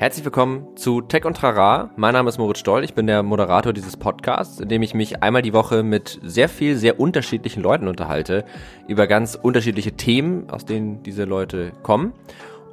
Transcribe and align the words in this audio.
Herzlich 0.00 0.24
willkommen 0.24 0.78
zu 0.78 1.02
Tech 1.02 1.26
und 1.26 1.36
Trara. 1.36 1.90
Mein 1.96 2.14
Name 2.14 2.30
ist 2.30 2.38
Moritz 2.38 2.60
Stoll, 2.60 2.84
ich 2.84 2.94
bin 2.94 3.06
der 3.06 3.22
Moderator 3.22 3.74
dieses 3.74 3.98
Podcasts, 3.98 4.58
in 4.58 4.70
dem 4.70 4.80
ich 4.80 4.94
mich 4.94 5.22
einmal 5.22 5.42
die 5.42 5.52
Woche 5.52 5.82
mit 5.82 6.18
sehr 6.22 6.48
viel, 6.48 6.76
sehr 6.76 6.98
unterschiedlichen 6.98 7.62
Leuten 7.62 7.86
unterhalte, 7.86 8.46
über 8.88 9.06
ganz 9.06 9.34
unterschiedliche 9.34 9.92
Themen, 9.92 10.48
aus 10.48 10.64
denen 10.64 11.02
diese 11.02 11.24
Leute 11.24 11.72
kommen. 11.82 12.14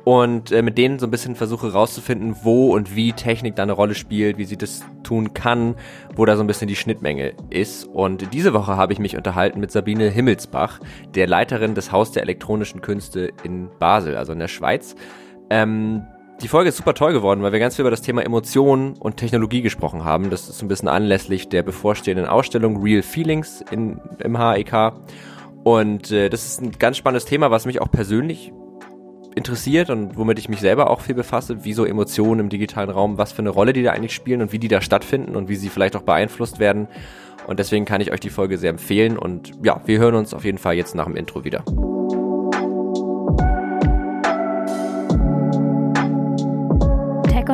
Und 0.05 0.53
äh, 0.53 0.61
mit 0.61 0.77
denen 0.77 0.99
so 0.99 1.05
ein 1.05 1.11
bisschen 1.11 1.35
versuche 1.35 1.73
rauszufinden, 1.73 2.37
wo 2.43 2.73
und 2.73 2.95
wie 2.95 3.11
Technik 3.11 3.57
da 3.57 3.63
eine 3.63 3.73
Rolle 3.73 3.93
spielt, 3.93 4.37
wie 4.37 4.45
sie 4.45 4.55
das 4.55 4.85
tun 5.03 5.33
kann, 5.33 5.75
wo 6.15 6.23
da 6.23 6.37
so 6.37 6.43
ein 6.45 6.47
bisschen 6.47 6.69
die 6.69 6.77
Schnittmenge 6.77 7.33
ist. 7.49 7.83
Und 7.83 8.33
diese 8.33 8.53
Woche 8.53 8.77
habe 8.77 8.93
ich 8.93 8.99
mich 8.99 9.17
unterhalten 9.17 9.59
mit 9.59 9.71
Sabine 9.71 10.09
Himmelsbach, 10.09 10.79
der 11.13 11.27
Leiterin 11.27 11.75
des 11.75 11.91
Haus 11.91 12.13
der 12.13 12.23
elektronischen 12.23 12.79
Künste 12.79 13.33
in 13.43 13.67
Basel, 13.79 14.15
also 14.15 14.31
in 14.31 14.39
der 14.39 14.47
Schweiz. 14.47 14.95
Ähm, 15.49 16.03
die 16.41 16.47
Folge 16.47 16.69
ist 16.69 16.77
super 16.77 16.93
toll 16.93 17.13
geworden, 17.13 17.41
weil 17.41 17.51
wir 17.51 17.59
ganz 17.59 17.75
viel 17.75 17.83
über 17.83 17.91
das 17.91 18.01
Thema 18.01 18.23
Emotionen 18.23 18.93
und 18.99 19.17
Technologie 19.17 19.61
gesprochen 19.61 20.05
haben. 20.05 20.29
Das 20.29 20.49
ist 20.49 20.61
ein 20.61 20.67
bisschen 20.67 20.87
anlässlich 20.87 21.49
der 21.49 21.63
bevorstehenden 21.63 22.27
Ausstellung 22.27 22.81
Real 22.81 23.01
Feelings 23.01 23.63
in, 23.71 23.99
im 24.19 24.37
HEK. 24.37 24.93
Und 25.63 26.11
äh, 26.11 26.29
das 26.29 26.45
ist 26.45 26.61
ein 26.61 26.71
ganz 26.77 26.97
spannendes 26.97 27.25
Thema, 27.25 27.49
was 27.49 27.65
mich 27.65 27.81
auch 27.81 27.89
persönlich 27.89 28.53
interessiert 29.35 29.89
und 29.89 30.17
womit 30.17 30.39
ich 30.39 30.49
mich 30.49 30.59
selber 30.59 30.89
auch 30.89 31.01
viel 31.01 31.15
befasse, 31.15 31.63
wie 31.63 31.73
so 31.73 31.85
Emotionen 31.85 32.41
im 32.41 32.49
digitalen 32.49 32.89
Raum, 32.89 33.17
was 33.17 33.31
für 33.31 33.39
eine 33.39 33.49
Rolle 33.49 33.73
die 33.73 33.83
da 33.83 33.91
eigentlich 33.91 34.13
spielen 34.13 34.41
und 34.41 34.51
wie 34.51 34.59
die 34.59 34.67
da 34.67 34.81
stattfinden 34.81 35.35
und 35.35 35.49
wie 35.49 35.55
sie 35.55 35.69
vielleicht 35.69 35.95
auch 35.95 36.03
beeinflusst 36.03 36.59
werden. 36.59 36.87
Und 37.47 37.59
deswegen 37.59 37.85
kann 37.85 38.01
ich 38.01 38.11
euch 38.11 38.19
die 38.19 38.29
Folge 38.29 38.57
sehr 38.57 38.69
empfehlen. 38.69 39.17
Und 39.17 39.53
ja, 39.63 39.81
wir 39.85 39.99
hören 39.99 40.15
uns 40.15 40.33
auf 40.33 40.45
jeden 40.45 40.57
Fall 40.57 40.75
jetzt 40.75 40.95
nach 40.95 41.05
dem 41.05 41.15
Intro 41.15 41.43
wieder. 41.43 41.63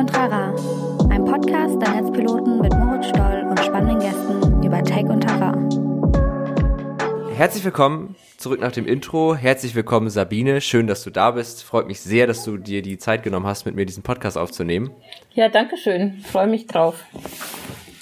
Und 0.04 0.10
Trara, 0.12 0.54
ein 1.08 1.24
Podcast 1.24 1.80
der 1.80 2.02
Netzpiloten 2.02 2.60
mit 2.60 2.74
Moritz 2.74 3.06
Stoll 3.06 3.46
und 3.48 3.58
spannenden 3.58 4.00
Gästen 4.00 4.62
über 4.62 4.82
Tech 4.82 5.04
und 5.04 5.22
Trara. 5.22 5.56
Herzlich 7.34 7.64
willkommen 7.64 8.14
zurück 8.36 8.60
nach 8.60 8.72
dem 8.72 8.86
Intro. 8.86 9.34
Herzlich 9.34 9.74
willkommen 9.74 10.10
Sabine, 10.10 10.60
schön, 10.60 10.88
dass 10.88 11.04
du 11.04 11.10
da 11.10 11.30
bist. 11.30 11.64
Freut 11.64 11.86
mich 11.86 12.00
sehr, 12.00 12.26
dass 12.26 12.44
du 12.44 12.58
dir 12.58 12.82
die 12.82 12.98
Zeit 12.98 13.22
genommen 13.22 13.46
hast, 13.46 13.64
mit 13.64 13.76
mir 13.76 13.86
diesen 13.86 14.02
Podcast 14.02 14.36
aufzunehmen. 14.36 14.90
Ja, 15.32 15.48
danke 15.48 15.78
schön. 15.78 16.22
Freue 16.30 16.48
mich 16.48 16.66
drauf. 16.66 16.96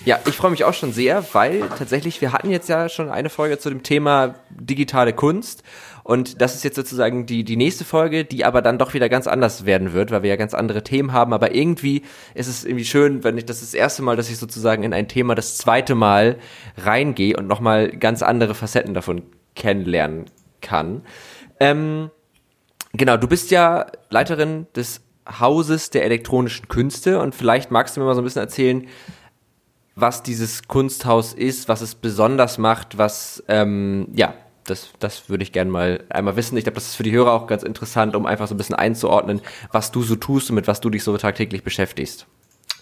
Ja, 0.05 0.19
ich 0.27 0.35
freue 0.35 0.51
mich 0.51 0.65
auch 0.65 0.75
schon 0.75 0.93
sehr, 0.93 1.25
weil 1.35 1.61
tatsächlich 1.79 2.21
wir 2.21 2.33
hatten 2.33 2.51
jetzt 2.51 2.69
ja 2.69 2.89
schon 2.89 3.11
eine 3.11 3.31
Folge 3.31 3.59
zu 3.59 3.71
dem 3.71 3.85
Thema 3.85 4.35
digitale 4.51 5.13
Kunst 5.13 5.63
und 6.05 6.41
das 6.41 6.55
ist 6.55 6.65
jetzt 6.65 6.77
sozusagen 6.77 7.27
die, 7.27 7.45
die 7.45 7.57
nächste 7.57 7.85
Folge, 7.85 8.25
die 8.25 8.45
aber 8.45 8.61
dann 8.61 8.79
doch 8.79 8.95
wieder 8.95 9.09
ganz 9.09 9.27
anders 9.27 9.67
werden 9.67 9.93
wird, 9.93 10.11
weil 10.11 10.23
wir 10.23 10.31
ja 10.31 10.37
ganz 10.37 10.55
andere 10.55 10.83
Themen 10.83 11.13
haben. 11.13 11.33
Aber 11.33 11.55
irgendwie 11.55 12.03
ist 12.35 12.49
es 12.49 12.65
irgendwie 12.65 12.85
schön, 12.85 13.23
wenn 13.23 13.39
ich 13.39 13.47
das, 13.47 13.63
ist 13.63 13.73
das 13.73 13.79
erste 13.79 14.03
Mal, 14.03 14.17
dass 14.17 14.31
ich 14.31 14.39
sozusagen 14.39 14.83
in 14.83 14.93
ein 14.95 15.09
Thema 15.09 15.35
das 15.35 15.59
zweite 15.59 15.95
Mal 15.95 16.39
reingehe 16.77 17.37
und 17.37 17.47
nochmal 17.47 17.91
ganz 17.91 18.23
andere 18.23 18.55
Facetten 18.55 18.95
davon 18.95 19.23
kennenlernen 19.55 20.27
kann. 20.61 21.03
Ähm, 21.61 22.11
genau, 22.93 23.17
du 23.17 23.29
bist 23.29 23.51
ja 23.51 23.87
Leiterin 24.11 24.67
des 24.75 25.03
Hauses 25.29 25.91
der 25.91 26.05
elektronischen 26.05 26.67
Künste 26.67 27.21
und 27.21 27.35
vielleicht 27.35 27.71
magst 27.71 27.97
du 27.97 28.01
mir 28.01 28.07
mal 28.07 28.15
so 28.15 28.23
ein 28.23 28.25
bisschen 28.25 28.43
erzählen, 28.43 28.89
was 29.95 30.25
dieses 30.25 30.67
Kunsthaus 30.67 31.33
ist, 31.33 31.69
was 31.69 31.81
es 31.81 31.95
besonders 31.95 32.59
macht, 32.59 32.99
was 32.99 33.45
ähm, 33.47 34.09
ja 34.15 34.35
das, 34.65 34.91
das 34.99 35.29
würde 35.29 35.43
ich 35.43 35.53
gerne 35.53 35.71
mal 35.71 36.05
einmal 36.09 36.37
wissen. 36.37 36.57
Ich 36.57 36.65
glaube, 36.65 36.77
das 36.77 36.89
ist 36.89 36.95
für 36.97 37.03
die 37.03 37.13
Hörer 37.13 37.33
auch 37.33 37.47
ganz 37.47 37.63
interessant, 37.63 38.15
um 38.17 38.27
einfach 38.27 38.47
so 38.49 38.55
ein 38.55 38.59
bisschen 38.59 38.77
einzuordnen, 38.77 39.41
was 39.71 39.91
du 39.91 40.03
so 40.03 40.17
tust 40.17 40.51
und 40.51 40.57
mit 40.57 40.69
was 40.69 40.81
du 40.81 40.91
dich 40.91 41.05
so 41.05 41.17
tagtäglich 41.17 41.63
beschäftigst. 41.63 42.27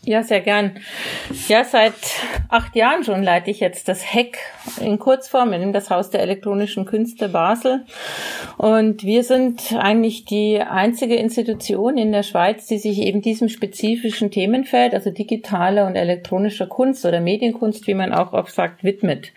Ja, 0.02 0.22
sehr 0.22 0.40
gern. 0.40 0.78
Ja, 1.48 1.62
seit 1.62 1.92
acht 2.48 2.74
Jahren 2.74 3.04
schon 3.04 3.22
leite 3.22 3.50
ich 3.50 3.60
jetzt 3.60 3.86
das 3.86 4.14
Heck 4.14 4.38
in 4.80 4.98
Kurzform 4.98 5.52
in 5.52 5.74
das 5.74 5.90
Haus 5.90 6.08
der 6.08 6.22
elektronischen 6.22 6.86
Künste 6.86 7.28
Basel. 7.28 7.84
Und 8.56 9.04
wir 9.04 9.24
sind 9.24 9.74
eigentlich 9.78 10.24
die 10.24 10.58
einzige 10.58 11.16
Institution 11.16 11.98
in 11.98 12.12
der 12.12 12.22
Schweiz, 12.22 12.66
die 12.66 12.78
sich 12.78 12.98
eben 13.00 13.20
diesem 13.20 13.50
spezifischen 13.50 14.30
Themenfeld, 14.30 14.94
also 14.94 15.10
digitaler 15.10 15.86
und 15.86 15.96
elektronischer 15.96 16.66
Kunst 16.66 17.04
oder 17.04 17.20
Medienkunst, 17.20 17.86
wie 17.86 17.94
man 17.94 18.14
auch 18.14 18.32
oft 18.32 18.54
sagt, 18.54 18.82
widmet. 18.82 19.32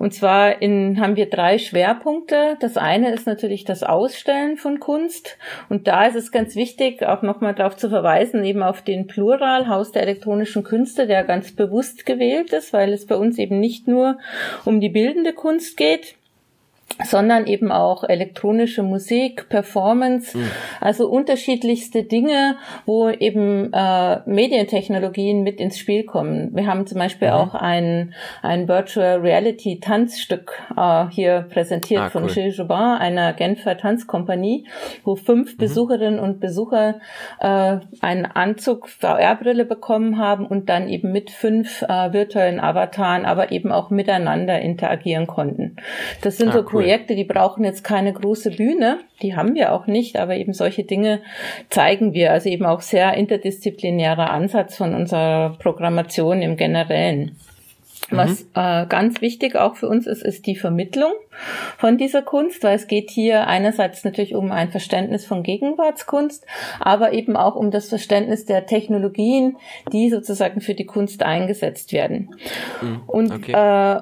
Und 0.00 0.14
zwar 0.14 0.62
in, 0.62 0.98
haben 0.98 1.16
wir 1.16 1.28
drei 1.28 1.58
Schwerpunkte. 1.58 2.56
Das 2.60 2.78
eine 2.78 3.12
ist 3.12 3.26
natürlich 3.26 3.66
das 3.66 3.82
Ausstellen 3.82 4.56
von 4.56 4.80
Kunst. 4.80 5.36
Und 5.68 5.88
da 5.88 6.06
ist 6.06 6.16
es 6.16 6.32
ganz 6.32 6.56
wichtig, 6.56 7.02
auch 7.02 7.20
nochmal 7.20 7.54
darauf 7.54 7.76
zu 7.76 7.90
verweisen, 7.90 8.42
eben 8.42 8.62
auf 8.62 8.80
den 8.80 9.06
Plural 9.06 9.68
Haus 9.68 9.92
der 9.92 10.00
elektronischen 10.00 10.64
Künste, 10.64 11.06
der 11.06 11.22
ganz 11.24 11.52
bewusst 11.52 12.06
gewählt 12.06 12.54
ist, 12.54 12.72
weil 12.72 12.94
es 12.94 13.06
bei 13.06 13.14
uns 13.14 13.36
eben 13.36 13.60
nicht 13.60 13.88
nur 13.88 14.16
um 14.64 14.80
die 14.80 14.88
bildende 14.88 15.34
Kunst 15.34 15.76
geht, 15.76 16.14
sondern 17.04 17.46
eben 17.46 17.72
auch 17.72 18.04
elektronische 18.04 18.82
Musik, 18.82 19.48
Performance, 19.48 20.36
mhm. 20.36 20.50
also 20.80 21.08
unterschiedlichste 21.08 22.04
Dinge, 22.04 22.56
wo 22.86 23.08
eben 23.08 23.72
äh, 23.72 24.20
Medientechnologien 24.26 25.42
mit 25.42 25.60
ins 25.60 25.78
Spiel 25.78 26.04
kommen. 26.04 26.50
Wir 26.54 26.66
haben 26.66 26.86
zum 26.86 26.98
Beispiel 26.98 27.28
mhm. 27.28 27.34
auch 27.34 27.54
ein, 27.54 28.14
ein 28.42 28.68
Virtual 28.68 29.20
Reality 29.20 29.80
Tanzstück 29.80 30.52
äh, 30.76 31.06
hier 31.10 31.46
präsentiert 31.50 32.02
ah, 32.02 32.10
von 32.10 32.24
cool. 32.24 32.30
Gilles 32.30 32.56
Jobin, 32.56 32.76
einer 32.76 33.32
Genfer 33.32 33.76
Tanzkompanie, 33.76 34.66
wo 35.04 35.16
fünf 35.16 35.54
mhm. 35.54 35.58
Besucherinnen 35.58 36.20
und 36.20 36.40
Besucher 36.40 37.00
äh, 37.40 37.78
einen 38.00 38.26
Anzug 38.26 38.88
VR-Brille 38.88 39.64
bekommen 39.64 40.18
haben 40.18 40.46
und 40.46 40.68
dann 40.68 40.88
eben 40.88 41.12
mit 41.12 41.30
fünf 41.30 41.82
äh, 41.82 42.12
virtuellen 42.12 42.60
Avataren, 42.60 43.24
aber 43.24 43.52
eben 43.52 43.72
auch 43.72 43.90
miteinander 43.90 44.60
interagieren 44.60 45.26
konnten. 45.26 45.76
Das 46.22 46.36
sind 46.36 46.50
ah, 46.50 46.52
so 46.52 46.64
cool. 46.72 46.79
Projekte, 46.80 47.14
die 47.14 47.24
brauchen 47.24 47.64
jetzt 47.64 47.84
keine 47.84 48.12
große 48.12 48.52
Bühne, 48.52 48.98
die 49.22 49.36
haben 49.36 49.54
wir 49.54 49.72
auch 49.72 49.86
nicht, 49.86 50.16
aber 50.18 50.36
eben 50.36 50.52
solche 50.52 50.84
Dinge 50.84 51.20
zeigen 51.68 52.14
wir. 52.14 52.32
Also 52.32 52.48
eben 52.48 52.66
auch 52.66 52.80
sehr 52.80 53.14
interdisziplinärer 53.14 54.30
Ansatz 54.30 54.76
von 54.76 54.94
unserer 54.94 55.56
Programmation 55.58 56.42
im 56.42 56.56
Generellen. 56.56 57.36
Was 58.10 58.40
mhm. 58.40 58.46
äh, 58.54 58.86
ganz 58.86 59.20
wichtig 59.20 59.56
auch 59.56 59.76
für 59.76 59.88
uns 59.88 60.06
ist, 60.06 60.22
ist 60.22 60.46
die 60.46 60.56
Vermittlung 60.56 61.12
von 61.78 61.96
dieser 61.96 62.22
Kunst, 62.22 62.62
weil 62.64 62.74
es 62.74 62.86
geht 62.86 63.10
hier 63.10 63.46
einerseits 63.46 64.04
natürlich 64.04 64.34
um 64.34 64.50
ein 64.50 64.70
Verständnis 64.70 65.26
von 65.26 65.42
Gegenwartskunst, 65.42 66.44
aber 66.80 67.12
eben 67.12 67.36
auch 67.36 67.54
um 67.54 67.70
das 67.70 67.88
Verständnis 67.88 68.44
der 68.46 68.66
Technologien, 68.66 69.56
die 69.92 70.10
sozusagen 70.10 70.60
für 70.60 70.74
die 70.74 70.86
Kunst 70.86 71.22
eingesetzt 71.22 71.92
werden. 71.92 72.34
Mhm. 72.82 73.02
Und 73.06 73.32
okay. 73.32 73.52
äh, 73.52 74.00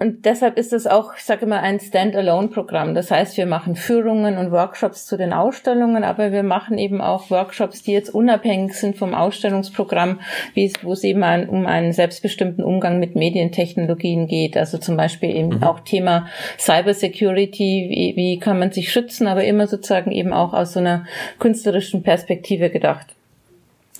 und 0.00 0.24
deshalb 0.26 0.58
ist 0.58 0.72
es 0.72 0.86
auch, 0.86 1.14
ich 1.16 1.24
sage 1.24 1.44
immer, 1.44 1.60
ein 1.60 1.80
Standalone-Programm. 1.80 2.94
Das 2.94 3.10
heißt, 3.10 3.36
wir 3.36 3.46
machen 3.46 3.74
Führungen 3.74 4.38
und 4.38 4.52
Workshops 4.52 5.06
zu 5.06 5.16
den 5.16 5.32
Ausstellungen, 5.32 6.04
aber 6.04 6.30
wir 6.30 6.44
machen 6.44 6.78
eben 6.78 7.00
auch 7.00 7.30
Workshops, 7.30 7.82
die 7.82 7.92
jetzt 7.92 8.14
unabhängig 8.14 8.74
sind 8.74 8.96
vom 8.96 9.14
Ausstellungsprogramm, 9.14 10.20
wie 10.54 10.66
es, 10.66 10.84
wo 10.84 10.92
es 10.92 11.02
eben 11.02 11.24
ein, 11.24 11.48
um 11.48 11.66
einen 11.66 11.92
selbstbestimmten 11.92 12.62
Umgang 12.62 13.00
mit 13.00 13.16
Medientechnologien 13.16 14.28
geht. 14.28 14.56
Also 14.56 14.78
zum 14.78 14.96
Beispiel 14.96 15.34
eben 15.34 15.56
mhm. 15.56 15.62
auch 15.64 15.80
Thema 15.80 16.28
Cybersecurity, 16.58 17.88
wie, 17.90 18.12
wie 18.16 18.38
kann 18.38 18.60
man 18.60 18.70
sich 18.70 18.92
schützen, 18.92 19.26
aber 19.26 19.42
immer 19.44 19.66
sozusagen 19.66 20.12
eben 20.12 20.32
auch 20.32 20.54
aus 20.54 20.74
so 20.74 20.80
einer 20.80 21.06
künstlerischen 21.40 22.04
Perspektive 22.04 22.70
gedacht. 22.70 23.08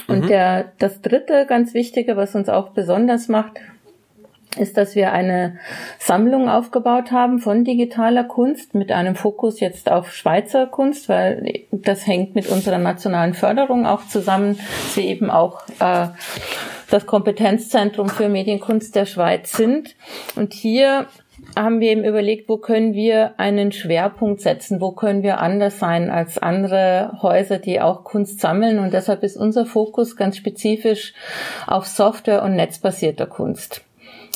Und 0.06 0.24
mhm. 0.24 0.28
der, 0.28 0.72
das 0.78 1.02
dritte 1.02 1.44
ganz 1.48 1.74
wichtige, 1.74 2.16
was 2.16 2.36
uns 2.36 2.48
auch 2.48 2.70
besonders 2.70 3.28
macht, 3.28 3.58
ist, 4.56 4.76
dass 4.76 4.94
wir 4.94 5.12
eine 5.12 5.58
Sammlung 5.98 6.48
aufgebaut 6.48 7.12
haben 7.12 7.38
von 7.38 7.64
digitaler 7.64 8.24
Kunst 8.24 8.74
mit 8.74 8.92
einem 8.92 9.14
Fokus 9.14 9.60
jetzt 9.60 9.90
auf 9.90 10.12
Schweizer 10.12 10.66
Kunst, 10.66 11.08
weil 11.08 11.64
das 11.70 12.06
hängt 12.06 12.34
mit 12.34 12.48
unserer 12.48 12.78
nationalen 12.78 13.34
Förderung 13.34 13.86
auch 13.86 14.06
zusammen, 14.06 14.56
dass 14.56 14.96
wir 14.96 15.04
eben 15.04 15.30
auch 15.30 15.60
äh, 15.80 16.08
das 16.90 17.06
Kompetenzzentrum 17.06 18.08
für 18.08 18.28
Medienkunst 18.28 18.94
der 18.94 19.06
Schweiz 19.06 19.52
sind. 19.52 19.94
Und 20.36 20.54
hier 20.54 21.06
haben 21.56 21.80
wir 21.80 21.90
eben 21.90 22.04
überlegt, 22.04 22.48
wo 22.48 22.56
können 22.56 22.94
wir 22.94 23.38
einen 23.38 23.72
Schwerpunkt 23.72 24.40
setzen, 24.40 24.80
wo 24.80 24.92
können 24.92 25.22
wir 25.22 25.40
anders 25.40 25.78
sein 25.78 26.10
als 26.10 26.38
andere 26.38 27.18
Häuser, 27.22 27.58
die 27.58 27.80
auch 27.80 28.04
Kunst 28.04 28.40
sammeln. 28.40 28.78
Und 28.78 28.92
deshalb 28.92 29.22
ist 29.22 29.36
unser 29.36 29.66
Fokus 29.66 30.16
ganz 30.16 30.36
spezifisch 30.36 31.14
auf 31.66 31.86
Software- 31.86 32.42
und 32.42 32.56
netzbasierter 32.56 33.26
Kunst. 33.26 33.82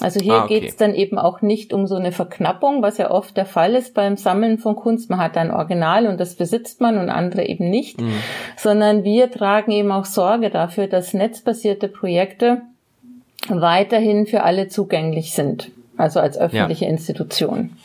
Also 0.03 0.21
hier 0.21 0.35
ah, 0.35 0.45
okay. 0.45 0.61
geht 0.61 0.71
es 0.71 0.77
dann 0.77 0.95
eben 0.95 1.19
auch 1.19 1.43
nicht 1.43 1.73
um 1.73 1.87
so 1.87 1.95
eine 1.95 2.13
Verknappung, 2.13 2.83
was 2.83 2.99
ja 2.99 3.11
oft 3.11 3.37
der 3.37 3.47
Fall 3.47 3.75
ist 3.75 3.95
beim 3.95 4.17
Sammeln 4.17 4.59
von 4.59 4.75
Kunst. 4.75 5.11
Man 5.11 5.21
hat 5.21 5.37
ein 5.37 5.51
Original 5.51 6.07
und 6.07 6.19
das 6.19 6.35
besitzt 6.35 6.81
man 6.81 6.99
und 6.99 7.09
andere 7.09 7.47
eben 7.47 7.71
nicht, 7.71 8.01
mhm. 8.01 8.15
sondern 8.57 9.05
wir 9.05 9.31
tragen 9.31 9.71
eben 9.71 9.93
auch 9.93 10.05
Sorge 10.05 10.51
dafür, 10.51 10.89
dass 10.89 11.15
netzbasierte 11.15 11.89
Projekte 11.89 12.63
weiterhin 13.49 14.27
für 14.27 14.43
alle 14.43 14.69
zugänglich 14.69 15.33
sind, 15.35 15.71
also 15.97 16.21
als 16.21 16.37
öffentliche 16.37 16.85
ja. 16.85 16.91
Institution. 16.91 17.77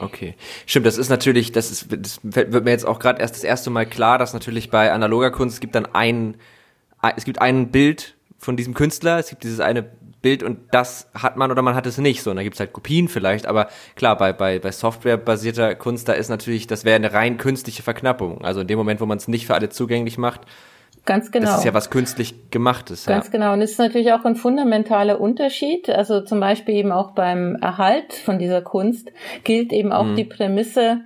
Okay. 0.00 0.34
Stimmt, 0.64 0.86
das 0.86 0.96
ist 0.96 1.10
natürlich, 1.10 1.52
das 1.52 1.70
ist, 1.70 1.88
das 1.90 2.20
wird 2.22 2.64
mir 2.64 2.70
jetzt 2.70 2.86
auch 2.86 2.98
gerade 2.98 3.20
erst 3.20 3.34
das 3.34 3.44
erste 3.44 3.68
Mal 3.70 3.84
klar, 3.84 4.18
dass 4.18 4.32
natürlich 4.32 4.70
bei 4.70 4.92
analoger 4.92 5.30
Kunst 5.30 5.54
es 5.54 5.60
gibt 5.60 5.74
dann 5.74 5.86
ein 5.92 6.36
es 7.16 7.24
gibt 7.24 7.40
ein 7.40 7.70
Bild 7.70 8.14
von 8.38 8.56
diesem 8.56 8.74
Künstler, 8.74 9.18
es 9.18 9.30
gibt 9.30 9.44
dieses 9.44 9.60
eine 9.60 9.84
Bild 10.22 10.42
und 10.42 10.58
das 10.70 11.08
hat 11.14 11.36
man 11.36 11.50
oder 11.50 11.62
man 11.62 11.74
hat 11.74 11.86
es 11.86 11.98
nicht. 11.98 12.22
So, 12.22 12.30
und 12.30 12.36
da 12.36 12.42
gibt's 12.42 12.60
halt 12.60 12.72
Kopien 12.72 13.08
vielleicht, 13.08 13.46
aber 13.46 13.68
klar, 13.96 14.16
bei, 14.16 14.32
bei, 14.32 14.58
bei 14.58 14.72
softwarebasierter 14.72 15.74
Kunst, 15.74 16.08
da 16.08 16.12
ist 16.12 16.28
natürlich, 16.28 16.66
das 16.66 16.84
wäre 16.84 16.96
eine 16.96 17.12
rein 17.12 17.38
künstliche 17.38 17.82
Verknappung. 17.82 18.44
Also 18.44 18.60
in 18.60 18.66
dem 18.66 18.78
Moment, 18.78 19.00
wo 19.00 19.06
man 19.06 19.18
es 19.18 19.28
nicht 19.28 19.46
für 19.46 19.54
alle 19.54 19.68
zugänglich 19.68 20.18
macht, 20.18 20.42
Ganz 21.06 21.30
genau. 21.30 21.46
Das 21.46 21.58
ist 21.58 21.64
ja 21.64 21.74
was 21.74 21.90
künstlich 21.90 22.50
gemachtes. 22.50 23.06
Ganz 23.06 23.26
ja. 23.26 23.32
genau. 23.32 23.52
Und 23.54 23.62
es 23.62 23.72
ist 23.72 23.78
natürlich 23.78 24.12
auch 24.12 24.24
ein 24.24 24.36
fundamentaler 24.36 25.20
Unterschied. 25.20 25.88
Also 25.88 26.20
zum 26.20 26.40
Beispiel 26.40 26.74
eben 26.74 26.92
auch 26.92 27.12
beim 27.12 27.56
Erhalt 27.56 28.12
von 28.12 28.38
dieser 28.38 28.60
Kunst 28.60 29.10
gilt 29.44 29.72
eben 29.72 29.92
auch 29.92 30.04
mhm. 30.04 30.16
die 30.16 30.24
Prämisse, 30.24 31.00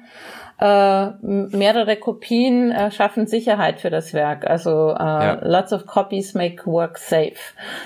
äh, 0.60 1.06
mehrere 1.20 1.96
Kopien 1.96 2.70
äh, 2.70 2.90
schaffen 2.90 3.26
Sicherheit 3.26 3.80
für 3.80 3.90
das 3.90 4.14
Werk. 4.14 4.46
Also 4.46 4.90
äh, 4.90 5.02
ja. 5.02 5.38
lots 5.42 5.72
of 5.72 5.86
copies 5.86 6.34
make 6.34 6.64
work 6.66 6.98
safe. 6.98 7.34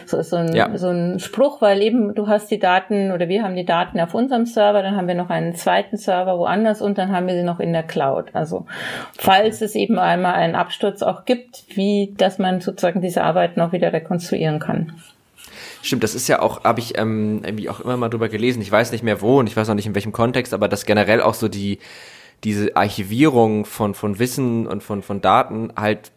So 0.04 0.18
ist 0.18 0.30
so 0.30 0.36
ein, 0.36 0.54
ja. 0.54 0.76
so 0.76 0.88
ein 0.88 1.18
Spruch, 1.18 1.62
weil 1.62 1.80
eben 1.82 2.14
du 2.14 2.28
hast 2.28 2.50
die 2.50 2.58
Daten 2.58 3.10
oder 3.12 3.28
wir 3.28 3.42
haben 3.42 3.56
die 3.56 3.64
Daten 3.64 3.98
auf 4.00 4.14
unserem 4.14 4.44
Server, 4.44 4.82
dann 4.82 4.96
haben 4.96 5.08
wir 5.08 5.14
noch 5.14 5.30
einen 5.30 5.54
zweiten 5.54 5.96
Server 5.96 6.38
woanders 6.38 6.82
und 6.82 6.98
dann 6.98 7.10
haben 7.10 7.26
wir 7.26 7.34
sie 7.34 7.42
noch 7.42 7.60
in 7.60 7.72
der 7.72 7.84
Cloud. 7.84 8.26
Also 8.34 8.66
falls 9.16 9.62
es 9.62 9.74
eben 9.74 9.98
einmal 9.98 10.34
einen 10.34 10.54
Absturz 10.54 11.02
auch 11.02 11.24
gibt, 11.24 11.64
wie 11.74 12.14
dass 12.16 12.38
man 12.38 12.60
sozusagen 12.60 13.00
diese 13.00 13.22
Arbeit 13.22 13.56
noch 13.56 13.72
wieder 13.72 13.92
rekonstruieren 13.92 14.58
kann. 14.58 14.92
Stimmt, 15.80 16.02
das 16.02 16.14
ist 16.14 16.28
ja 16.28 16.42
auch, 16.42 16.64
habe 16.64 16.80
ich 16.80 16.98
ähm, 16.98 17.40
irgendwie 17.44 17.70
auch 17.70 17.80
immer 17.80 17.96
mal 17.96 18.08
drüber 18.08 18.28
gelesen. 18.28 18.60
Ich 18.60 18.70
weiß 18.70 18.92
nicht 18.92 19.04
mehr 19.04 19.22
wo 19.22 19.38
und 19.38 19.46
ich 19.46 19.56
weiß 19.56 19.70
auch 19.70 19.74
nicht 19.74 19.86
in 19.86 19.94
welchem 19.94 20.12
Kontext, 20.12 20.52
aber 20.52 20.68
das 20.68 20.84
generell 20.84 21.22
auch 21.22 21.34
so 21.34 21.48
die 21.48 21.78
diese 22.44 22.76
Archivierung 22.76 23.64
von, 23.64 23.94
von 23.94 24.18
Wissen 24.18 24.66
und 24.66 24.82
von, 24.82 25.02
von 25.02 25.20
Daten 25.20 25.72
halt 25.76 26.12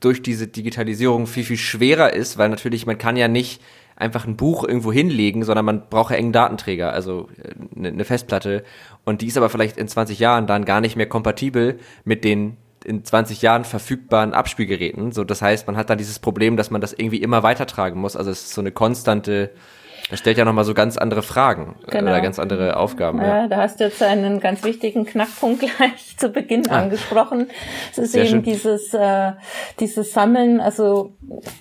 durch 0.00 0.22
diese 0.22 0.48
Digitalisierung 0.48 1.26
viel, 1.26 1.44
viel 1.44 1.56
schwerer 1.56 2.12
ist, 2.12 2.38
weil 2.38 2.48
natürlich 2.48 2.86
man 2.86 2.98
kann 2.98 3.16
ja 3.16 3.28
nicht 3.28 3.60
einfach 3.96 4.26
ein 4.26 4.36
Buch 4.36 4.64
irgendwo 4.64 4.92
hinlegen, 4.92 5.44
sondern 5.44 5.66
man 5.66 5.88
braucht 5.88 6.10
ja 6.10 6.16
engen 6.16 6.32
Datenträger, 6.32 6.92
also 6.92 7.28
eine, 7.76 7.88
eine 7.88 8.04
Festplatte. 8.04 8.64
Und 9.04 9.20
die 9.20 9.26
ist 9.26 9.36
aber 9.36 9.50
vielleicht 9.50 9.76
in 9.76 9.88
20 9.88 10.18
Jahren 10.18 10.46
dann 10.46 10.64
gar 10.64 10.80
nicht 10.80 10.96
mehr 10.96 11.08
kompatibel 11.08 11.78
mit 12.04 12.24
den 12.24 12.56
in 12.82 13.04
20 13.04 13.42
Jahren 13.42 13.64
verfügbaren 13.64 14.32
Abspielgeräten. 14.32 15.12
So, 15.12 15.22
das 15.22 15.42
heißt, 15.42 15.66
man 15.66 15.76
hat 15.76 15.90
dann 15.90 15.98
dieses 15.98 16.18
Problem, 16.18 16.56
dass 16.56 16.70
man 16.70 16.80
das 16.80 16.94
irgendwie 16.94 17.20
immer 17.20 17.42
weitertragen 17.42 18.00
muss. 18.00 18.16
Also 18.16 18.30
es 18.30 18.40
ist 18.44 18.54
so 18.54 18.62
eine 18.62 18.72
konstante 18.72 19.50
das 20.10 20.18
stellt 20.18 20.38
ja 20.38 20.44
nochmal 20.44 20.64
so 20.64 20.74
ganz 20.74 20.96
andere 20.96 21.22
Fragen 21.22 21.76
äh, 21.86 21.92
genau. 21.92 22.10
oder 22.10 22.20
ganz 22.20 22.38
andere 22.38 22.76
Aufgaben. 22.76 23.20
Ja, 23.20 23.42
ja, 23.42 23.48
da 23.48 23.58
hast 23.58 23.80
du 23.80 23.84
jetzt 23.84 24.02
einen 24.02 24.40
ganz 24.40 24.64
wichtigen 24.64 25.06
Knackpunkt 25.06 25.60
gleich 25.76 26.16
zu 26.16 26.30
Beginn 26.30 26.68
ah. 26.68 26.80
angesprochen. 26.80 27.48
Es 27.92 27.98
ist 27.98 28.12
Sehr 28.12 28.24
eben 28.24 28.30
schön. 28.30 28.42
dieses, 28.42 28.92
äh, 28.92 29.32
dieses 29.78 30.12
Sammeln, 30.12 30.60
also 30.60 31.12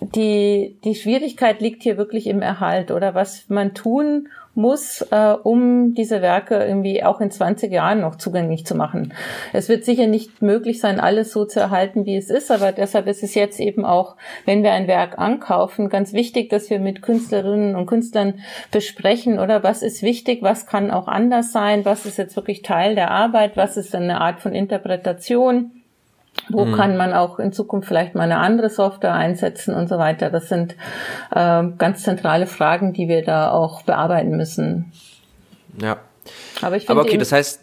die, 0.01 0.79
die 0.83 0.95
Schwierigkeit 0.95 1.61
liegt 1.61 1.83
hier 1.83 1.97
wirklich 1.97 2.27
im 2.27 2.41
Erhalt 2.41 2.91
oder 2.91 3.13
was 3.13 3.45
man 3.49 3.73
tun 3.73 4.29
muss, 4.59 5.01
äh, 5.09 5.33
um 5.41 5.93
diese 5.95 6.21
Werke 6.21 6.63
irgendwie 6.63 7.03
auch 7.03 7.21
in 7.21 7.31
20 7.31 7.71
Jahren 7.71 8.01
noch 8.01 8.17
zugänglich 8.17 8.65
zu 8.65 8.75
machen. 8.75 9.13
Es 9.53 9.69
wird 9.69 9.85
sicher 9.85 10.05
nicht 10.05 10.41
möglich 10.41 10.79
sein, 10.79 10.99
alles 10.99 11.31
so 11.31 11.45
zu 11.45 11.59
erhalten, 11.59 12.05
wie 12.05 12.17
es 12.17 12.29
ist, 12.29 12.51
aber 12.51 12.71
deshalb 12.71 13.07
ist 13.07 13.23
es 13.23 13.33
jetzt 13.33 13.59
eben 13.59 13.85
auch, 13.85 14.17
wenn 14.45 14.61
wir 14.61 14.73
ein 14.73 14.87
Werk 14.87 15.17
ankaufen, 15.17 15.89
ganz 15.89 16.13
wichtig, 16.13 16.49
dass 16.49 16.69
wir 16.69 16.79
mit 16.79 17.01
Künstlerinnen 17.01 17.75
und 17.75 17.85
Künstlern 17.85 18.39
besprechen, 18.71 19.39
oder 19.39 19.63
was 19.63 19.81
ist 19.81 20.03
wichtig, 20.03 20.41
was 20.41 20.67
kann 20.67 20.91
auch 20.91 21.07
anders 21.07 21.51
sein, 21.51 21.85
was 21.85 22.05
ist 22.05 22.17
jetzt 22.17 22.35
wirklich 22.35 22.61
Teil 22.61 22.95
der 22.95 23.11
Arbeit, 23.11 23.57
was 23.57 23.77
ist 23.77 23.95
eine 23.95 24.21
Art 24.21 24.41
von 24.41 24.53
Interpretation 24.53 25.78
wo 26.49 26.65
mhm. 26.65 26.75
kann 26.75 26.97
man 26.97 27.13
auch 27.13 27.39
in 27.39 27.53
Zukunft 27.53 27.87
vielleicht 27.87 28.15
mal 28.15 28.23
eine 28.23 28.37
andere 28.37 28.69
Software 28.69 29.13
einsetzen 29.13 29.73
und 29.73 29.87
so 29.87 29.97
weiter? 29.97 30.29
Das 30.29 30.49
sind 30.49 30.75
äh, 31.31 31.63
ganz 31.77 32.03
zentrale 32.03 32.47
Fragen, 32.47 32.93
die 32.93 33.07
wir 33.07 33.23
da 33.23 33.51
auch 33.51 33.83
bearbeiten 33.83 34.35
müssen. 34.35 34.91
Ja. 35.81 35.97
Aber 36.61 36.75
ich 36.75 36.85
finde. 36.85 36.99
Aber 36.99 37.07
okay, 37.07 37.17
das 37.17 37.31
heißt, 37.31 37.61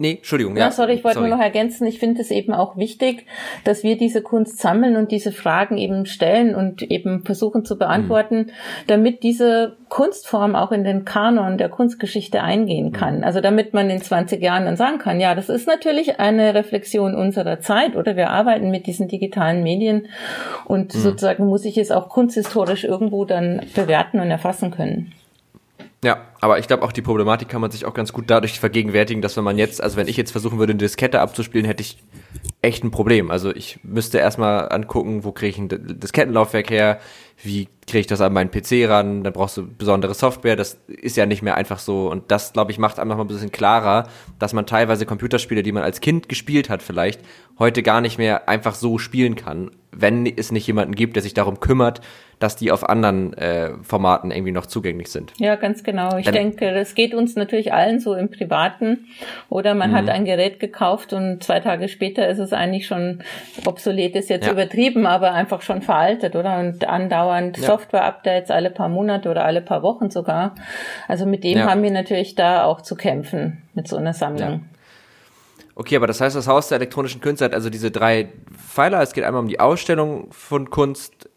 Nee, 0.00 0.16
Entschuldigung. 0.16 0.56
Ja, 0.56 0.66
ja 0.66 0.70
sorry, 0.70 0.92
ich 0.92 1.02
wollte 1.02 1.18
nur 1.18 1.28
noch 1.28 1.40
ergänzen. 1.40 1.84
Ich 1.84 1.98
finde 1.98 2.20
es 2.20 2.30
eben 2.30 2.52
auch 2.52 2.76
wichtig, 2.76 3.26
dass 3.64 3.82
wir 3.82 3.98
diese 3.98 4.22
Kunst 4.22 4.60
sammeln 4.60 4.96
und 4.96 5.10
diese 5.10 5.32
Fragen 5.32 5.76
eben 5.76 6.06
stellen 6.06 6.54
und 6.54 6.82
eben 6.82 7.24
versuchen 7.24 7.64
zu 7.64 7.76
beantworten, 7.76 8.36
mhm. 8.36 8.50
damit 8.86 9.24
diese 9.24 9.76
Kunstform 9.88 10.54
auch 10.54 10.70
in 10.70 10.84
den 10.84 11.04
Kanon 11.04 11.58
der 11.58 11.68
Kunstgeschichte 11.68 12.42
eingehen 12.42 12.92
kann. 12.92 13.18
Mhm. 13.18 13.24
Also 13.24 13.40
damit 13.40 13.74
man 13.74 13.90
in 13.90 14.00
20 14.00 14.40
Jahren 14.40 14.66
dann 14.66 14.76
sagen 14.76 14.98
kann, 14.98 15.18
ja, 15.18 15.34
das 15.34 15.48
ist 15.48 15.66
natürlich 15.66 16.20
eine 16.20 16.54
Reflexion 16.54 17.16
unserer 17.16 17.58
Zeit 17.58 17.96
oder 17.96 18.14
wir 18.14 18.30
arbeiten 18.30 18.70
mit 18.70 18.86
diesen 18.86 19.08
digitalen 19.08 19.64
Medien 19.64 20.06
und 20.64 20.94
mhm. 20.94 20.98
sozusagen 20.98 21.46
muss 21.46 21.64
ich 21.64 21.76
es 21.76 21.90
auch 21.90 22.08
kunsthistorisch 22.08 22.84
irgendwo 22.84 23.24
dann 23.24 23.62
bewerten 23.74 24.20
und 24.20 24.30
erfassen 24.30 24.70
können. 24.70 25.12
Ja, 26.04 26.27
aber 26.40 26.58
ich 26.58 26.66
glaube 26.66 26.82
auch 26.82 26.92
die 26.92 27.02
Problematik 27.02 27.48
kann 27.48 27.60
man 27.60 27.70
sich 27.70 27.84
auch 27.84 27.94
ganz 27.94 28.12
gut 28.12 28.24
dadurch 28.28 28.60
vergegenwärtigen, 28.60 29.22
dass 29.22 29.36
wenn 29.36 29.44
man 29.44 29.58
jetzt, 29.58 29.82
also 29.82 29.96
wenn 29.96 30.08
ich 30.08 30.16
jetzt 30.16 30.30
versuchen 30.30 30.58
würde, 30.58 30.72
eine 30.72 30.78
Diskette 30.78 31.20
abzuspielen, 31.20 31.66
hätte 31.66 31.82
ich 31.82 31.98
echt 32.60 32.82
ein 32.82 32.90
Problem. 32.90 33.30
Also 33.30 33.54
ich 33.54 33.78
müsste 33.84 34.18
erstmal 34.18 34.70
angucken, 34.72 35.22
wo 35.24 35.32
kriege 35.32 35.50
ich 35.50 35.58
ein 35.58 35.68
Diskettenlaufwerk 36.00 36.70
her, 36.70 36.98
wie 37.42 37.68
kriege 37.86 38.00
ich 38.00 38.06
das 38.08 38.20
an 38.20 38.32
meinen 38.32 38.50
PC 38.50 38.88
ran, 38.88 39.22
dann 39.22 39.32
brauchst 39.32 39.56
du 39.56 39.66
besondere 39.66 40.12
Software, 40.12 40.56
das 40.56 40.78
ist 40.88 41.16
ja 41.16 41.24
nicht 41.24 41.42
mehr 41.42 41.56
einfach 41.56 41.78
so 41.78 42.10
und 42.10 42.30
das, 42.32 42.52
glaube 42.52 42.72
ich, 42.72 42.78
macht 42.78 42.98
einfach 42.98 43.16
mal 43.16 43.24
ein 43.24 43.28
bisschen 43.28 43.52
klarer, 43.52 44.08
dass 44.40 44.52
man 44.52 44.66
teilweise 44.66 45.06
Computerspiele, 45.06 45.62
die 45.62 45.72
man 45.72 45.84
als 45.84 46.00
Kind 46.00 46.28
gespielt 46.28 46.68
hat 46.68 46.82
vielleicht, 46.82 47.20
heute 47.58 47.84
gar 47.84 48.00
nicht 48.00 48.18
mehr 48.18 48.48
einfach 48.48 48.74
so 48.74 48.98
spielen 48.98 49.36
kann, 49.36 49.70
wenn 49.92 50.26
es 50.26 50.52
nicht 50.52 50.66
jemanden 50.66 50.94
gibt, 50.94 51.16
der 51.16 51.22
sich 51.22 51.34
darum 51.34 51.60
kümmert, 51.60 52.00
dass 52.38 52.56
die 52.56 52.70
auf 52.70 52.88
anderen 52.88 53.32
äh, 53.34 53.72
Formaten 53.82 54.30
irgendwie 54.30 54.52
noch 54.52 54.66
zugänglich 54.66 55.08
sind. 55.08 55.32
Ja, 55.38 55.56
ganz 55.56 55.82
genau. 55.82 56.16
Ich 56.18 56.24
Dann, 56.24 56.34
denke, 56.34 56.72
das 56.72 56.94
geht 56.94 57.14
uns 57.14 57.34
natürlich 57.34 57.72
allen 57.72 57.98
so 57.98 58.14
im 58.14 58.30
Privaten. 58.30 59.06
Oder 59.48 59.74
man 59.74 59.92
hat 59.92 60.04
mhm. 60.04 60.10
ein 60.10 60.24
Gerät 60.24 60.60
gekauft 60.60 61.12
und 61.12 61.42
zwei 61.42 61.60
Tage 61.60 61.88
später 61.88 62.28
ist 62.28 62.38
es 62.38 62.47
eigentlich 62.52 62.86
schon 62.86 63.22
obsolet, 63.66 64.14
ist 64.16 64.30
jetzt 64.30 64.46
ja. 64.46 64.52
übertrieben, 64.52 65.06
aber 65.06 65.32
einfach 65.32 65.62
schon 65.62 65.82
veraltet, 65.82 66.36
oder? 66.36 66.58
Und 66.58 66.88
andauernd 66.88 67.58
ja. 67.58 67.64
Software-Updates 67.64 68.50
alle 68.50 68.70
paar 68.70 68.88
Monate 68.88 69.30
oder 69.30 69.44
alle 69.44 69.60
paar 69.60 69.82
Wochen 69.82 70.10
sogar. 70.10 70.54
Also 71.06 71.26
mit 71.26 71.44
dem 71.44 71.58
ja. 71.58 71.70
haben 71.70 71.82
wir 71.82 71.90
natürlich 71.90 72.34
da 72.34 72.64
auch 72.64 72.80
zu 72.80 72.94
kämpfen, 72.94 73.62
mit 73.74 73.88
so 73.88 73.96
einer 73.96 74.12
Sammlung. 74.12 74.64
Okay, 75.74 75.94
aber 75.94 76.08
das 76.08 76.20
heißt, 76.20 76.34
das 76.34 76.48
Haus 76.48 76.68
der 76.68 76.76
elektronischen 76.76 77.20
Künste 77.20 77.44
hat 77.44 77.54
also 77.54 77.70
diese 77.70 77.92
drei 77.92 78.30
Pfeiler. 78.56 79.00
Es 79.00 79.12
geht 79.12 79.22
einmal 79.22 79.42
um 79.42 79.48
die 79.48 79.60
Ausstellung 79.60 80.32
von 80.32 80.70
Kunst, 80.70 81.28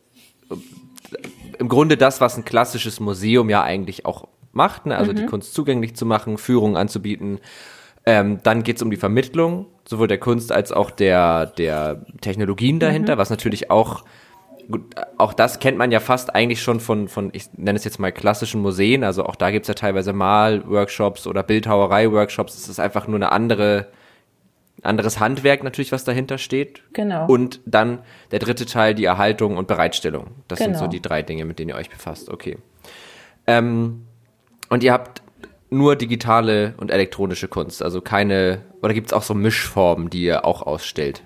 im 1.60 1.70
Grunde 1.70 1.96
das, 1.96 2.22
was 2.22 2.38
ein 2.38 2.44
klassisches 2.44 3.00
Museum 3.00 3.52
ja 3.52 3.62
eigentlich 3.62 4.06
auch 4.08 4.28
macht, 4.52 4.88
ne? 4.88 4.98
also 4.98 5.12
mhm. 5.12 5.18
die 5.18 5.26
Kunst 5.28 5.54
zugänglich 5.54 5.96
zu 5.96 6.06
machen, 6.06 6.38
Führungen 6.38 6.76
anzubieten. 6.76 7.40
Ähm, 8.06 8.40
dann 8.44 8.64
geht's 8.64 8.82
um 8.82 8.90
die 8.90 8.98
Vermittlung, 8.98 9.68
sowohl 9.86 10.08
der 10.08 10.18
Kunst 10.18 10.52
als 10.52 10.72
auch 10.72 10.90
der, 10.90 11.46
der 11.46 12.04
Technologien 12.22 12.80
dahinter, 12.80 13.16
mhm. 13.16 13.20
was 13.20 13.30
natürlich 13.30 13.70
auch, 13.70 14.04
gut, 14.72 14.82
auch 15.18 15.34
das 15.34 15.60
kennt 15.60 15.78
man 15.78 15.92
ja 15.92 16.00
fast 16.00 16.34
eigentlich 16.34 16.64
schon 16.64 16.80
von, 16.80 17.08
von, 17.08 17.30
ich 17.34 17.54
nenne 17.56 17.78
es 17.78 17.84
jetzt 17.84 18.00
mal 18.00 18.12
klassischen 18.12 18.62
Museen, 18.62 19.04
also 19.04 19.26
auch 19.26 19.36
da 19.36 19.52
gibt's 19.52 19.68
ja 19.68 19.76
teilweise 19.76 20.14
Malworkshops 20.14 21.28
oder 21.28 21.44
Bildhauerei-Workshops, 21.44 22.56
es 22.56 22.68
ist 22.68 22.80
einfach 22.80 23.08
nur 23.08 23.18
eine 23.18 23.32
andere 23.32 23.88
anderes 24.84 25.20
Handwerk 25.20 25.64
natürlich, 25.64 25.92
was 25.92 26.04
dahinter 26.04 26.38
steht. 26.38 26.82
Genau. 26.94 27.28
Und 27.28 27.60
dann 27.66 28.00
der 28.32 28.40
dritte 28.40 28.66
Teil, 28.66 28.96
die 28.96 29.06
Erhaltung 29.06 29.58
und 29.58 29.68
Bereitstellung. 29.68 30.28
Das 30.48 30.60
genau. 30.60 30.70
sind 30.70 30.78
so 30.78 30.80
genau. 30.86 30.92
die 30.92 31.02
drei 31.02 31.22
Dinge, 31.22 31.46
mit 31.46 31.60
denen 31.60 31.70
ihr 31.70 31.76
euch 31.76 31.90
befasst. 31.90 32.30
Okay. 32.30 32.58
Ähm, 33.48 34.06
und 34.70 34.84
ihr 34.84 34.94
habt 34.94 35.22
nur 35.72 35.96
digitale 35.96 36.76
und 36.78 36.92
elektronische 36.92 37.48
Kunst, 37.48 37.82
also 37.82 38.02
keine, 38.02 38.62
oder 38.82 38.94
gibt 38.94 39.08
es 39.08 39.14
auch 39.14 39.24
so 39.24 39.34
Mischformen, 39.34 40.10
die 40.10 40.24
ihr 40.24 40.46
auch 40.46 40.62
ausstellt? 40.62 41.24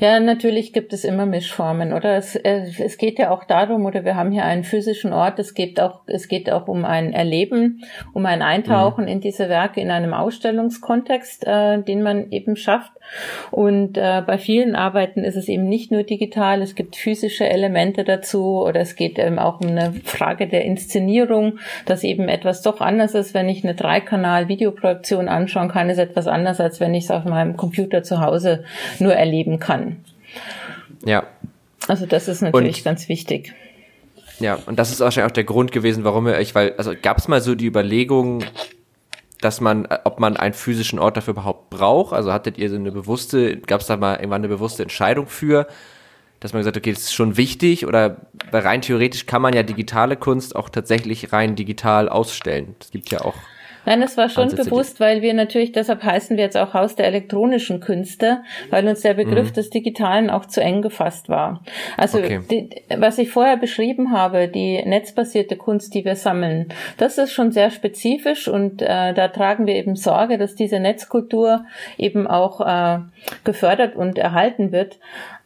Ja, 0.00 0.20
natürlich 0.20 0.72
gibt 0.72 0.92
es 0.92 1.04
immer 1.04 1.26
Mischformen, 1.26 1.92
oder? 1.92 2.16
Es, 2.16 2.36
äh, 2.36 2.66
es 2.78 2.98
geht 2.98 3.18
ja 3.18 3.32
auch 3.32 3.42
darum, 3.42 3.84
oder 3.84 4.04
wir 4.04 4.14
haben 4.14 4.30
hier 4.30 4.44
einen 4.44 4.62
physischen 4.62 5.12
Ort, 5.12 5.40
es 5.40 5.54
geht 5.54 5.80
auch, 5.80 6.02
es 6.06 6.28
geht 6.28 6.52
auch 6.52 6.68
um 6.68 6.84
ein 6.84 7.12
Erleben, 7.12 7.82
um 8.12 8.24
ein 8.24 8.40
Eintauchen 8.40 9.04
mhm. 9.04 9.10
in 9.10 9.20
diese 9.20 9.48
Werke 9.48 9.80
in 9.80 9.90
einem 9.90 10.14
Ausstellungskontext, 10.14 11.44
äh, 11.48 11.82
den 11.82 12.04
man 12.04 12.30
eben 12.30 12.54
schafft. 12.54 12.92
Und 13.50 13.96
äh, 13.98 14.22
bei 14.24 14.38
vielen 14.38 14.76
Arbeiten 14.76 15.24
ist 15.24 15.36
es 15.36 15.48
eben 15.48 15.68
nicht 15.68 15.90
nur 15.90 16.04
digital, 16.04 16.62
es 16.62 16.76
gibt 16.76 16.94
physische 16.94 17.48
Elemente 17.48 18.04
dazu 18.04 18.62
oder 18.62 18.80
es 18.80 18.94
geht 18.94 19.18
eben 19.18 19.40
auch 19.40 19.60
um 19.60 19.68
eine 19.68 19.94
Frage 20.04 20.46
der 20.46 20.64
Inszenierung, 20.64 21.58
dass 21.86 22.04
eben 22.04 22.28
etwas 22.28 22.62
doch 22.62 22.80
anders 22.80 23.14
ist, 23.14 23.34
wenn 23.34 23.48
ich 23.48 23.64
eine 23.64 23.74
Dreikanal-Videoprojektion 23.74 25.28
anschauen 25.28 25.70
kann, 25.70 25.90
ist 25.90 25.98
etwas 25.98 26.28
anders, 26.28 26.60
als 26.60 26.78
wenn 26.78 26.94
ich 26.94 27.04
es 27.04 27.10
auf 27.10 27.24
meinem 27.24 27.56
Computer 27.56 28.04
zu 28.04 28.20
Hause 28.20 28.62
nur 29.00 29.14
erleben 29.14 29.58
kann. 29.58 29.87
Ja. 31.04 31.24
Also 31.86 32.06
das 32.06 32.28
ist 32.28 32.42
natürlich 32.42 32.78
und, 32.78 32.84
ganz 32.84 33.08
wichtig. 33.08 33.54
Ja, 34.40 34.58
und 34.66 34.78
das 34.78 34.90
ist 34.90 35.00
wahrscheinlich 35.00 35.30
auch 35.30 35.34
der 35.34 35.44
Grund 35.44 35.72
gewesen, 35.72 36.04
warum 36.04 36.26
ihr 36.28 36.34
euch, 36.34 36.54
weil, 36.54 36.74
also 36.76 36.92
gab 37.00 37.18
es 37.18 37.28
mal 37.28 37.40
so 37.40 37.54
die 37.54 37.66
Überlegung, 37.66 38.44
dass 39.40 39.60
man, 39.60 39.88
ob 40.04 40.20
man 40.20 40.36
einen 40.36 40.54
physischen 40.54 40.98
Ort 40.98 41.16
dafür 41.16 41.32
überhaupt 41.32 41.70
braucht? 41.70 42.12
Also 42.12 42.32
hattet 42.32 42.58
ihr 42.58 42.70
so 42.70 42.76
eine 42.76 42.92
bewusste, 42.92 43.56
gab 43.58 43.80
es 43.80 43.86
da 43.86 43.96
mal 43.96 44.16
irgendwann 44.16 44.40
eine 44.40 44.48
bewusste 44.48 44.82
Entscheidung 44.82 45.26
für, 45.26 45.66
dass 46.40 46.52
man 46.52 46.60
gesagt 46.60 46.76
hat, 46.76 46.82
okay, 46.82 46.92
das 46.92 47.04
ist 47.04 47.14
schon 47.14 47.36
wichtig 47.36 47.86
oder 47.86 48.16
rein 48.52 48.82
theoretisch 48.82 49.26
kann 49.26 49.42
man 49.42 49.54
ja 49.54 49.62
digitale 49.62 50.16
Kunst 50.16 50.54
auch 50.54 50.68
tatsächlich 50.68 51.32
rein 51.32 51.56
digital 51.56 52.08
ausstellen. 52.08 52.76
Es 52.80 52.90
gibt 52.90 53.10
ja 53.10 53.22
auch 53.22 53.34
Nein, 53.88 54.02
das 54.02 54.18
war 54.18 54.28
schon 54.28 54.50
bewusst, 54.54 55.00
weil 55.00 55.22
wir 55.22 55.32
natürlich, 55.32 55.72
deshalb 55.72 56.04
heißen 56.04 56.36
wir 56.36 56.44
jetzt 56.44 56.58
auch 56.58 56.74
Haus 56.74 56.94
der 56.94 57.06
elektronischen 57.06 57.80
Künste, 57.80 58.42
weil 58.68 58.86
uns 58.86 59.00
der 59.00 59.14
Begriff 59.14 59.48
mhm. 59.48 59.54
des 59.54 59.70
Digitalen 59.70 60.28
auch 60.28 60.44
zu 60.44 60.60
eng 60.60 60.82
gefasst 60.82 61.30
war. 61.30 61.62
Also 61.96 62.18
okay. 62.18 62.40
die, 62.50 62.68
was 62.98 63.16
ich 63.16 63.30
vorher 63.30 63.56
beschrieben 63.56 64.12
habe, 64.12 64.48
die 64.48 64.82
netzbasierte 64.84 65.56
Kunst, 65.56 65.94
die 65.94 66.04
wir 66.04 66.16
sammeln, 66.16 66.68
das 66.98 67.16
ist 67.16 67.32
schon 67.32 67.50
sehr 67.50 67.70
spezifisch 67.70 68.46
und 68.46 68.82
äh, 68.82 69.14
da 69.14 69.28
tragen 69.28 69.66
wir 69.66 69.76
eben 69.76 69.96
Sorge, 69.96 70.36
dass 70.36 70.54
diese 70.54 70.80
Netzkultur 70.80 71.64
eben 71.96 72.26
auch 72.26 72.60
äh, 72.60 72.98
gefördert 73.44 73.96
und 73.96 74.18
erhalten 74.18 74.70
wird. 74.70 74.98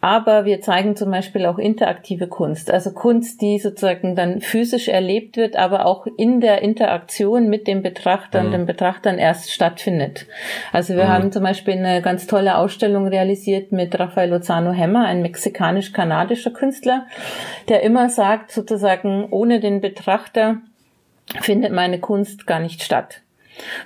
Aber 0.05 0.45
wir 0.45 0.61
zeigen 0.61 0.97
zum 0.97 1.13
Beispiel 1.13 1.47
auch 1.47 1.59
interaktive 1.59 2.27
Kunst, 2.27 2.73
also 2.73 2.91
Kunst, 2.91 3.41
die 3.41 3.61
sozusagen 3.61 4.17
dann 4.17 4.41
physisch 4.41 4.89
erlebt 4.89 5.37
wird, 5.37 5.55
aber 5.55 5.87
auch 5.87 6.09
in 6.17 6.41
der 6.41 6.61
Interaktion 6.61 7.49
mit 7.49 7.69
dem 7.69 7.83
Betrachter 7.83 8.43
mhm. 8.43 8.51
den 8.51 8.67
Betrachtern 8.67 9.19
erst 9.19 9.53
stattfindet. 9.53 10.27
Also 10.73 10.97
wir 10.97 11.05
mhm. 11.05 11.09
haben 11.09 11.33
zum 11.33 11.45
Beispiel 11.45 11.75
eine 11.75 12.03
ganz 12.03 12.27
tolle 12.27 12.59
Ausstellung 12.59 13.07
realisiert 13.07 13.71
mit 13.71 13.97
Rafael 13.97 14.31
Lozano 14.31 14.73
Hemmer, 14.73 15.07
ein 15.07 15.23
mexikanisch-kanadischer 15.23 16.51
Künstler, 16.51 17.07
der 17.69 17.85
immer 17.85 18.09
sagt, 18.09 18.51
sozusagen, 18.51 19.29
ohne 19.31 19.61
den 19.61 19.81
Betrachter 19.81 20.57
findet 21.41 21.71
meine 21.71 22.01
Kunst 22.01 22.49
gar 22.49 22.59
nicht 22.59 22.83
statt 22.83 23.23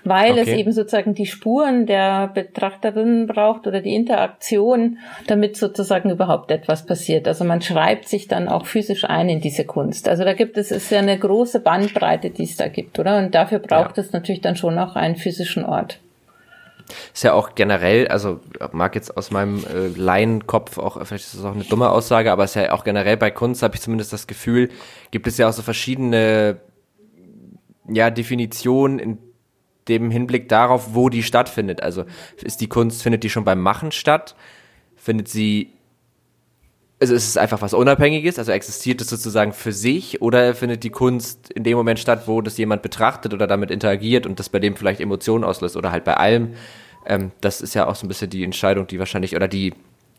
weil 0.05 0.33
okay. 0.33 0.43
es 0.43 0.49
eben 0.49 0.73
sozusagen 0.73 1.15
die 1.15 1.27
Spuren 1.27 1.87
der 1.87 2.29
Betrachterin 2.29 3.27
braucht 3.27 3.67
oder 3.67 3.81
die 3.81 3.95
Interaktion, 3.95 4.99
damit 5.27 5.57
sozusagen 5.57 6.11
überhaupt 6.11 6.51
etwas 6.51 6.87
passiert. 6.87 7.29
Also 7.29 7.45
man 7.45 7.63
schreibt 7.63 8.09
sich 8.09 8.29
dann 8.29 8.49
auch 8.49 8.67
physisch 8.67 9.05
ein 9.05 9.29
in 9.29 9.41
diese 9.41 9.65
Kunst. 9.65 10.09
Also 10.09 10.25
da 10.25 10.33
gibt 10.33 10.57
es, 10.57 10.71
ist 10.71 10.91
ja 10.91 10.99
eine 10.99 11.19
große 11.19 11.61
Bandbreite, 11.61 12.31
die 12.31 12.45
es 12.45 12.57
da 12.57 12.69
gibt, 12.69 12.99
oder? 12.99 13.19
Und 13.19 13.35
dafür 13.35 13.59
braucht 13.59 13.97
ja. 13.97 14.03
es 14.03 14.13
natürlich 14.13 14.41
dann 14.41 14.57
schon 14.57 14.79
auch 14.79 14.97
einen 14.97 15.17
physischen 15.17 15.65
Ort. 15.65 15.99
Ist 17.13 17.25
ja 17.25 17.33
auch 17.33 17.57
generell, 17.57 18.07
also 18.09 18.41
mag 18.71 18.95
jetzt 18.95 19.17
aus 19.17 19.33
meinem 19.33 19.65
äh, 19.65 19.89
Laienkopf 19.89 20.79
auch, 20.79 21.05
vielleicht 21.05 21.25
ist 21.25 21.35
das 21.35 21.45
auch 21.45 21.55
eine 21.55 21.65
dumme 21.65 21.91
Aussage, 21.91 22.31
aber 22.31 22.45
es 22.45 22.55
ist 22.55 22.63
ja 22.63 22.73
auch 22.73 22.85
generell 22.85 23.17
bei 23.17 23.33
Kunst, 23.33 23.65
habe 23.65 23.75
ich 23.75 23.81
zumindest 23.81 24.13
das 24.13 24.29
Gefühl, 24.29 24.71
gibt 25.11 25.27
es 25.27 25.37
ja 25.37 25.49
auch 25.49 25.53
so 25.53 25.63
verschiedene 25.63 26.61
ja, 27.89 28.11
Definitionen, 28.11 28.99
in 28.99 29.19
dem 29.89 30.11
Hinblick 30.11 30.49
darauf, 30.49 30.95
wo 30.95 31.09
die 31.09 31.23
stattfindet. 31.23 31.83
Also 31.83 32.05
ist 32.43 32.61
die 32.61 32.69
Kunst, 32.69 33.03
findet 33.03 33.23
die 33.23 33.31
schon 33.31 33.45
beim 33.45 33.61
Machen 33.61 33.93
statt? 33.93 34.35
Findet 34.97 35.29
sie, 35.29 35.73
also 37.01 37.15
ist 37.15 37.29
es 37.29 37.37
einfach 37.37 37.63
was 37.63 37.75
Unabhängiges, 37.75 38.39
also 38.39 38.53
existiert 38.53 39.01
es 39.01 39.09
sozusagen 39.09 39.53
für 39.53 39.73
sich 39.73 40.23
oder 40.23 40.55
findet 40.55 40.83
die 40.83 40.91
Kunst 40.91 41.51
in 41.51 41.63
dem 41.63 41.77
Moment 41.77 41.99
statt, 41.99 42.23
wo 42.27 42.41
das 42.41 42.59
jemand 42.59 42.83
betrachtet 42.83 43.33
oder 43.35 43.47
damit 43.47 43.71
interagiert 43.71 44.27
und 44.27 44.41
das 44.41 44.49
bei 44.49 44.59
dem 44.59 44.77
vielleicht 44.77 45.01
Emotionen 45.01 45.45
auslöst 45.45 45.77
oder 45.77 45.93
halt 45.93 46.05
bei 46.05 46.17
allem? 46.17 46.55
Ähm, 47.07 47.31
das 47.41 47.61
ist 47.61 47.75
ja 47.75 47.87
auch 47.87 47.95
so 47.95 48.07
ein 48.07 48.09
bisschen 48.09 48.31
die 48.31 48.43
Entscheidung, 48.43 48.87
die 48.87 48.99
wahrscheinlich, 48.99 49.37
oder 49.37 49.47
die, 49.47 49.75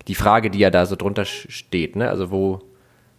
die 0.08 0.16
Frage, 0.16 0.50
die 0.50 0.60
ja 0.60 0.70
da 0.70 0.86
so 0.86 0.96
drunter 0.96 1.26
steht, 1.26 1.98
ne? 1.98 2.10
Also 2.10 2.32
wo, 2.32 2.62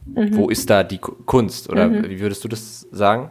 mhm. 0.06 0.36
wo 0.36 0.48
ist 0.48 0.70
da 0.70 0.82
die 0.82 0.98
Kunst? 0.98 1.68
Oder 1.68 1.88
mhm. 1.88 2.08
wie 2.08 2.20
würdest 2.20 2.42
du 2.44 2.48
das 2.48 2.86
sagen? 2.90 3.30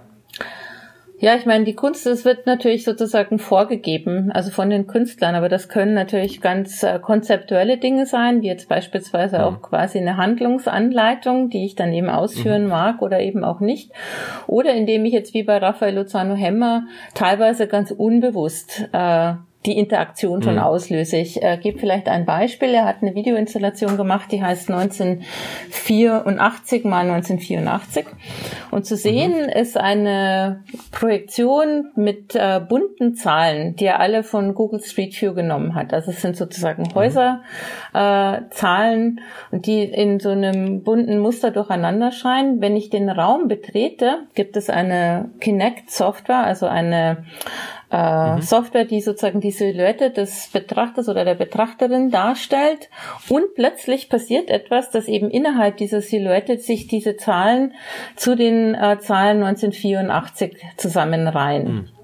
Ja, 1.19 1.35
ich 1.35 1.47
meine, 1.47 1.65
die 1.65 1.73
Kunst, 1.73 2.05
es 2.05 2.25
wird 2.25 2.45
natürlich 2.45 2.83
sozusagen 2.83 3.39
vorgegeben, 3.39 4.31
also 4.31 4.51
von 4.51 4.69
den 4.69 4.85
Künstlern, 4.85 5.33
aber 5.33 5.49
das 5.49 5.67
können 5.67 5.95
natürlich 5.95 6.41
ganz 6.41 6.83
äh, 6.83 6.99
konzeptuelle 6.99 7.77
Dinge 7.77 8.05
sein, 8.05 8.43
wie 8.43 8.47
jetzt 8.47 8.69
beispielsweise 8.69 9.39
mhm. 9.39 9.43
auch 9.43 9.61
quasi 9.63 9.97
eine 9.97 10.17
Handlungsanleitung, 10.17 11.49
die 11.49 11.65
ich 11.65 11.73
dann 11.73 11.91
eben 11.91 12.09
ausführen 12.09 12.63
mhm. 12.63 12.69
mag 12.69 13.01
oder 13.01 13.19
eben 13.19 13.43
auch 13.43 13.61
nicht. 13.61 13.91
Oder 14.45 14.75
indem 14.75 15.05
ich 15.05 15.13
jetzt 15.13 15.33
wie 15.33 15.41
bei 15.41 15.57
Raphael 15.57 15.95
Lozano 15.95 16.35
Hemmer 16.35 16.85
teilweise 17.15 17.67
ganz 17.67 17.89
unbewusst 17.89 18.87
äh, 18.93 19.33
die 19.65 19.77
Interaktion 19.77 20.41
schon 20.41 20.55
mhm. 20.55 20.61
auslöse. 20.61 21.17
Ich 21.17 21.43
äh, 21.43 21.57
gebe 21.57 21.77
vielleicht 21.79 22.07
ein 22.07 22.25
Beispiel. 22.25 22.69
Er 22.69 22.85
hat 22.85 23.01
eine 23.01 23.13
Videoinstallation 23.15 23.97
gemacht, 23.97 24.31
die 24.31 24.41
heißt 24.41 24.69
1984 24.69 26.85
mal 26.85 27.09
1984. 27.09 28.05
Und 28.71 28.85
zu 28.85 28.95
sehen 28.95 29.33
mhm. 29.33 29.49
ist 29.49 29.75
eine 29.77 30.63
Projektion 30.91 31.91
mit 31.95 32.33
äh, 32.35 32.61
bunten 32.61 33.15
Zahlen, 33.15 33.75
die 33.75 33.83
er 33.85 33.99
alle 33.99 34.23
von 34.23 34.53
Google 34.53 34.79
Street 34.81 35.19
View 35.19 35.33
genommen 35.33 35.73
hat. 35.75 35.93
Also 35.93 36.11
es 36.11 36.21
sind 36.21 36.37
sozusagen 36.37 36.83
mhm. 36.83 36.95
Häuserzahlen, 36.95 39.19
äh, 39.51 39.59
die 39.59 39.83
in 39.83 40.21
so 40.21 40.29
einem 40.29 40.83
bunten 40.83 41.19
Muster 41.19 41.51
durcheinander 41.51 42.11
scheinen. 42.11 42.61
Wenn 42.61 42.77
ich 42.77 42.89
den 42.89 43.09
Raum 43.09 43.49
betrete, 43.49 44.19
gibt 44.33 44.55
es 44.55 44.69
eine 44.69 45.29
Kinect-Software, 45.41 46.45
also 46.45 46.67
eine 46.67 47.25
äh, 47.91 48.35
mhm. 48.35 48.41
Software, 48.41 48.85
die 48.85 49.01
sozusagen 49.01 49.39
die 49.39 49.51
Silhouette 49.51 50.11
des 50.11 50.49
Betrachters 50.49 51.07
oder 51.09 51.25
der 51.25 51.35
Betrachterin 51.35 52.11
darstellt. 52.11 52.89
Und 53.29 53.55
plötzlich 53.55 54.09
passiert 54.09 54.49
etwas, 54.49 54.91
dass 54.91 55.07
eben 55.07 55.29
innerhalb 55.29 55.77
dieser 55.77 56.01
Silhouette 56.01 56.57
sich 56.57 56.87
diese 56.87 57.15
Zahlen 57.15 57.73
zu 58.15 58.35
den 58.35 58.75
äh, 58.75 58.99
Zahlen 58.99 59.43
1984 59.43 60.57
zusammenreihen. 60.77 61.73
Mhm. 61.73 61.96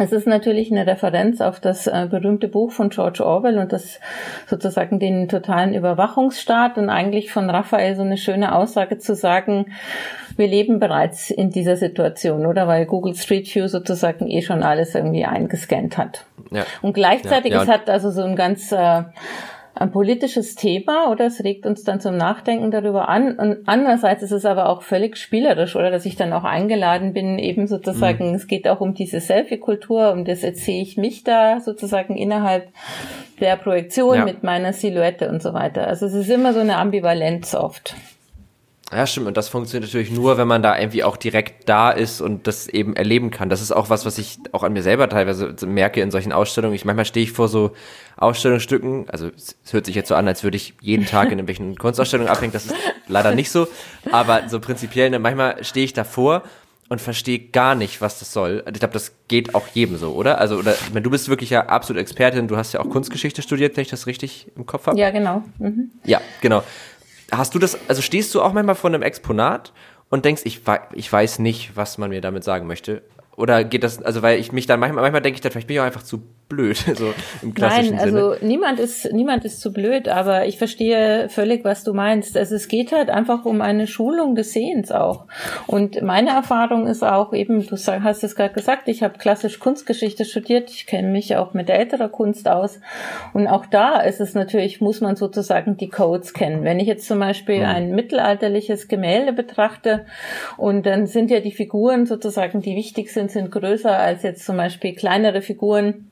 Es 0.00 0.12
ist 0.12 0.26
natürlich 0.26 0.70
eine 0.70 0.86
Referenz 0.86 1.40
auf 1.40 1.60
das 1.60 1.86
äh, 1.86 2.06
berühmte 2.08 2.48
Buch 2.48 2.70
von 2.70 2.90
George 2.90 3.24
Orwell 3.24 3.58
und 3.58 3.72
das 3.72 4.00
sozusagen 4.46 4.98
den 5.00 5.28
totalen 5.28 5.74
Überwachungsstaat 5.74 6.78
und 6.78 6.88
eigentlich 6.88 7.32
von 7.32 7.50
Raphael 7.50 7.96
so 7.96 8.02
eine 8.02 8.16
schöne 8.16 8.54
Aussage 8.54 8.98
zu 8.98 9.14
sagen, 9.14 9.72
wir 10.36 10.46
leben 10.46 10.78
bereits 10.78 11.30
in 11.30 11.50
dieser 11.50 11.76
Situation, 11.76 12.46
oder? 12.46 12.68
Weil 12.68 12.86
Google 12.86 13.16
Street 13.16 13.52
View 13.52 13.66
sozusagen 13.66 14.28
eh 14.28 14.42
schon 14.42 14.62
alles 14.62 14.94
irgendwie 14.94 15.24
eingescannt 15.24 15.98
hat. 15.98 16.24
Ja. 16.52 16.64
Und 16.80 16.92
gleichzeitig 16.92 17.50
ja, 17.50 17.58
ja. 17.58 17.62
es 17.64 17.68
hat 17.68 17.90
also 17.90 18.10
so 18.10 18.22
ein 18.22 18.36
ganz 18.36 18.70
äh, 18.70 19.02
ein 19.80 19.92
politisches 19.92 20.56
Thema 20.56 21.10
oder 21.10 21.26
es 21.26 21.44
regt 21.44 21.64
uns 21.64 21.84
dann 21.84 22.00
zum 22.00 22.16
Nachdenken 22.16 22.70
darüber 22.70 23.08
an. 23.08 23.38
Und 23.38 23.58
andererseits 23.66 24.22
ist 24.22 24.32
es 24.32 24.44
aber 24.44 24.68
auch 24.68 24.82
völlig 24.82 25.16
spielerisch 25.16 25.76
oder 25.76 25.90
dass 25.90 26.04
ich 26.04 26.16
dann 26.16 26.32
auch 26.32 26.44
eingeladen 26.44 27.12
bin, 27.12 27.38
eben 27.38 27.66
sozusagen, 27.66 28.30
mhm. 28.30 28.34
es 28.34 28.48
geht 28.48 28.66
auch 28.66 28.80
um 28.80 28.94
diese 28.94 29.20
Selfie-Kultur 29.20 30.12
und 30.12 30.26
das 30.26 30.42
erzähle 30.42 30.82
ich 30.82 30.96
mich 30.96 31.22
da 31.22 31.60
sozusagen 31.60 32.16
innerhalb 32.16 32.68
der 33.40 33.56
Projektion 33.56 34.16
ja. 34.16 34.24
mit 34.24 34.42
meiner 34.42 34.72
Silhouette 34.72 35.28
und 35.28 35.42
so 35.42 35.54
weiter. 35.54 35.86
Also 35.86 36.06
es 36.06 36.14
ist 36.14 36.30
immer 36.30 36.52
so 36.52 36.60
eine 36.60 36.76
Ambivalenz 36.76 37.54
oft. 37.54 37.94
Ja, 38.90 39.06
stimmt. 39.06 39.26
Und 39.26 39.36
das 39.36 39.48
funktioniert 39.48 39.88
natürlich 39.88 40.10
nur, 40.10 40.38
wenn 40.38 40.48
man 40.48 40.62
da 40.62 40.78
irgendwie 40.78 41.04
auch 41.04 41.18
direkt 41.18 41.68
da 41.68 41.90
ist 41.90 42.22
und 42.22 42.46
das 42.46 42.68
eben 42.68 42.96
erleben 42.96 43.30
kann. 43.30 43.50
Das 43.50 43.60
ist 43.60 43.70
auch 43.70 43.90
was, 43.90 44.06
was 44.06 44.16
ich 44.16 44.38
auch 44.52 44.62
an 44.62 44.72
mir 44.72 44.82
selber 44.82 45.08
teilweise 45.10 45.54
merke 45.66 46.00
in 46.00 46.10
solchen 46.10 46.32
Ausstellungen. 46.32 46.74
Ich 46.74 46.86
manchmal 46.86 47.04
stehe 47.04 47.24
ich 47.24 47.32
vor 47.32 47.48
so 47.48 47.72
Ausstellungsstücken. 48.16 49.10
Also 49.10 49.28
es 49.36 49.56
hört 49.72 49.84
sich 49.86 49.94
jetzt 49.94 50.08
so 50.08 50.14
an, 50.14 50.26
als 50.26 50.42
würde 50.42 50.56
ich 50.56 50.74
jeden 50.80 51.04
Tag 51.04 51.26
in 51.26 51.32
irgendwelchen 51.32 51.76
Kunstausstellungen 51.78 52.32
abhängen. 52.32 52.52
Das 52.52 52.66
ist 52.66 52.74
leider 53.06 53.34
nicht 53.34 53.50
so. 53.50 53.68
Aber 54.10 54.48
so 54.48 54.58
prinzipiell, 54.58 55.10
ne, 55.10 55.18
manchmal 55.18 55.62
stehe 55.64 55.84
ich 55.84 55.92
davor 55.92 56.42
und 56.88 57.00
verstehe 57.00 57.38
gar 57.38 57.74
nicht, 57.74 58.00
was 58.00 58.18
das 58.18 58.32
soll. 58.32 58.64
Ich 58.66 58.78
glaube, 58.78 58.94
das 58.94 59.12
geht 59.28 59.54
auch 59.54 59.66
jedem 59.68 59.98
so, 59.98 60.12
oder? 60.12 60.38
Also, 60.38 60.56
oder 60.56 60.72
ich 60.72 60.88
meine, 60.88 61.02
du 61.02 61.10
bist 61.10 61.28
wirklich 61.28 61.50
ja 61.50 61.66
absolut 61.66 62.00
Expertin. 62.00 62.48
Du 62.48 62.56
hast 62.56 62.72
ja 62.72 62.80
auch 62.80 62.88
Kunstgeschichte 62.88 63.42
studiert, 63.42 63.76
wenn 63.76 63.82
ich 63.82 63.90
das 63.90 64.06
richtig 64.06 64.46
im 64.56 64.64
Kopf 64.64 64.86
habe. 64.86 64.98
Ja, 64.98 65.10
genau. 65.10 65.42
Mhm. 65.58 65.90
Ja, 66.04 66.22
genau. 66.40 66.62
Hast 67.30 67.54
du 67.54 67.58
das, 67.58 67.78
also 67.88 68.02
stehst 68.02 68.34
du 68.34 68.42
auch 68.42 68.52
manchmal 68.52 68.74
vor 68.74 68.88
einem 68.88 69.02
Exponat 69.02 69.72
und 70.08 70.24
denkst, 70.24 70.42
ich, 70.44 70.62
ich 70.94 71.12
weiß 71.12 71.40
nicht, 71.40 71.76
was 71.76 71.98
man 71.98 72.10
mir 72.10 72.20
damit 72.20 72.44
sagen 72.44 72.66
möchte? 72.66 73.02
Oder 73.36 73.64
geht 73.64 73.84
das, 73.84 74.02
also 74.02 74.22
weil 74.22 74.40
ich 74.40 74.52
mich 74.52 74.66
dann 74.66 74.80
manchmal, 74.80 75.02
manchmal 75.02 75.22
denke 75.22 75.36
ich 75.36 75.40
dann, 75.40 75.52
vielleicht 75.52 75.68
bin 75.68 75.74
ich 75.76 75.80
auch 75.80 75.84
einfach 75.84 76.02
zu 76.02 76.22
blöd, 76.48 76.76
so 76.96 77.12
im 77.42 77.54
klassischen 77.54 77.96
Nein, 77.96 78.04
also 78.04 78.34
Sinne. 78.34 78.46
niemand 78.48 78.80
ist, 78.80 79.12
niemand 79.12 79.44
ist 79.44 79.60
zu 79.60 79.72
blöd, 79.72 80.08
aber 80.08 80.46
ich 80.46 80.58
verstehe 80.58 81.28
völlig, 81.28 81.64
was 81.64 81.84
du 81.84 81.92
meinst. 81.92 82.36
Also 82.36 82.54
es 82.54 82.68
geht 82.68 82.92
halt 82.92 83.10
einfach 83.10 83.44
um 83.44 83.60
eine 83.60 83.86
Schulung 83.86 84.34
des 84.34 84.52
Sehens 84.52 84.90
auch. 84.90 85.26
Und 85.66 86.02
meine 86.02 86.30
Erfahrung 86.30 86.86
ist 86.86 87.02
auch 87.02 87.32
eben, 87.32 87.66
du 87.66 87.76
hast 87.76 88.24
es 88.24 88.34
gerade 88.34 88.54
gesagt, 88.54 88.88
ich 88.88 89.02
habe 89.02 89.18
klassisch 89.18 89.58
Kunstgeschichte 89.58 90.24
studiert, 90.24 90.70
ich 90.70 90.86
kenne 90.86 91.08
mich 91.08 91.36
auch 91.36 91.54
mit 91.54 91.68
älterer 91.70 92.08
Kunst 92.08 92.48
aus. 92.48 92.80
Und 93.34 93.46
auch 93.46 93.66
da 93.66 94.00
ist 94.00 94.20
es 94.20 94.34
natürlich, 94.34 94.80
muss 94.80 95.00
man 95.00 95.16
sozusagen 95.16 95.76
die 95.76 95.88
Codes 95.88 96.32
kennen. 96.32 96.64
Wenn 96.64 96.80
ich 96.80 96.86
jetzt 96.86 97.06
zum 97.06 97.18
Beispiel 97.18 97.60
mhm. 97.60 97.66
ein 97.66 97.94
mittelalterliches 97.94 98.88
Gemälde 98.88 99.32
betrachte 99.32 100.06
und 100.56 100.86
dann 100.86 101.06
sind 101.06 101.30
ja 101.30 101.40
die 101.40 101.52
Figuren 101.52 102.06
sozusagen, 102.06 102.60
die 102.60 102.76
wichtig 102.76 103.12
sind, 103.12 103.30
sind 103.30 103.50
größer 103.50 103.96
als 103.96 104.22
jetzt 104.22 104.44
zum 104.44 104.56
Beispiel 104.56 104.94
kleinere 104.94 105.42
Figuren. 105.42 106.07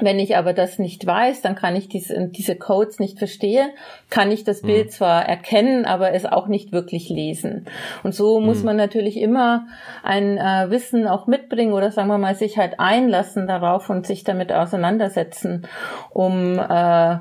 Wenn 0.00 0.18
ich 0.18 0.36
aber 0.36 0.52
das 0.52 0.78
nicht 0.78 1.06
weiß, 1.06 1.42
dann 1.42 1.54
kann 1.54 1.76
ich 1.76 1.88
diese, 1.88 2.28
diese 2.28 2.56
Codes 2.56 2.98
nicht 2.98 3.18
verstehen, 3.18 3.70
kann 4.10 4.30
ich 4.30 4.44
das 4.44 4.62
Bild 4.62 4.86
mhm. 4.86 4.90
zwar 4.90 5.26
erkennen, 5.26 5.84
aber 5.84 6.12
es 6.12 6.26
auch 6.26 6.46
nicht 6.46 6.72
wirklich 6.72 7.08
lesen. 7.08 7.66
Und 8.02 8.14
so 8.14 8.40
muss 8.40 8.60
mhm. 8.60 8.66
man 8.66 8.76
natürlich 8.76 9.20
immer 9.20 9.66
ein 10.02 10.38
äh, 10.38 10.70
Wissen 10.70 11.06
auch 11.06 11.26
mitbringen 11.26 11.72
oder 11.72 11.90
sagen 11.90 12.08
wir 12.08 12.18
mal 12.18 12.34
sich 12.34 12.58
halt 12.58 12.80
einlassen 12.80 13.46
darauf 13.46 13.90
und 13.90 14.06
sich 14.06 14.24
damit 14.24 14.52
auseinandersetzen, 14.52 15.66
um 16.10 16.58
äh, 16.58 17.18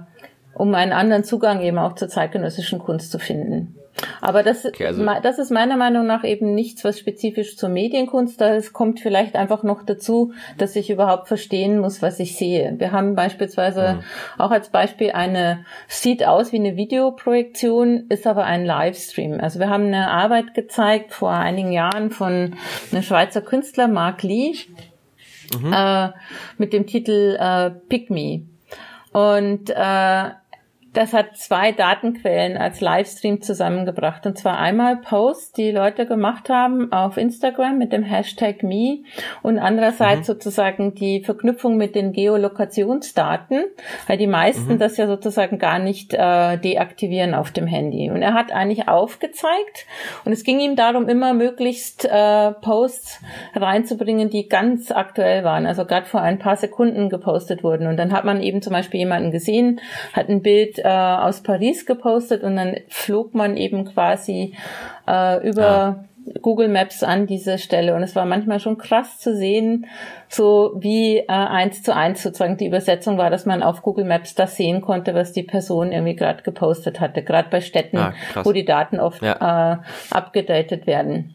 um 0.55 0.75
einen 0.75 0.93
anderen 0.93 1.23
Zugang 1.23 1.61
eben 1.61 1.79
auch 1.79 1.95
zur 1.95 2.07
zeitgenössischen 2.09 2.79
Kunst 2.79 3.11
zu 3.11 3.19
finden. 3.19 3.75
Aber 4.21 4.43
das, 4.43 4.65
okay, 4.65 4.87
also 4.87 5.05
das 5.21 5.37
ist 5.37 5.51
meiner 5.51 5.77
Meinung 5.77 6.05
nach 6.05 6.23
eben 6.23 6.55
nichts, 6.55 6.83
was 6.83 6.97
spezifisch 6.97 7.57
zur 7.57 7.69
Medienkunst 7.69 8.41
da 8.41 8.55
ist. 8.55 8.73
Kommt 8.73 8.99
vielleicht 8.99 9.35
einfach 9.35 9.63
noch 9.63 9.83
dazu, 9.83 10.33
dass 10.57 10.75
ich 10.75 10.89
überhaupt 10.89 11.27
verstehen 11.27 11.79
muss, 11.79 12.01
was 12.01 12.19
ich 12.19 12.35
sehe. 12.35 12.75
Wir 12.77 12.91
haben 12.91 13.15
beispielsweise 13.15 13.95
mhm. 13.95 14.41
auch 14.41 14.51
als 14.51 14.69
Beispiel 14.69 15.11
eine, 15.11 15.65
sieht 15.87 16.25
aus 16.25 16.51
wie 16.51 16.57
eine 16.57 16.75
Videoprojektion, 16.75 18.05
ist 18.09 18.25
aber 18.25 18.45
ein 18.45 18.65
Livestream. 18.65 19.39
Also 19.39 19.59
wir 19.59 19.69
haben 19.69 19.85
eine 19.85 20.09
Arbeit 20.09 20.53
gezeigt 20.53 21.13
vor 21.13 21.31
einigen 21.31 21.71
Jahren 21.71 22.09
von 22.09 22.55
einem 22.91 23.03
Schweizer 23.03 23.41
Künstler, 23.41 23.87
Mark 23.87 24.23
Lee, 24.23 24.55
mhm. 25.59 25.73
äh, 25.73 26.09
mit 26.57 26.73
dem 26.73 26.87
Titel 26.87 27.37
äh, 27.39 27.71
Pick 27.89 28.09
Me. 28.09 28.43
Und 29.11 29.69
äh, 29.69 30.29
das 30.93 31.11
hat 31.11 31.37
zwei 31.37 31.71
Datenquellen 31.71 32.55
als 32.55 32.79
Livestream 32.79 33.41
zusammengebracht. 33.41 34.25
Und 34.27 34.37
zwar 34.37 34.59
einmal 34.59 34.97
Posts, 34.97 35.53
die 35.53 35.71
Leute 35.71 36.05
gemacht 36.05 36.49
haben 36.49 36.91
auf 36.91 37.17
Instagram 37.17 37.79
mit 37.79 37.91
dem 37.91 38.03
Hashtag 38.03 38.61
Me 38.61 38.99
und 39.41 39.57
andererseits 39.57 40.21
mhm. 40.21 40.33
sozusagen 40.33 40.93
die 40.93 41.23
Verknüpfung 41.23 41.77
mit 41.77 41.95
den 41.95 42.13
Geolokationsdaten, 42.13 43.63
weil 44.07 44.17
die 44.17 44.27
meisten 44.27 44.73
mhm. 44.73 44.79
das 44.79 44.97
ja 44.97 45.07
sozusagen 45.07 45.57
gar 45.57 45.79
nicht 45.79 46.13
äh, 46.13 46.57
deaktivieren 46.57 47.33
auf 47.33 47.49
dem 47.49 47.65
Handy. 47.65 48.11
Und 48.11 48.21
er 48.21 48.35
hat 48.35 48.51
eigentlich 48.51 48.87
aufgezeigt 48.87 49.87
und 50.25 50.31
es 50.31 50.43
ging 50.43 50.59
ihm 50.59 50.75
darum, 50.75 51.09
immer 51.09 51.33
möglichst 51.33 52.05
äh, 52.05 52.51
Posts 52.51 53.19
reinzubringen, 53.55 54.29
die 54.29 54.47
ganz 54.47 54.91
aktuell 54.91 55.43
waren, 55.43 55.65
also 55.65 55.85
gerade 55.85 56.05
vor 56.05 56.21
ein 56.21 56.37
paar 56.37 56.55
Sekunden 56.55 57.09
gepostet 57.09 57.63
wurden. 57.63 57.87
Und 57.87 57.97
dann 57.97 58.13
hat 58.13 58.25
man 58.25 58.43
eben 58.43 58.61
zum 58.61 58.73
Beispiel 58.73 58.99
jemanden 58.99 59.31
gesehen, 59.31 59.81
hat 60.13 60.29
ein 60.29 60.43
Bild 60.43 60.82
äh, 60.83 60.87
aus 60.87 61.41
Paris 61.41 61.85
gepostet 61.85 62.43
und 62.43 62.55
dann 62.55 62.77
flog 62.89 63.33
man 63.33 63.57
eben 63.57 63.85
quasi 63.85 64.53
äh, 65.07 65.47
über 65.47 65.67
ah. 65.67 66.05
Google 66.41 66.69
Maps 66.69 67.03
an 67.03 67.27
diese 67.27 67.57
Stelle 67.57 67.95
und 67.95 68.03
es 68.03 68.15
war 68.15 68.25
manchmal 68.25 68.59
schon 68.59 68.77
krass 68.77 69.19
zu 69.19 69.35
sehen, 69.35 69.87
so 70.29 70.73
wie 70.75 71.17
äh, 71.17 71.25
eins 71.27 71.83
zu 71.83 71.93
eins 71.95 72.23
sozusagen 72.23 72.57
die 72.57 72.67
Übersetzung 72.67 73.17
war, 73.17 73.29
dass 73.29 73.45
man 73.45 73.63
auf 73.63 73.81
Google 73.81 74.05
Maps 74.05 74.35
das 74.35 74.55
sehen 74.55 74.81
konnte, 74.81 75.13
was 75.13 75.33
die 75.33 75.43
Person 75.43 75.91
irgendwie 75.91 76.15
gerade 76.15 76.43
gepostet 76.43 76.99
hatte, 76.99 77.23
gerade 77.23 77.49
bei 77.49 77.61
Städten, 77.61 77.97
ah, 77.97 78.13
wo 78.43 78.51
die 78.51 78.65
Daten 78.65 78.99
oft 78.99 79.21
ja. 79.21 79.73
äh, 79.73 79.77
abgedatet 80.11 80.87
werden. 80.87 81.33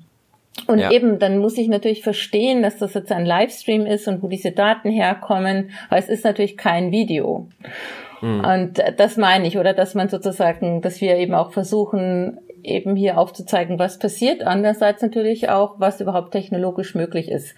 Und 0.67 0.79
ja. 0.81 0.91
eben, 0.91 1.19
dann 1.19 1.39
muss 1.39 1.57
ich 1.57 1.69
natürlich 1.69 2.03
verstehen, 2.03 2.63
dass 2.63 2.79
das 2.79 2.95
jetzt 2.95 3.13
ein 3.13 3.25
Livestream 3.25 3.87
ist 3.87 4.09
und 4.09 4.23
wo 4.23 4.29
diese 4.29 4.51
Daten 4.51 4.91
herkommen, 4.91 5.71
weil 5.89 6.01
es 6.01 6.09
ist 6.09 6.25
natürlich 6.25 6.57
kein 6.57 6.91
Video. 6.91 7.47
Mhm. 8.21 8.45
Und 8.45 8.83
das 8.97 9.17
meine 9.17 9.47
ich, 9.47 9.59
oder 9.59 9.75
dass 9.75 9.95
man 9.95 10.09
sozusagen, 10.09 10.81
dass 10.83 11.01
wir 11.01 11.17
eben 11.17 11.35
auch 11.35 11.53
versuchen, 11.53 12.39
eben 12.63 12.97
hier 12.97 13.19
aufzuzeigen, 13.19 13.79
was 13.79 13.99
passiert. 13.99 14.43
Andererseits 14.43 15.03
natürlich 15.03 15.49
auch, 15.49 15.77
was 15.79 16.01
überhaupt 16.01 16.33
technologisch 16.33 16.95
möglich 16.95 17.31
ist. 17.31 17.55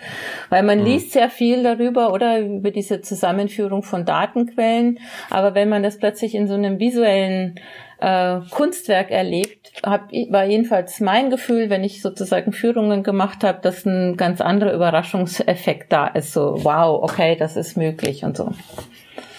Weil 0.48 0.62
man 0.62 0.80
mhm. 0.80 0.84
liest 0.84 1.12
sehr 1.12 1.30
viel 1.30 1.62
darüber 1.62 2.12
oder 2.12 2.40
über 2.40 2.70
diese 2.70 3.00
Zusammenführung 3.00 3.82
von 3.82 4.04
Datenquellen. 4.04 4.98
Aber 5.30 5.54
wenn 5.54 5.68
man 5.68 5.82
das 5.82 5.98
plötzlich 5.98 6.34
in 6.34 6.46
so 6.46 6.54
einem 6.54 6.78
visuellen 6.78 7.58
äh, 8.00 8.40
Kunstwerk 8.50 9.10
erlebt, 9.10 9.72
hab, 9.84 10.12
war 10.30 10.44
jedenfalls 10.44 11.00
mein 11.00 11.30
Gefühl, 11.30 11.70
wenn 11.70 11.84
ich 11.84 12.02
sozusagen 12.02 12.52
Führungen 12.52 13.02
gemacht 13.02 13.44
habe, 13.44 13.60
dass 13.62 13.84
ein 13.84 14.16
ganz 14.16 14.40
anderer 14.40 14.72
Überraschungseffekt 14.72 15.92
da 15.92 16.06
ist. 16.06 16.32
So, 16.32 16.64
wow, 16.64 17.02
okay, 17.02 17.36
das 17.36 17.56
ist 17.56 17.76
möglich 17.76 18.24
und 18.24 18.36
so. 18.36 18.52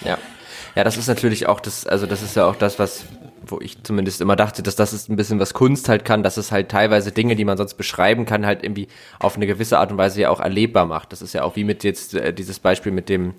Ja. 0.06 0.18
Ja, 0.76 0.84
das 0.84 0.98
ist 0.98 1.08
natürlich 1.08 1.48
auch 1.48 1.60
das, 1.60 1.86
also 1.86 2.06
das 2.06 2.22
ist 2.22 2.36
ja 2.36 2.46
auch 2.46 2.56
das, 2.56 2.80
was, 2.80 3.06
wo 3.46 3.60
ich 3.60 3.84
zumindest 3.84 4.22
immer 4.22 4.38
dachte, 4.38 4.64
dass 4.64 4.76
das 4.76 4.94
ist 4.94 5.10
ein 5.10 5.18
bisschen 5.18 5.40
was 5.40 5.54
Kunst 5.54 5.90
halt 5.90 6.06
kann, 6.06 6.24
dass 6.24 6.38
es 6.38 6.52
halt 6.52 6.70
teilweise 6.70 7.12
Dinge, 7.12 7.36
die 7.36 7.44
man 7.44 7.58
sonst 7.58 7.74
beschreiben 7.74 8.26
kann, 8.26 8.46
halt 8.46 8.64
irgendwie 8.64 8.88
auf 9.20 9.36
eine 9.36 9.48
gewisse 9.48 9.80
Art 9.80 9.92
und 9.92 9.98
Weise 9.98 10.22
ja 10.22 10.30
auch 10.30 10.40
erlebbar 10.40 10.86
macht. 10.86 11.12
Das 11.12 11.22
ist 11.22 11.34
ja 11.34 11.44
auch 11.44 11.58
wie 11.58 11.66
mit 11.66 11.84
jetzt 11.84 12.14
äh, 12.14 12.34
dieses 12.34 12.60
Beispiel 12.60 12.94
mit 12.94 13.10
dem 13.10 13.34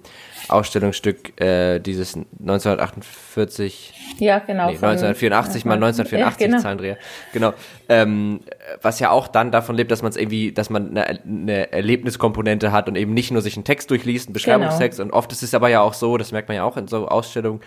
Ausstellungsstück, 0.53 1.41
äh, 1.41 1.79
dieses 1.79 2.15
1948. 2.15 3.95
Ja, 4.19 4.39
genau. 4.39 4.67
Nee, 4.67 4.75
1984 4.75 5.65
mal 5.65 5.75
1984 5.75 6.41
ja, 6.41 6.47
genau. 6.47 6.63
Zahlendreher. 6.63 6.99
Genau. 7.33 7.55
Ähm, 7.89 8.41
was 8.81 9.01
ja 9.01 9.11
auch 9.11 9.29
dann 9.29 9.51
davon 9.51 9.77
lebt, 9.77 9.91
dass 9.91 10.03
man 10.03 10.11
es 10.11 10.17
irgendwie, 10.17 10.53
dass 10.53 10.71
man 10.71 10.91
eine, 10.91 11.07
eine, 11.07 11.73
Erlebniskomponente 11.73 12.73
hat 12.73 12.89
und 12.89 12.97
eben 12.97 13.15
nicht 13.15 13.31
nur 13.31 13.43
sich 13.43 13.57
einen 13.57 13.65
Text 13.65 13.91
durchliest, 13.91 14.29
einen 14.29 14.35
Beschreibungstext. 14.35 14.99
Genau. 14.99 15.13
Und 15.13 15.17
oft 15.17 15.33
ist 15.33 15.43
es 15.43 15.55
aber 15.55 15.69
ja 15.69 15.81
auch 15.81 15.95
so, 15.95 16.17
das 16.17 16.33
merkt 16.33 16.49
man 16.49 16.57
ja 16.57 16.65
auch 16.65 16.77
in 16.77 16.89
so 16.89 17.09
Ausstellungen, 17.09 17.61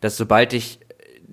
dass 0.00 0.16
sobald 0.16 0.52
ich 0.52 0.80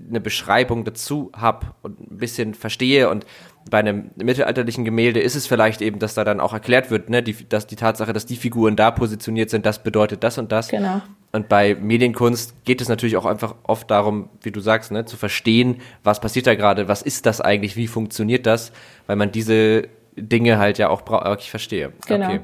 eine 0.10 0.22
Beschreibung 0.22 0.84
dazu 0.86 1.32
habe 1.36 1.68
und 1.82 2.00
ein 2.00 2.18
bisschen 2.18 2.54
verstehe 2.54 3.10
und 3.10 3.26
bei 3.70 3.80
einem 3.80 4.12
mittelalterlichen 4.16 4.86
Gemälde 4.86 5.20
ist 5.20 5.36
es 5.36 5.48
vielleicht 5.48 5.82
eben, 5.82 6.00
dass 6.00 6.14
da 6.14 6.24
dann 6.24 6.40
auch 6.40 6.54
erklärt 6.54 6.92
wird, 6.92 7.10
ne, 7.10 7.24
die, 7.24 7.48
dass 7.48 7.68
die 7.68 7.76
Tatsache, 7.76 8.14
dass 8.14 8.26
die 8.26 8.36
Figuren 8.36 8.76
da 8.76 8.92
positioniert 8.92 9.50
sind, 9.50 9.66
das 9.66 9.84
bedeutet 9.84 10.24
das 10.24 10.38
und 10.38 10.52
das. 10.52 10.70
Genau. 10.70 11.02
Und 11.32 11.50
bei 11.50 11.76
Medienkunst 11.76 12.64
geht 12.66 12.82
es 12.82 12.90
natürlich 12.90 13.18
auch 13.18 13.26
einfach 13.26 13.56
oft 13.64 13.92
darum, 13.92 14.30
wie 14.42 14.52
du 14.52 14.60
sagst, 14.60 14.92
ne, 14.92 15.06
zu 15.06 15.18
verstehen, 15.18 15.82
was 16.04 16.20
passiert 16.20 16.48
da 16.48 16.56
gerade, 16.56 16.88
was 16.88 17.02
ist 17.02 17.26
das 17.26 17.42
eigentlich, 17.42 17.76
wie 17.76 17.88
funktioniert 17.88 18.46
das, 18.46 18.72
weil 19.08 19.16
man 19.18 19.32
diese 19.32 19.84
Dinge 20.16 20.58
halt 20.58 20.78
ja 20.78 20.90
auch 20.90 21.08
wirklich 21.08 21.52
verstehe. 21.52 21.94
Genau. 22.08 22.28
Okay. 22.28 22.40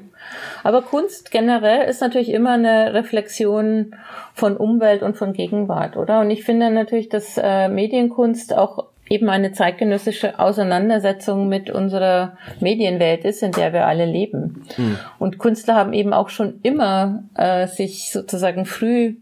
Aber 0.63 0.81
Kunst 0.81 1.31
generell 1.31 1.89
ist 1.89 2.01
natürlich 2.01 2.29
immer 2.29 2.51
eine 2.51 2.93
Reflexion 2.93 3.95
von 4.33 4.55
Umwelt 4.57 5.01
und 5.01 5.17
von 5.17 5.33
Gegenwart, 5.33 5.97
oder? 5.97 6.21
Und 6.21 6.29
ich 6.29 6.43
finde 6.43 6.71
natürlich, 6.71 7.09
dass 7.09 7.37
äh, 7.37 7.67
Medienkunst 7.67 8.55
auch 8.55 8.85
eben 9.09 9.29
eine 9.29 9.51
zeitgenössische 9.51 10.39
Auseinandersetzung 10.39 11.49
mit 11.49 11.69
unserer 11.69 12.37
Medienwelt 12.59 13.25
ist, 13.25 13.43
in 13.43 13.51
der 13.51 13.73
wir 13.73 13.85
alle 13.85 14.05
leben. 14.05 14.65
Mhm. 14.77 14.97
Und 15.19 15.39
Künstler 15.39 15.75
haben 15.75 15.93
eben 15.93 16.13
auch 16.13 16.29
schon 16.29 16.59
immer 16.63 17.23
äh, 17.35 17.67
sich 17.67 18.11
sozusagen 18.11 18.65
früh 18.65 19.15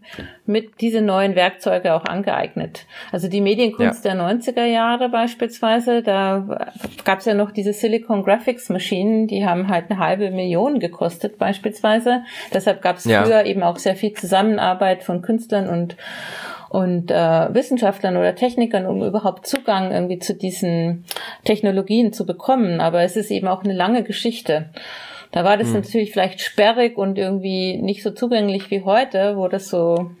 mit 0.46 0.80
diese 0.80 1.00
neuen 1.00 1.34
Werkzeuge 1.34 1.94
auch 1.94 2.04
angeeignet. 2.04 2.86
Also 3.10 3.28
die 3.28 3.40
Medienkunst 3.40 4.04
ja. 4.04 4.14
der 4.14 4.22
90er 4.22 4.64
Jahre 4.64 5.08
beispielsweise, 5.08 6.02
da 6.02 6.68
gab 7.04 7.18
es 7.18 7.24
ja 7.24 7.34
noch 7.34 7.50
diese 7.50 7.72
Silicon 7.72 8.22
Graphics 8.24 8.68
Maschinen, 8.68 9.26
die 9.26 9.44
haben 9.44 9.68
halt 9.68 9.90
eine 9.90 9.98
halbe 9.98 10.30
Million 10.30 10.78
gekostet 10.78 11.38
beispielsweise. 11.38 12.22
Deshalb 12.54 12.82
gab 12.82 12.96
es 12.96 13.04
ja. 13.04 13.24
früher 13.24 13.44
eben 13.44 13.62
auch 13.62 13.78
sehr 13.78 13.96
viel 13.96 14.12
Zusammenarbeit 14.12 15.02
von 15.02 15.22
Künstlern 15.22 15.68
und 15.68 15.96
und 16.72 17.10
äh, 17.10 17.54
Wissenschaftlern 17.54 18.16
oder 18.16 18.34
Technikern, 18.34 18.86
um 18.86 19.02
überhaupt 19.02 19.46
Zugang 19.46 19.92
irgendwie 19.92 20.18
zu 20.18 20.34
diesen 20.34 21.04
Technologien 21.44 22.14
zu 22.14 22.24
bekommen. 22.24 22.80
Aber 22.80 23.02
es 23.02 23.14
ist 23.14 23.30
eben 23.30 23.46
auch 23.46 23.62
eine 23.62 23.74
lange 23.74 24.02
Geschichte. 24.02 24.70
Da 25.32 25.44
war 25.44 25.58
das 25.58 25.68
hm. 25.68 25.74
natürlich 25.74 26.12
vielleicht 26.12 26.40
sperrig 26.40 26.96
und 26.96 27.18
irgendwie 27.18 27.76
nicht 27.76 28.02
so 28.02 28.10
zugänglich 28.10 28.70
wie 28.70 28.84
heute, 28.84 29.36
wo 29.36 29.48
das 29.48 29.68
so 29.68 30.12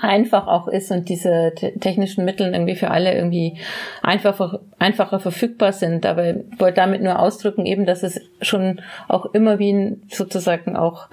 einfach 0.00 0.48
auch 0.48 0.66
ist 0.66 0.90
und 0.90 1.08
diese 1.08 1.52
technischen 1.54 2.24
Mittel 2.24 2.52
irgendwie 2.52 2.74
für 2.74 2.90
alle 2.90 3.14
irgendwie 3.14 3.58
einfacher, 4.02 4.62
einfacher 4.80 5.20
verfügbar 5.20 5.72
sind. 5.72 6.06
Aber 6.06 6.28
ich 6.28 6.36
wollte 6.58 6.80
damit 6.80 7.02
nur 7.02 7.20
ausdrücken 7.20 7.66
eben, 7.66 7.86
dass 7.86 8.02
es 8.02 8.20
schon 8.40 8.80
auch 9.06 9.26
immer 9.26 9.60
wie 9.60 9.96
sozusagen 10.08 10.74
auch 10.74 11.06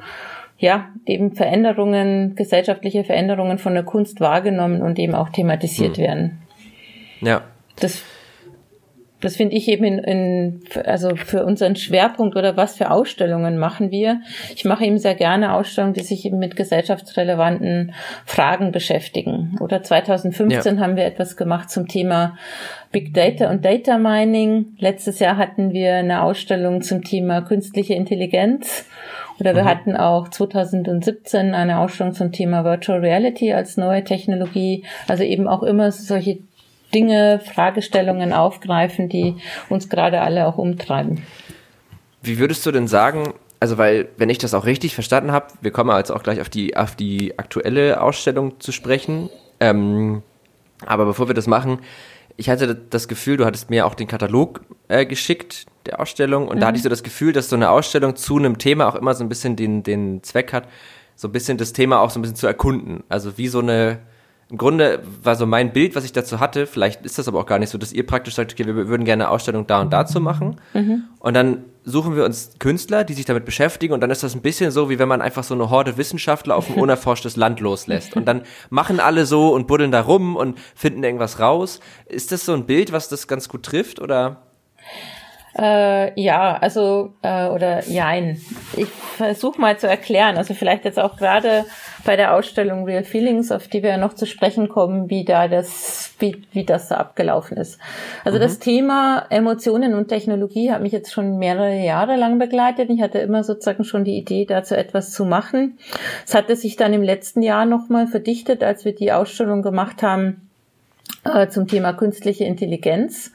ja, 0.60 0.90
eben 1.06 1.34
Veränderungen, 1.34 2.36
gesellschaftliche 2.36 3.06
Veränderungen 3.06 3.58
von 3.58 3.74
der 3.74 3.84
Kunst 3.84 4.20
wahrgenommen 4.20 4.82
und 4.82 5.00
eben 5.00 5.16
auch 5.16 5.30
thematisiert 5.30 5.98
hm. 5.98 6.04
werden. 6.04 6.42
Ja. 7.22 7.44
Das, 7.80 8.04
das 9.22 9.38
finde 9.38 9.56
ich 9.56 9.70
eben 9.70 9.86
in, 9.86 10.00
in, 10.00 10.62
also 10.86 11.16
für 11.16 11.46
unseren 11.46 11.78
Schwerpunkt 11.78 12.36
oder 12.36 12.58
was 12.58 12.76
für 12.76 12.92
Ausstellungen 12.92 13.58
machen 13.58 13.90
wir. 13.90 14.20
Ich 14.54 14.66
mache 14.66 14.84
eben 14.84 14.98
sehr 14.98 15.16
gerne 15.16 15.54
Ausstellungen, 15.54 15.94
die 15.94 16.04
sich 16.04 16.26
eben 16.26 16.40
mit 16.40 16.58
gesellschaftsrelevanten 16.58 17.94
Fragen 18.26 18.74
beschäftigen. 18.74 19.58
Oder 19.62 19.82
2015 19.82 20.76
ja. 20.76 20.82
haben 20.82 20.98
wir 20.98 21.06
etwas 21.06 21.38
gemacht 21.38 21.70
zum 21.70 21.88
Thema 21.88 22.38
Big 22.92 23.14
Data 23.14 23.50
und 23.50 23.64
Data 23.64 23.98
Mining. 23.98 24.76
Letztes 24.78 25.20
Jahr 25.20 25.38
hatten 25.38 25.72
wir 25.72 25.96
eine 25.96 26.22
Ausstellung 26.22 26.82
zum 26.82 27.02
Thema 27.02 27.42
künstliche 27.42 27.94
Intelligenz. 27.94 28.86
Oder 29.40 29.56
wir 29.56 29.64
mhm. 29.64 29.68
hatten 29.68 29.98
auch 29.98 30.30
2017 30.30 31.54
eine 31.54 31.80
Ausstellung 31.80 32.14
zum 32.14 32.32
Thema 32.32 32.64
Virtual 32.64 33.00
Reality 33.00 33.54
als 33.54 33.78
neue 33.78 34.04
Technologie. 34.04 34.84
Also 35.08 35.24
eben 35.24 35.48
auch 35.48 35.64
immer 35.64 35.92
solche 35.92 36.40
Dinge, 36.94 37.40
Fragestellungen 37.40 38.34
aufgreifen, 38.34 39.10
die 39.10 39.36
uns 39.70 39.90
gerade 39.90 40.22
alle 40.22 40.48
auch 40.48 40.58
umtreiben. 40.58 41.24
Wie 42.22 42.40
würdest 42.40 42.66
du 42.66 42.72
denn 42.72 42.88
sagen, 42.88 43.34
also 43.60 43.78
weil, 43.78 44.10
wenn 44.18 44.30
ich 44.30 44.38
das 44.38 44.54
auch 44.54 44.66
richtig 44.66 44.96
verstanden 44.96 45.32
habe, 45.32 45.48
wir 45.62 45.72
kommen 45.72 45.96
jetzt 45.98 46.12
auch 46.12 46.24
gleich 46.24 46.42
auf 46.42 46.50
die, 46.50 46.76
auf 46.76 46.96
die 46.96 47.38
aktuelle 47.38 48.02
Ausstellung 48.02 48.60
zu 48.60 48.72
sprechen. 48.72 49.30
Ähm, 49.60 50.24
aber 50.86 51.06
bevor 51.06 51.28
wir 51.28 51.36
das 51.36 51.48
machen, 51.48 51.80
ich 52.38 52.50
hatte 52.50 52.74
das 52.74 53.08
Gefühl, 53.08 53.38
du 53.38 53.46
hattest 53.46 53.70
mir 53.70 53.86
auch 53.86 53.96
den 53.96 54.08
Katalog 54.08 54.62
äh, 54.88 55.06
geschickt, 55.06 55.66
der 55.86 56.00
Ausstellung. 56.00 56.48
Und 56.48 56.58
mhm. 56.58 56.62
da 56.62 56.68
hatte 56.68 56.78
ich 56.78 56.84
so 56.84 56.90
das 56.90 57.04
Gefühl, 57.04 57.34
dass 57.34 57.50
so 57.50 57.56
eine 57.56 57.70
Ausstellung 57.70 58.16
zu 58.16 58.38
einem 58.38 58.58
Thema 58.58 58.88
auch 58.88 58.96
immer 58.96 59.14
so 59.14 59.24
ein 59.24 59.30
bisschen 59.30 59.56
den, 59.56 59.84
den 59.84 60.24
Zweck 60.24 60.54
hat, 60.54 60.68
so 61.16 61.28
ein 61.28 61.32
bisschen 61.32 61.58
das 61.58 61.74
Thema 61.74 62.00
auch 62.00 62.10
so 62.10 62.20
ein 62.20 62.22
bisschen 62.22 62.38
zu 62.38 62.48
erkunden. 62.48 63.04
Also 63.10 63.38
wie 63.38 63.48
so 63.48 63.60
eine, 63.60 64.00
im 64.50 64.58
Grunde 64.58 65.02
war 65.22 65.36
so 65.36 65.46
mein 65.46 65.74
Bild, 65.74 65.96
was 65.96 66.06
ich 66.06 66.14
dazu 66.14 66.40
hatte, 66.40 66.66
vielleicht 66.66 67.06
ist 67.06 67.20
das 67.20 67.28
aber 67.28 67.40
auch 67.40 67.46
gar 67.46 67.60
nicht 67.60 67.70
so, 67.70 67.78
dass 67.78 67.92
ihr 67.92 68.06
praktisch 68.06 68.36
sagt, 68.36 68.54
okay, 68.54 68.66
wir 68.66 68.88
würden 68.88 69.04
gerne 69.04 69.26
eine 69.26 69.32
Ausstellung 69.32 69.68
da 69.68 69.82
und 69.82 69.92
dazu 69.92 70.22
machen. 70.22 70.62
Mhm. 70.74 71.04
Und 71.20 71.34
dann 71.34 71.66
suchen 71.84 72.16
wir 72.16 72.24
uns 72.24 72.52
Künstler, 72.60 73.04
die 73.04 73.14
sich 73.14 73.26
damit 73.26 73.46
beschäftigen 73.46 73.94
und 73.94 74.02
dann 74.02 74.12
ist 74.12 74.24
das 74.24 74.36
ein 74.36 74.42
bisschen 74.42 74.72
so, 74.72 74.90
wie 74.90 75.00
wenn 75.00 75.08
man 75.08 75.22
einfach 75.22 75.44
so 75.44 75.54
eine 75.54 75.70
Horde 75.70 75.98
Wissenschaftler 75.98 76.56
auf 76.56 76.70
ein 76.70 76.76
unerforschtes 76.82 77.36
Land 77.36 77.60
loslässt. 77.60 78.16
Und 78.16 78.26
dann 78.26 78.44
machen 78.70 79.00
alle 79.00 79.26
so 79.26 79.54
und 79.54 79.68
buddeln 79.68 79.92
da 79.92 80.02
rum 80.02 80.36
und 80.36 80.58
finden 80.76 81.04
irgendwas 81.04 81.40
raus. 81.40 81.80
Ist 82.06 82.32
das 82.32 82.46
so 82.46 82.54
ein 82.54 82.66
Bild, 82.66 82.92
was 82.92 83.10
das 83.10 83.28
ganz 83.28 83.50
gut 83.50 83.64
trifft 83.64 84.00
oder? 84.00 84.44
Äh, 85.60 86.20
ja, 86.20 86.58
also 86.58 87.14
äh, 87.22 87.48
oder 87.48 87.84
jein. 87.86 88.40
Ich 88.78 88.88
versuche 88.88 89.60
mal 89.60 89.78
zu 89.78 89.88
erklären. 89.88 90.38
Also 90.38 90.54
vielleicht 90.54 90.86
jetzt 90.86 91.00
auch 91.00 91.18
gerade 91.18 91.66
bei 92.06 92.16
der 92.16 92.34
Ausstellung 92.34 92.86
Real 92.86 93.04
Feelings, 93.04 93.52
auf 93.52 93.68
die 93.68 93.84
wir 93.84 93.90
ja 93.90 93.98
noch 93.98 94.14
zu 94.14 94.26
sprechen 94.26 94.70
kommen, 94.70 95.10
wie 95.10 95.26
da 95.26 95.50
das, 95.50 96.14
wie, 96.20 96.44
wie 96.54 96.64
das 96.64 96.88
da 96.88 96.96
abgelaufen 96.96 97.58
ist. 97.58 97.78
Also 98.24 98.38
mhm. 98.38 98.42
das 98.42 98.60
Thema 98.60 99.26
Emotionen 99.30 99.96
und 99.96 100.08
Technologie 100.08 100.72
hat 100.72 100.82
mich 100.82 100.94
jetzt 100.94 101.12
schon 101.12 101.38
mehrere 101.38 101.76
Jahre 101.76 102.16
lang 102.16 102.40
begleitet. 102.40 102.90
Ich 102.90 103.02
hatte 103.02 103.20
immer 103.20 103.44
sozusagen 103.44 103.84
schon 103.84 104.06
die 104.06 104.18
Idee, 104.18 104.46
dazu 104.46 104.76
etwas 104.76 105.12
zu 105.12 105.26
machen. 105.26 105.78
Es 106.26 106.36
hatte 106.36 106.56
sich 106.56 106.78
dann 106.78 106.94
im 106.94 107.04
letzten 107.04 107.42
Jahr 107.42 107.66
nochmal 107.66 108.08
verdichtet, 108.08 108.64
als 108.64 108.86
wir 108.86 108.96
die 108.96 109.12
Ausstellung 109.12 109.62
gemacht 109.62 110.04
haben 110.04 110.49
zum 111.50 111.68
Thema 111.68 111.94
künstliche 111.94 112.46
Intelligenz, 112.46 113.32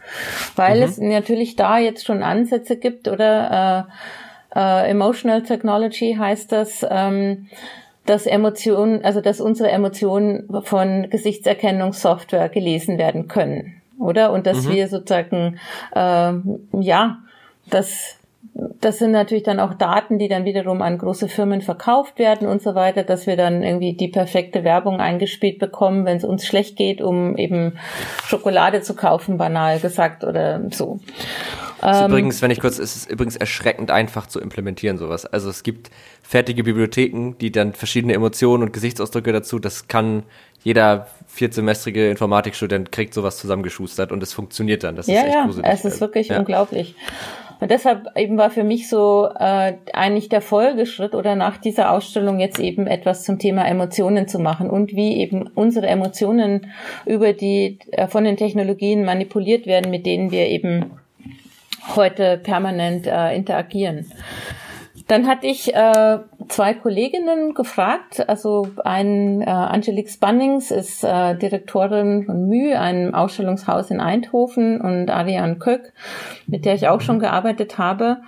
weil 0.56 0.78
mhm. 0.78 0.82
es 0.82 0.98
natürlich 0.98 1.56
da 1.56 1.78
jetzt 1.78 2.04
schon 2.04 2.22
Ansätze 2.22 2.76
gibt 2.76 3.08
oder 3.08 3.86
äh, 4.54 4.58
äh, 4.58 4.90
Emotional 4.90 5.42
Technology 5.42 6.16
heißt 6.18 6.52
das, 6.52 6.86
ähm, 6.88 7.48
dass 8.06 8.26
Emotionen, 8.26 9.04
also 9.04 9.20
dass 9.20 9.40
unsere 9.40 9.70
Emotionen 9.70 10.48
von 10.62 11.08
Gesichtserkennungssoftware 11.10 12.48
gelesen 12.48 12.98
werden 12.98 13.28
können, 13.28 13.80
oder? 13.98 14.32
Und 14.32 14.46
dass 14.46 14.64
mhm. 14.64 14.72
wir 14.72 14.88
sozusagen 14.88 15.58
äh, 15.94 16.32
ja, 16.80 17.18
dass 17.70 18.18
das 18.54 18.98
sind 18.98 19.10
natürlich 19.10 19.42
dann 19.42 19.58
auch 19.58 19.74
Daten, 19.74 20.18
die 20.18 20.28
dann 20.28 20.44
wiederum 20.44 20.80
an 20.80 20.98
große 20.98 21.28
Firmen 21.28 21.60
verkauft 21.60 22.18
werden 22.18 22.46
und 22.46 22.62
so 22.62 22.76
weiter, 22.76 23.02
dass 23.02 23.26
wir 23.26 23.36
dann 23.36 23.64
irgendwie 23.64 23.94
die 23.94 24.08
perfekte 24.08 24.62
Werbung 24.62 25.00
eingespielt 25.00 25.58
bekommen, 25.58 26.04
wenn 26.04 26.18
es 26.18 26.24
uns 26.24 26.46
schlecht 26.46 26.76
geht, 26.76 27.00
um 27.00 27.36
eben 27.36 27.78
Schokolade 28.24 28.82
zu 28.82 28.94
kaufen, 28.94 29.38
banal 29.38 29.80
gesagt 29.80 30.22
oder 30.22 30.60
so. 30.70 31.00
ähm, 31.82 32.10
übrigens, 32.10 32.42
wenn 32.42 32.52
ich 32.52 32.60
kurz, 32.60 32.78
es 32.78 32.94
ist 32.94 33.10
übrigens 33.10 33.34
erschreckend 33.34 33.90
einfach 33.90 34.28
zu 34.28 34.40
implementieren 34.40 34.98
sowas. 34.98 35.26
Also 35.26 35.50
es 35.50 35.64
gibt 35.64 35.90
fertige 36.22 36.62
Bibliotheken, 36.62 37.34
die 37.40 37.50
dann 37.50 37.72
verschiedene 37.72 38.14
Emotionen 38.14 38.62
und 38.62 38.72
Gesichtsausdrücke 38.72 39.32
dazu, 39.32 39.58
das 39.58 39.88
kann 39.88 40.22
jeder 40.62 41.08
viertsemestrige 41.26 42.08
Informatikstudent 42.08 42.90
kriegt 42.90 43.12
sowas 43.12 43.36
zusammengeschustert 43.36 44.12
und 44.12 44.22
es 44.22 44.32
funktioniert 44.32 44.84
dann. 44.84 44.96
Das 44.96 45.08
ja, 45.08 45.14
ist 45.14 45.24
echt 45.24 45.34
ja, 45.34 45.44
gruselig. 45.44 45.70
Es 45.70 45.84
ist 45.84 46.00
wirklich 46.00 46.28
ja. 46.28 46.38
unglaublich. 46.38 46.94
Und 47.60 47.70
deshalb 47.70 48.08
eben 48.16 48.36
war 48.36 48.50
für 48.50 48.64
mich 48.64 48.88
so 48.88 49.28
äh, 49.38 49.74
eigentlich 49.92 50.28
der 50.28 50.40
Folgeschritt 50.40 51.14
oder 51.14 51.34
nach 51.36 51.56
dieser 51.56 51.90
Ausstellung 51.92 52.40
jetzt 52.40 52.58
eben 52.58 52.86
etwas 52.86 53.24
zum 53.24 53.38
Thema 53.38 53.66
Emotionen 53.66 54.28
zu 54.28 54.38
machen 54.38 54.68
und 54.70 54.94
wie 54.94 55.18
eben 55.18 55.48
unsere 55.54 55.86
Emotionen 55.86 56.72
über 57.06 57.32
die 57.32 57.78
äh, 57.92 58.06
von 58.06 58.24
den 58.24 58.36
Technologien 58.36 59.04
manipuliert 59.04 59.66
werden, 59.66 59.90
mit 59.90 60.06
denen 60.06 60.30
wir 60.30 60.46
eben 60.48 60.90
heute 61.96 62.38
permanent 62.38 63.06
äh, 63.06 63.34
interagieren. 63.34 64.10
Dann 65.06 65.26
hatte 65.26 65.46
ich 65.46 65.74
äh, 65.74 66.18
zwei 66.48 66.74
Kolleginnen 66.74 67.54
gefragt. 67.54 68.28
Also 68.28 68.68
ein 68.84 69.42
äh, 69.42 69.46
Angelique 69.46 70.10
Spannings 70.10 70.70
ist 70.70 71.04
äh, 71.04 71.36
Direktorin 71.36 72.24
von 72.24 72.46
Mühe, 72.46 72.78
einem 72.78 73.14
Ausstellungshaus 73.14 73.90
in 73.90 74.00
Eindhoven, 74.00 74.80
und 74.80 75.10
Ariane 75.10 75.56
Köck, 75.56 75.92
mit 76.46 76.64
der 76.64 76.74
ich 76.74 76.88
auch 76.88 77.00
schon 77.00 77.18
gearbeitet 77.18 77.78
habe, 77.78 78.18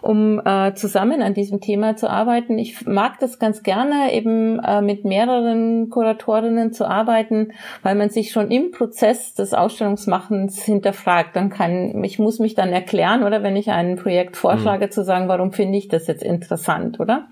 um 0.00 0.40
äh, 0.44 0.74
zusammen 0.74 1.22
an 1.22 1.34
diesem 1.34 1.60
Thema 1.60 1.96
zu 1.96 2.10
arbeiten. 2.10 2.58
Ich 2.58 2.86
mag 2.86 3.18
das 3.20 3.38
ganz 3.38 3.62
gerne, 3.62 4.12
eben 4.12 4.58
äh, 4.60 4.80
mit 4.82 5.04
mehreren 5.04 5.90
Kuratorinnen 5.90 6.72
zu 6.72 6.86
arbeiten, 6.86 7.52
weil 7.82 7.94
man 7.94 8.10
sich 8.10 8.32
schon 8.32 8.50
im 8.50 8.70
Prozess 8.70 9.34
des 9.34 9.54
Ausstellungsmachens 9.54 10.62
hinterfragt. 10.62 11.36
Dann 11.36 11.50
kann 11.50 12.02
ich 12.04 12.18
muss 12.18 12.38
mich 12.38 12.54
dann 12.54 12.72
erklären, 12.72 13.22
oder 13.22 13.42
wenn 13.42 13.56
ich 13.56 13.70
ein 13.70 13.96
Projekt 13.96 14.36
vorschlage, 14.36 14.86
mhm. 14.86 14.90
zu 14.90 15.04
sagen, 15.04 15.28
warum 15.28 15.52
finde 15.52 15.78
ich 15.78 15.88
das 15.88 16.06
jetzt 16.06 16.22
interessant, 16.22 17.00
oder? 17.00 17.28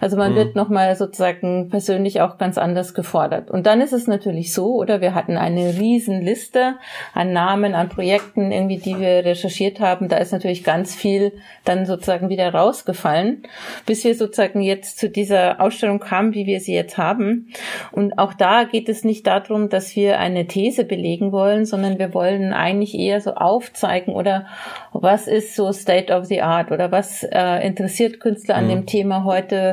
Also 0.00 0.16
man 0.16 0.32
mhm. 0.32 0.36
wird 0.36 0.56
nochmal 0.56 0.94
sozusagen 0.96 1.68
persönlich 1.70 2.20
auch 2.20 2.38
ganz 2.38 2.58
anders 2.58 2.94
gefordert. 2.94 3.50
Und 3.50 3.66
dann 3.66 3.80
ist 3.80 3.92
es 3.92 4.06
natürlich 4.06 4.52
so, 4.52 4.74
oder 4.74 5.00
wir 5.00 5.14
hatten 5.14 5.36
eine 5.36 5.78
riesen 5.78 6.22
Liste 6.22 6.74
an 7.12 7.32
Namen, 7.32 7.74
an 7.74 7.88
Projekten, 7.88 8.52
irgendwie, 8.52 8.78
die 8.78 8.98
wir 8.98 9.24
recherchiert 9.24 9.80
haben. 9.80 10.08
Da 10.08 10.18
ist 10.18 10.32
natürlich 10.32 10.64
ganz 10.64 10.94
viel 10.94 11.32
dann 11.64 11.86
sozusagen 11.86 12.28
wieder 12.28 12.52
rausgefallen, 12.52 13.42
bis 13.86 14.04
wir 14.04 14.14
sozusagen 14.14 14.60
jetzt 14.60 14.98
zu 14.98 15.08
dieser 15.08 15.60
Ausstellung 15.60 16.00
kamen, 16.00 16.34
wie 16.34 16.46
wir 16.46 16.60
sie 16.60 16.74
jetzt 16.74 16.98
haben. 16.98 17.48
Und 17.92 18.18
auch 18.18 18.34
da 18.34 18.64
geht 18.64 18.88
es 18.88 19.04
nicht 19.04 19.26
darum, 19.26 19.68
dass 19.68 19.94
wir 19.96 20.18
eine 20.18 20.46
These 20.46 20.84
belegen 20.84 21.32
wollen, 21.32 21.64
sondern 21.64 21.98
wir 21.98 22.14
wollen 22.14 22.52
eigentlich 22.52 22.94
eher 22.94 23.20
so 23.20 23.34
aufzeigen 23.34 24.14
oder 24.14 24.46
was 24.92 25.26
ist 25.26 25.54
so 25.56 25.72
State 25.72 26.12
of 26.12 26.26
the 26.26 26.42
Art 26.42 26.70
oder 26.70 26.92
was 26.92 27.22
äh, 27.24 27.66
interessiert 27.66 28.20
Künstler 28.20 28.56
an 28.56 28.66
mhm. 28.66 28.70
dem 28.70 28.86
Thema 28.86 29.24
heute, 29.24 29.63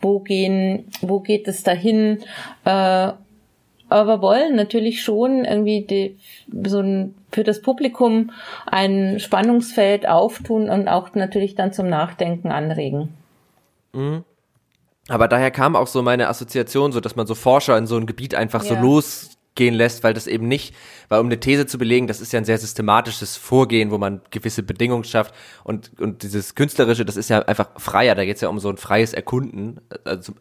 wo 0.00 0.20
gehen, 0.20 0.86
wo 1.00 1.20
geht 1.20 1.48
es 1.48 1.62
dahin, 1.62 2.18
äh, 2.64 3.12
aber 3.90 4.20
wollen 4.20 4.54
natürlich 4.54 5.02
schon 5.02 5.44
irgendwie 5.44 5.82
die, 5.82 6.18
so 6.68 6.80
ein, 6.80 7.14
für 7.32 7.44
das 7.44 7.62
Publikum 7.62 8.32
ein 8.66 9.18
Spannungsfeld 9.18 10.06
auftun 10.06 10.68
und 10.68 10.88
auch 10.88 11.14
natürlich 11.14 11.54
dann 11.54 11.72
zum 11.72 11.88
Nachdenken 11.88 12.52
anregen. 12.52 13.14
Mhm. 13.92 14.24
Aber 15.08 15.26
daher 15.26 15.50
kam 15.50 15.74
auch 15.74 15.86
so 15.86 16.02
meine 16.02 16.28
Assoziation, 16.28 16.92
so 16.92 17.00
dass 17.00 17.16
man 17.16 17.26
so 17.26 17.34
Forscher 17.34 17.78
in 17.78 17.86
so 17.86 17.96
ein 17.96 18.06
Gebiet 18.06 18.34
einfach 18.34 18.62
ja. 18.62 18.74
so 18.74 18.80
los 18.80 19.37
gehen 19.54 19.74
lässt, 19.74 20.04
weil 20.04 20.14
das 20.14 20.26
eben 20.26 20.46
nicht, 20.46 20.74
weil 21.08 21.20
um 21.20 21.26
eine 21.26 21.40
These 21.40 21.66
zu 21.66 21.78
belegen, 21.78 22.06
das 22.06 22.20
ist 22.20 22.32
ja 22.32 22.38
ein 22.38 22.44
sehr 22.44 22.58
systematisches 22.58 23.36
Vorgehen, 23.36 23.90
wo 23.90 23.98
man 23.98 24.20
gewisse 24.30 24.62
Bedingungen 24.62 25.04
schafft 25.04 25.34
und, 25.64 25.90
und 25.98 26.22
dieses 26.22 26.54
Künstlerische, 26.54 27.04
das 27.04 27.16
ist 27.16 27.28
ja 27.28 27.40
einfach 27.40 27.68
freier, 27.80 28.14
da 28.14 28.24
geht 28.24 28.36
es 28.36 28.42
ja 28.42 28.48
um 28.48 28.60
so 28.60 28.68
ein 28.68 28.76
freies 28.76 29.12
Erkunden, 29.12 29.80
also 30.04 30.34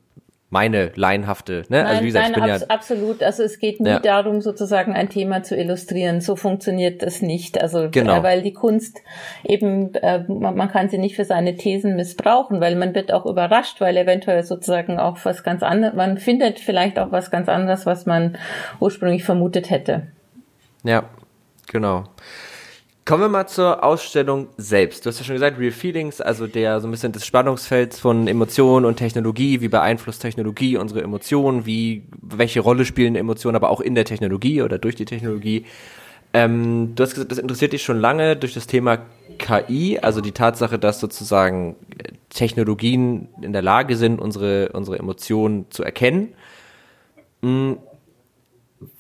meine 0.50 0.92
laienhafte, 0.96 1.64
ne? 1.68 1.80
Also 1.80 1.84
nein, 1.84 1.86
also 1.88 2.02
wie 2.02 2.06
gesagt, 2.06 2.24
nein, 2.24 2.32
ich 2.32 2.42
bin 2.42 2.52
abs 2.52 2.62
ja 2.62 2.68
absolut. 2.70 3.24
Also 3.24 3.44
es 3.44 3.60
geht 3.60 3.82
nie 3.82 3.90
ja. 3.90 4.00
darum, 4.00 4.40
sozusagen 4.40 4.94
ein 4.94 5.10
Thema 5.10 5.44
zu 5.44 5.58
illustrieren. 5.58 6.22
So 6.22 6.38
funktioniert 6.38 7.02
das 7.02 7.22
nicht. 7.22 7.62
Also 7.62 7.90
genau. 7.92 8.20
äh, 8.20 8.24
weil 8.24 8.42
die 8.42 8.54
Kunst 8.54 9.02
eben, 9.44 9.94
äh, 9.96 10.24
man, 10.28 10.56
man, 10.56 10.72
kann 10.72 10.88
sie 10.88 11.00
nicht 11.00 11.18
für 11.18 11.26
seine 11.26 11.56
Thesen 11.56 11.98
missbrauchen, 11.98 12.62
weil 12.62 12.78
man 12.78 12.96
wird 12.96 13.12
auch 13.12 13.26
überrascht, 13.26 13.82
weil 13.82 13.98
eventuell 13.98 14.44
sozusagen 14.44 15.00
auch 15.00 15.18
was 15.24 15.44
ganz 15.44 15.64
anderes, 15.64 15.96
man 15.96 16.18
findet 16.18 16.60
vielleicht 16.60 16.98
auch 16.98 17.12
was 17.12 17.30
ganz 17.30 17.50
anderes, 17.50 17.86
was 17.86 18.06
man 18.06 18.38
ursprünglich 18.80 19.26
vermutet 19.26 19.70
hätte. 19.70 20.08
Ja, 20.84 21.04
genau. 21.72 22.06
Kommen 23.08 23.24
wir 23.24 23.30
mal 23.30 23.48
zur 23.48 23.86
Ausstellung 23.86 24.50
selbst. 24.58 25.06
Du 25.06 25.10
hast 25.10 25.20
ja 25.20 25.24
schon 25.24 25.36
gesagt, 25.36 25.58
Real 25.58 25.72
Feelings, 25.72 26.20
also 26.20 26.46
der 26.46 26.82
so 26.82 26.90
ein 26.90 26.92
bisschen 26.92 27.14
des 27.14 27.26
Spannungsfelds 27.26 28.02
von 28.02 28.28
Emotionen 28.28 28.86
und 28.86 28.98
Technologie. 28.98 29.62
Wie 29.62 29.70
beeinflusst 29.70 30.22
Technologie 30.22 30.76
unsere 30.76 31.04
Emotionen? 31.04 31.66
Wie, 31.66 32.04
welche 32.22 32.60
Rolle 32.60 32.84
spielen 32.84 33.16
Emotionen 33.16 33.56
aber 33.56 33.70
auch 33.70 33.80
in 33.80 33.96
der 33.96 34.04
Technologie 34.04 34.62
oder 34.62 34.78
durch 34.78 34.96
die 34.96 35.06
Technologie? 35.06 35.66
Ähm, 36.34 36.96
du 36.96 37.04
hast 37.04 37.14
gesagt, 37.14 37.32
das 37.32 37.38
interessiert 37.38 37.72
dich 37.72 37.82
schon 37.82 37.98
lange 37.98 38.36
durch 38.36 38.54
das 38.54 38.68
Thema 38.68 38.98
KI, 39.38 40.00
also 40.02 40.20
die 40.20 40.34
Tatsache, 40.34 40.78
dass 40.78 41.00
sozusagen 41.00 41.78
Technologien 42.28 43.30
in 43.42 43.54
der 43.54 43.62
Lage 43.62 43.96
sind, 43.96 44.20
unsere, 44.20 44.74
unsere 44.74 45.00
Emotionen 45.00 45.72
zu 45.72 45.82
erkennen. 45.82 46.34
Hm, 47.42 47.78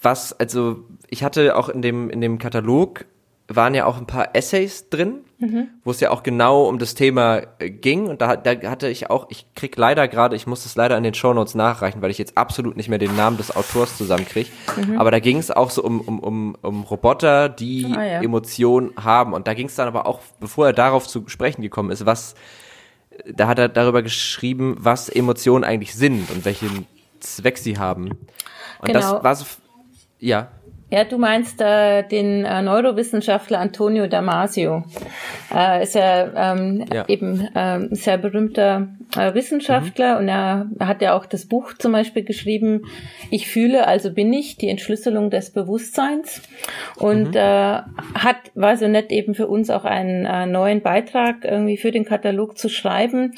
was, 0.02 0.32
also, 0.32 0.86
ich 1.10 1.26
hatte 1.26 1.58
auch 1.58 1.67
in 1.67 1.82
dem, 1.82 2.10
in 2.10 2.22
dem 2.22 2.38
Katalog 2.38 3.04
waren 3.49 3.73
ja 3.73 3.86
auch 3.86 3.97
ein 3.97 4.05
paar 4.05 4.36
Essays 4.36 4.89
drin, 4.89 5.19
mhm. 5.38 5.69
wo 5.83 5.91
es 5.91 6.01
ja 6.01 6.12
auch 6.12 6.23
genau 6.23 6.67
um 6.67 6.79
das 6.79 6.95
Thema 6.95 7.41
äh, 7.60 7.69
ging. 7.69 8.07
Und 8.07 8.21
da, 8.21 8.36
da 8.36 8.69
hatte 8.69 8.89
ich 8.89 9.10
auch, 9.10 9.27
ich 9.29 9.45
krieg 9.55 9.77
leider 9.77 10.07
gerade, 10.07 10.36
ich 10.36 10.47
muss 10.47 10.63
das 10.63 10.75
leider 10.75 10.97
in 10.97 11.03
den 11.03 11.13
Shownotes 11.13 11.55
nachreichen, 11.55 12.01
weil 12.01 12.12
ich 12.12 12.17
jetzt 12.17 12.38
absolut 12.38 12.75
nicht 12.75 12.89
mehr 12.89 12.99
den 12.99 13.15
Namen 13.15 13.38
des 13.38 13.55
Autors 13.55 13.97
zusammenkriege. 13.97 14.49
Mhm. 14.75 14.99
Aber 14.99 15.12
da 15.12 15.19
ging 15.19 15.38
es 15.38 15.49
auch 15.49 15.69
so 15.69 15.81
um, 15.81 16.01
um, 16.01 16.19
um, 16.19 16.55
um 16.62 16.83
Roboter, 16.83 17.47
die 17.47 17.86
ah, 17.95 18.03
ja. 18.03 18.21
Emotionen 18.21 18.91
haben. 18.97 19.33
Und 19.33 19.47
da 19.47 19.53
ging 19.53 19.67
es 19.67 19.75
dann 19.75 19.88
aber 19.88 20.07
auch, 20.07 20.19
bevor 20.39 20.67
er 20.67 20.73
darauf 20.73 21.07
zu 21.07 21.23
sprechen 21.27 21.62
gekommen 21.62 21.91
ist, 21.91 22.05
was, 22.05 22.36
da 23.25 23.47
hat 23.47 23.60
er 23.60 23.69
darüber 23.69 24.03
geschrieben, 24.03 24.75
was 24.79 25.07
Emotionen 25.07 25.63
eigentlich 25.63 25.95
sind 25.95 26.29
und 26.31 26.43
welchen 26.43 26.86
Zweck 27.21 27.57
sie 27.57 27.77
haben. 27.77 28.10
Und 28.79 28.88
genau. 28.88 28.99
das 28.99 29.23
war 29.23 29.36
so, 29.36 29.45
ja. 30.19 30.49
Ja, 30.89 31.04
du 31.04 31.17
meinst 31.17 31.60
äh, 31.60 32.04
den 32.04 32.45
äh, 32.45 32.62
Neurowissenschaftler 32.62 33.60
Antonio 33.60 34.08
Damasio. 34.08 34.86
Äh, 35.54 35.84
ist 35.84 35.95
ja, 35.95 36.54
ähm, 36.54 36.86
ja. 36.93 37.04
eben 37.10 37.41
äh, 37.54 37.93
sehr 37.93 38.17
berühmter 38.17 38.88
äh, 39.17 39.34
Wissenschaftler 39.34 40.13
mhm. 40.15 40.21
und 40.21 40.30
er 40.30 40.69
hat 40.80 41.02
ja 41.02 41.17
auch 41.17 41.26
das 41.26 41.45
Buch 41.45 41.73
zum 41.73 41.91
Beispiel 41.91 42.23
geschrieben, 42.23 42.86
Ich 43.32 43.50
fühle, 43.50 43.86
also 43.86 44.13
bin 44.13 44.32
ich, 44.32 44.58
die 44.58 44.69
Entschlüsselung 44.69 45.30
des 45.30 45.52
Bewusstseins 45.52 46.41
und 46.95 47.32
mhm. 47.32 47.36
äh, 47.36 47.82
hat, 48.15 48.38
war 48.56 48.78
so 48.78 48.88
nett 48.88 49.12
eben 49.12 49.36
für 49.36 49.47
uns 49.47 49.69
auch 49.69 49.84
einen 49.84 50.26
äh, 50.26 50.45
neuen 50.45 50.82
Beitrag 50.82 51.43
irgendwie 51.43 51.78
für 51.78 51.91
den 51.91 52.06
Katalog 52.06 52.58
zu 52.58 52.69
schreiben 52.69 53.34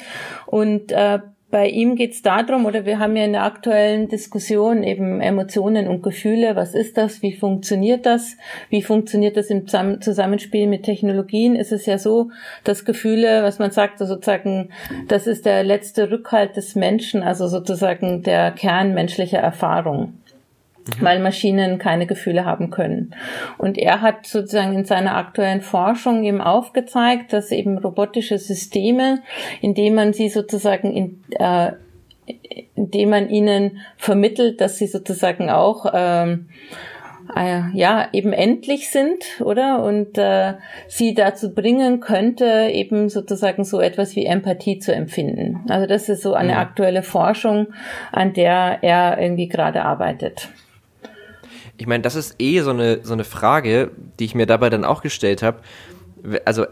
und 0.46 0.92
äh, 0.92 1.18
bei 1.50 1.68
ihm 1.68 1.96
geht 1.96 2.12
es 2.12 2.22
darum, 2.22 2.64
oder 2.64 2.84
wir 2.84 2.98
haben 2.98 3.16
ja 3.16 3.24
in 3.24 3.32
der 3.32 3.44
aktuellen 3.44 4.08
Diskussion 4.08 4.82
eben 4.82 5.20
Emotionen 5.20 5.88
und 5.88 6.02
Gefühle. 6.02 6.54
Was 6.56 6.74
ist 6.74 6.96
das? 6.96 7.22
Wie 7.22 7.32
funktioniert 7.32 8.06
das? 8.06 8.36
Wie 8.68 8.82
funktioniert 8.82 9.36
das 9.36 9.50
im 9.50 9.66
Zusammenspiel 9.66 10.66
mit 10.66 10.84
Technologien? 10.84 11.56
Ist 11.56 11.72
es 11.72 11.86
ja 11.86 11.98
so, 11.98 12.30
dass 12.64 12.84
Gefühle, 12.84 13.42
was 13.42 13.58
man 13.58 13.70
sagt, 13.70 13.98
sozusagen, 13.98 14.70
das 15.08 15.26
ist 15.26 15.44
der 15.44 15.64
letzte 15.64 16.10
Rückhalt 16.10 16.56
des 16.56 16.74
Menschen, 16.74 17.22
also 17.22 17.48
sozusagen 17.48 18.22
der 18.22 18.52
Kern 18.52 18.94
menschlicher 18.94 19.38
Erfahrung 19.38 20.14
mhm. 20.98 21.04
weil 21.04 21.20
Maschinen 21.20 21.78
keine 21.78 22.06
Gefühle 22.06 22.44
haben 22.44 22.70
können. 22.70 23.14
Und 23.58 23.78
er 23.78 24.00
hat 24.00 24.26
sozusagen 24.26 24.74
in 24.74 24.84
seiner 24.84 25.16
aktuellen 25.16 25.60
Forschung 25.60 26.24
eben 26.24 26.40
aufgezeigt, 26.40 27.32
dass 27.32 27.50
eben 27.52 27.78
robotische 27.78 28.38
Systeme, 28.38 29.20
indem 29.60 29.94
man 29.94 30.12
sie 30.12 30.28
sozusagen 30.28 30.92
in 30.92 31.20
äh, 31.38 31.72
indem 32.74 33.10
man 33.10 33.28
ihnen 33.28 33.80
vermittelt, 33.96 34.60
dass 34.60 34.78
sie 34.78 34.86
sozusagen 34.86 35.50
auch 35.50 35.86
ähm, 35.92 36.48
äh, 37.36 37.62
ja 37.74 38.08
eben 38.12 38.32
endlich 38.32 38.90
sind, 38.90 39.24
oder? 39.40 39.82
Und 39.82 40.18
äh, 40.18 40.54
sie 40.88 41.14
dazu 41.14 41.54
bringen 41.54 42.00
könnte, 42.00 42.70
eben 42.72 43.08
sozusagen 43.08 43.64
so 43.64 43.80
etwas 43.80 44.16
wie 44.16 44.26
Empathie 44.26 44.78
zu 44.78 44.94
empfinden. 44.94 45.60
Also 45.68 45.86
das 45.86 46.08
ist 46.08 46.22
so 46.22 46.34
eine 46.34 46.52
mhm. 46.52 46.58
aktuelle 46.58 47.02
Forschung, 47.02 47.68
an 48.12 48.32
der 48.32 48.78
er 48.82 49.20
irgendwie 49.20 49.48
gerade 49.48 49.82
arbeitet 49.82 50.48
ich 51.80 51.86
meine, 51.86 52.02
das 52.02 52.14
ist 52.14 52.34
eh 52.38 52.60
so 52.60 52.70
eine, 52.70 53.00
so 53.04 53.14
eine 53.14 53.24
Frage, 53.24 53.90
die 54.18 54.26
ich 54.26 54.34
mir 54.34 54.44
dabei 54.44 54.68
dann 54.68 54.84
auch 54.84 55.00
gestellt 55.00 55.42
habe. 55.42 55.60
Also, 56.44 56.66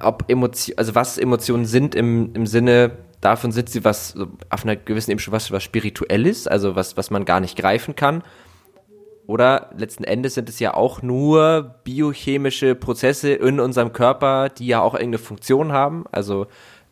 ob 0.00 0.24
Emotion, 0.28 0.78
also 0.78 0.94
was 0.94 1.18
Emotionen 1.18 1.66
sind 1.66 1.94
im, 1.94 2.34
im 2.34 2.46
Sinne 2.46 2.92
davon 3.20 3.52
sind 3.52 3.68
sie 3.68 3.84
was 3.84 4.14
auf 4.48 4.64
einer 4.64 4.76
gewissen 4.76 5.10
Ebene 5.10 5.20
schon 5.20 5.32
was, 5.32 5.52
was 5.52 5.62
Spirituelles, 5.62 6.46
also 6.46 6.76
was, 6.76 6.96
was 6.96 7.10
man 7.10 7.26
gar 7.26 7.40
nicht 7.40 7.58
greifen 7.58 7.94
kann. 7.94 8.22
Oder 9.26 9.68
letzten 9.76 10.04
Endes 10.04 10.32
sind 10.32 10.48
es 10.48 10.60
ja 10.60 10.72
auch 10.72 11.02
nur 11.02 11.74
biochemische 11.84 12.74
Prozesse 12.74 13.32
in 13.32 13.60
unserem 13.60 13.92
Körper, 13.92 14.48
die 14.48 14.68
ja 14.68 14.80
auch 14.80 14.94
irgendeine 14.94 15.18
Funktion 15.18 15.72
haben. 15.72 16.06
Also 16.10 16.46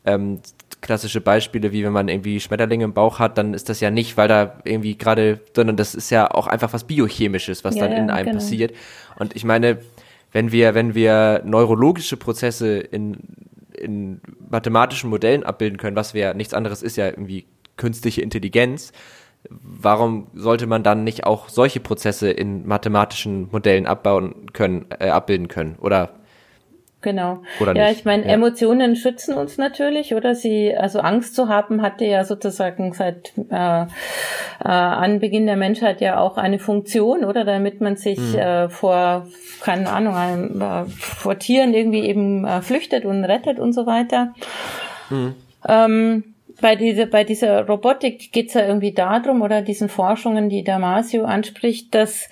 ähm, 0.05 0.41
klassische 0.87 1.21
Beispiele, 1.21 1.73
wie 1.73 1.85
wenn 1.85 1.93
man 1.93 2.09
irgendwie 2.09 2.41
Schmetterlinge 2.41 2.85
im 2.85 2.95
Bauch 2.95 3.19
hat, 3.19 3.37
dann 3.39 3.55
ist 3.55 3.69
das 3.69 3.81
ja 3.81 3.91
nicht, 3.91 4.17
weil 4.17 4.29
da 4.29 4.59
irgendwie 4.65 4.97
gerade, 4.97 5.41
sondern 5.55 5.77
das 5.77 5.95
ist 5.95 6.11
ja 6.11 6.31
auch 6.31 6.47
einfach 6.47 6.73
was 6.73 6.85
Biochemisches, 6.85 7.65
was 7.65 7.75
ja, 7.75 7.87
dann 7.87 7.93
in 7.97 8.11
einem 8.11 8.27
genau. 8.27 8.39
passiert. 8.39 8.75
Und 9.19 9.35
ich 9.37 9.45
meine, 9.45 9.79
wenn 10.33 10.53
wir, 10.53 10.75
wenn 10.75 10.95
wir 10.95 11.43
neurologische 11.45 12.17
Prozesse 12.17 12.79
in, 12.79 13.17
in 13.77 14.21
mathematischen 14.49 15.11
Modellen 15.11 15.43
abbilden 15.43 15.79
können, 15.79 15.97
was 15.97 16.15
wir 16.15 16.35
nichts 16.35 16.55
anderes 16.55 16.83
ist 16.83 16.97
ja 16.97 17.07
irgendwie 17.07 17.47
künstliche 17.77 18.23
Intelligenz, 18.23 18.93
warum 19.51 20.29
sollte 20.35 20.67
man 20.67 20.83
dann 20.83 21.05
nicht 21.05 21.25
auch 21.25 21.49
solche 21.49 21.81
Prozesse 21.81 22.31
in 22.31 22.67
mathematischen 22.67 23.49
Modellen 23.51 23.87
abbauen 23.87 24.53
können, 24.53 24.87
äh, 24.99 25.09
abbilden 25.09 25.49
können? 25.49 25.77
Oder 25.81 26.11
Genau. 27.03 27.43
Oder 27.61 27.77
ja, 27.77 27.91
ich 27.91 28.05
meine, 28.05 28.25
ja. 28.25 28.31
Emotionen 28.31 28.97
schützen 28.97 29.35
uns 29.35 29.59
natürlich, 29.59 30.15
oder? 30.15 30.35
Sie, 30.35 30.75
also 30.75 31.01
Angst 31.01 31.35
zu 31.35 31.49
haben, 31.49 31.83
hatte 31.83 32.05
ja 32.05 32.25
sozusagen 32.25 32.93
seit 32.95 33.33
äh, 33.51 33.83
äh, 33.83 33.87
Anbeginn 34.61 35.47
der 35.47 35.57
Menschheit 35.57 36.01
ja 36.01 36.19
auch 36.19 36.37
eine 36.37 36.59
Funktion, 36.59 37.25
oder? 37.25 37.45
Damit 37.45 37.81
man 37.81 37.97
sich 37.97 38.19
mhm. 38.19 38.39
äh, 38.39 38.69
vor, 38.69 39.27
keine 39.61 39.91
Ahnung, 39.91 40.17
einem, 40.17 40.61
äh, 40.61 40.85
vor 40.87 41.39
Tieren 41.39 41.75
irgendwie 41.75 42.07
eben 42.07 42.45
äh, 42.45 42.63
flüchtet 42.63 43.05
und 43.05 43.25
rettet 43.25 43.61
und 43.61 43.73
so 43.73 43.87
weiter. 43.87 44.35
Mhm. 45.11 45.35
Ähm, 45.69 46.25
bei 46.61 46.75
dieser, 46.75 47.07
bei 47.07 47.25
dieser 47.25 47.67
Robotik 47.67 48.33
geht's 48.33 48.55
ja 48.55 48.67
irgendwie 48.67 48.93
darum, 48.93 49.43
oder 49.43 49.61
diesen 49.61 49.91
Forschungen, 49.91 50.49
die 50.49 50.65
Damasio 50.65 51.25
anspricht, 51.27 51.95
dass 51.95 52.31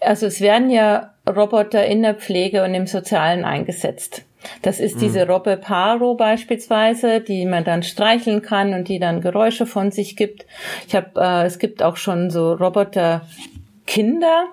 also 0.00 0.26
es 0.26 0.40
werden 0.40 0.70
ja 0.70 1.10
Roboter 1.28 1.86
in 1.86 2.02
der 2.02 2.14
Pflege 2.14 2.64
und 2.64 2.74
im 2.74 2.86
Sozialen 2.86 3.44
eingesetzt. 3.44 4.24
Das 4.62 4.80
ist 4.80 4.96
mhm. 4.96 5.00
diese 5.00 5.26
Robbe 5.26 5.56
Paro 5.56 6.14
beispielsweise, 6.14 7.20
die 7.20 7.44
man 7.44 7.64
dann 7.64 7.82
streicheln 7.82 8.42
kann 8.42 8.72
und 8.72 8.88
die 8.88 8.98
dann 8.98 9.20
Geräusche 9.20 9.66
von 9.66 9.90
sich 9.90 10.16
gibt. 10.16 10.46
Ich 10.86 10.94
habe, 10.94 11.10
äh, 11.16 11.46
es 11.46 11.58
gibt 11.58 11.82
auch 11.82 11.96
schon 11.96 12.30
so 12.30 12.52
Roboter 12.52 13.22
Kinder, 13.86 14.46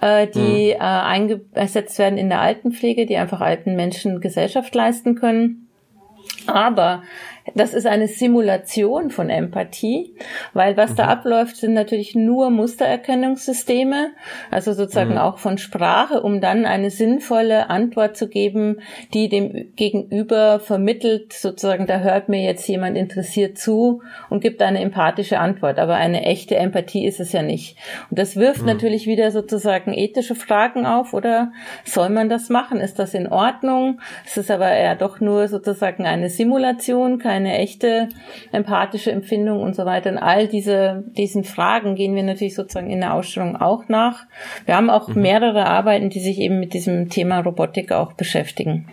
äh, 0.00 0.28
die 0.28 0.74
mhm. 0.74 0.80
äh, 0.80 0.84
eingesetzt 0.84 1.98
werden 1.98 2.18
in 2.18 2.28
der 2.28 2.40
Altenpflege, 2.40 3.06
die 3.06 3.16
einfach 3.16 3.40
alten 3.40 3.74
Menschen 3.76 4.20
Gesellschaft 4.20 4.74
leisten 4.74 5.14
können. 5.14 5.68
Aber 6.46 7.02
das 7.54 7.74
ist 7.74 7.86
eine 7.86 8.08
Simulation 8.08 9.10
von 9.10 9.30
Empathie, 9.30 10.14
weil 10.52 10.76
was 10.76 10.92
mhm. 10.92 10.96
da 10.96 11.06
abläuft, 11.06 11.56
sind 11.56 11.74
natürlich 11.74 12.14
nur 12.14 12.50
Mustererkennungssysteme, 12.50 14.10
also 14.50 14.72
sozusagen 14.72 15.12
mhm. 15.12 15.18
auch 15.18 15.38
von 15.38 15.58
Sprache, 15.58 16.22
um 16.22 16.40
dann 16.40 16.66
eine 16.66 16.90
sinnvolle 16.90 17.70
Antwort 17.70 18.16
zu 18.16 18.28
geben, 18.28 18.80
die 19.14 19.28
dem 19.28 19.72
Gegenüber 19.76 20.60
vermittelt, 20.60 21.32
sozusagen, 21.32 21.86
da 21.86 22.00
hört 22.00 22.28
mir 22.28 22.42
jetzt 22.42 22.66
jemand 22.68 22.96
interessiert 22.96 23.58
zu 23.58 24.02
und 24.30 24.40
gibt 24.40 24.62
eine 24.62 24.80
empathische 24.80 25.38
Antwort. 25.38 25.78
Aber 25.78 25.94
eine 25.94 26.24
echte 26.24 26.56
Empathie 26.56 27.06
ist 27.06 27.20
es 27.20 27.32
ja 27.32 27.42
nicht. 27.42 27.76
Und 28.10 28.18
das 28.18 28.36
wirft 28.36 28.62
mhm. 28.62 28.66
natürlich 28.66 29.06
wieder 29.06 29.30
sozusagen 29.30 29.92
ethische 29.92 30.34
Fragen 30.34 30.86
auf, 30.86 31.14
oder 31.14 31.52
soll 31.84 32.10
man 32.10 32.28
das 32.28 32.48
machen? 32.48 32.80
Ist 32.80 32.98
das 32.98 33.14
in 33.14 33.26
Ordnung? 33.26 34.00
Es 34.26 34.36
ist 34.36 34.50
aber 34.50 34.76
ja 34.76 34.94
doch 34.94 35.20
nur 35.20 35.48
sozusagen 35.48 36.06
eine 36.06 36.28
Simulation, 36.30 37.18
kein 37.18 37.37
eine 37.38 37.58
echte 37.58 38.08
empathische 38.52 39.10
Empfindung 39.10 39.62
und 39.62 39.74
so 39.74 39.84
weiter. 39.84 40.10
Und 40.10 40.18
all 40.18 40.48
diese, 40.48 41.04
diesen 41.16 41.44
Fragen 41.44 41.94
gehen 41.94 42.14
wir 42.14 42.22
natürlich 42.22 42.54
sozusagen 42.54 42.90
in 42.90 43.00
der 43.00 43.14
Ausstellung 43.14 43.56
auch 43.56 43.88
nach. 43.88 44.24
Wir 44.66 44.76
haben 44.76 44.90
auch 44.90 45.08
mhm. 45.08 45.22
mehrere 45.22 45.66
Arbeiten, 45.66 46.10
die 46.10 46.20
sich 46.20 46.38
eben 46.38 46.60
mit 46.60 46.74
diesem 46.74 47.08
Thema 47.08 47.40
Robotik 47.40 47.92
auch 47.92 48.12
beschäftigen. 48.12 48.88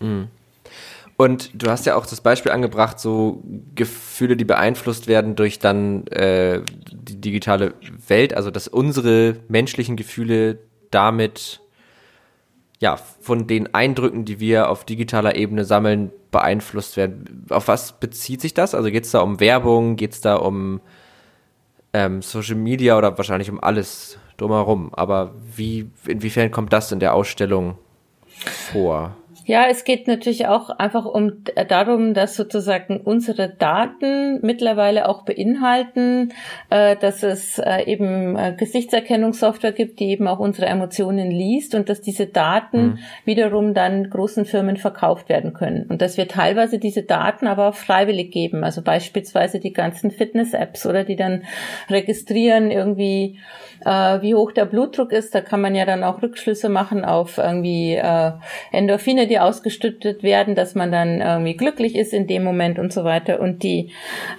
Mhm. 0.00 0.28
Und 1.16 1.50
du 1.60 1.68
hast 1.68 1.84
ja 1.84 1.96
auch 1.96 2.06
das 2.06 2.20
Beispiel 2.20 2.52
angebracht, 2.52 3.00
so 3.00 3.42
Gefühle, 3.74 4.36
die 4.36 4.44
beeinflusst 4.44 5.08
werden 5.08 5.34
durch 5.34 5.58
dann 5.58 6.06
äh, 6.06 6.60
die 6.92 7.20
digitale 7.20 7.74
Welt, 8.06 8.34
also 8.34 8.52
dass 8.52 8.68
unsere 8.68 9.34
menschlichen 9.48 9.96
Gefühle 9.96 10.60
damit 10.92 11.60
ja, 12.80 12.96
von 12.96 13.46
den 13.46 13.74
Eindrücken, 13.74 14.24
die 14.24 14.40
wir 14.40 14.70
auf 14.70 14.84
digitaler 14.84 15.36
Ebene 15.36 15.64
sammeln, 15.64 16.12
beeinflusst 16.30 16.96
werden. 16.96 17.46
Auf 17.50 17.68
was 17.68 17.98
bezieht 17.98 18.40
sich 18.40 18.54
das? 18.54 18.74
Also 18.74 18.90
geht 18.90 19.04
es 19.04 19.10
da 19.10 19.20
um 19.20 19.40
Werbung, 19.40 19.96
geht 19.96 20.12
es 20.12 20.20
da 20.20 20.36
um 20.36 20.80
ähm, 21.92 22.22
Social 22.22 22.54
Media 22.54 22.96
oder 22.96 23.16
wahrscheinlich 23.16 23.50
um 23.50 23.60
alles 23.62 24.18
drumherum? 24.36 24.94
Aber 24.94 25.34
wie, 25.56 25.90
inwiefern 26.06 26.50
kommt 26.50 26.72
das 26.72 26.92
in 26.92 27.00
der 27.00 27.14
Ausstellung 27.14 27.78
vor? 28.72 29.16
Ja, 29.48 29.64
es 29.70 29.84
geht 29.84 30.06
natürlich 30.08 30.46
auch 30.46 30.68
einfach 30.68 31.06
um 31.06 31.42
darum, 31.70 32.12
dass 32.12 32.36
sozusagen 32.36 33.00
unsere 33.00 33.48
Daten 33.48 34.40
mittlerweile 34.42 35.08
auch 35.08 35.22
beinhalten, 35.22 36.34
äh, 36.68 36.96
dass 36.96 37.22
es 37.22 37.58
äh, 37.58 37.84
eben 37.84 38.36
äh, 38.36 38.54
Gesichtserkennungssoftware 38.54 39.72
gibt, 39.72 40.00
die 40.00 40.10
eben 40.10 40.28
auch 40.28 40.38
unsere 40.38 40.66
Emotionen 40.66 41.30
liest 41.30 41.74
und 41.74 41.88
dass 41.88 42.02
diese 42.02 42.26
Daten 42.26 42.82
mhm. 42.82 42.98
wiederum 43.24 43.72
dann 43.72 44.10
großen 44.10 44.44
Firmen 44.44 44.76
verkauft 44.76 45.30
werden 45.30 45.54
können 45.54 45.86
und 45.88 46.02
dass 46.02 46.18
wir 46.18 46.28
teilweise 46.28 46.78
diese 46.78 47.04
Daten 47.04 47.46
aber 47.46 47.68
auch 47.68 47.74
freiwillig 47.74 48.30
geben, 48.30 48.64
also 48.64 48.82
beispielsweise 48.82 49.60
die 49.60 49.72
ganzen 49.72 50.10
Fitness-Apps 50.10 50.84
oder 50.84 51.04
die 51.04 51.16
dann 51.16 51.44
registrieren 51.88 52.70
irgendwie 52.70 53.38
äh, 53.84 54.20
wie 54.22 54.34
hoch 54.34 54.52
der 54.52 54.64
Blutdruck 54.64 55.12
ist. 55.12 55.34
Da 55.34 55.40
kann 55.40 55.60
man 55.60 55.74
ja 55.74 55.84
dann 55.84 56.04
auch 56.04 56.22
Rückschlüsse 56.22 56.68
machen 56.68 57.04
auf 57.04 57.38
irgendwie 57.38 57.94
äh, 57.94 58.32
Endorphine, 58.72 59.26
die 59.26 59.37
ausgestüttet 59.38 60.22
werden, 60.22 60.54
dass 60.54 60.74
man 60.74 60.92
dann 60.92 61.20
irgendwie 61.20 61.56
glücklich 61.56 61.96
ist 61.96 62.12
in 62.12 62.26
dem 62.26 62.44
Moment 62.44 62.78
und 62.78 62.92
so 62.92 63.04
weiter. 63.04 63.40
Und 63.40 63.62
die 63.62 63.92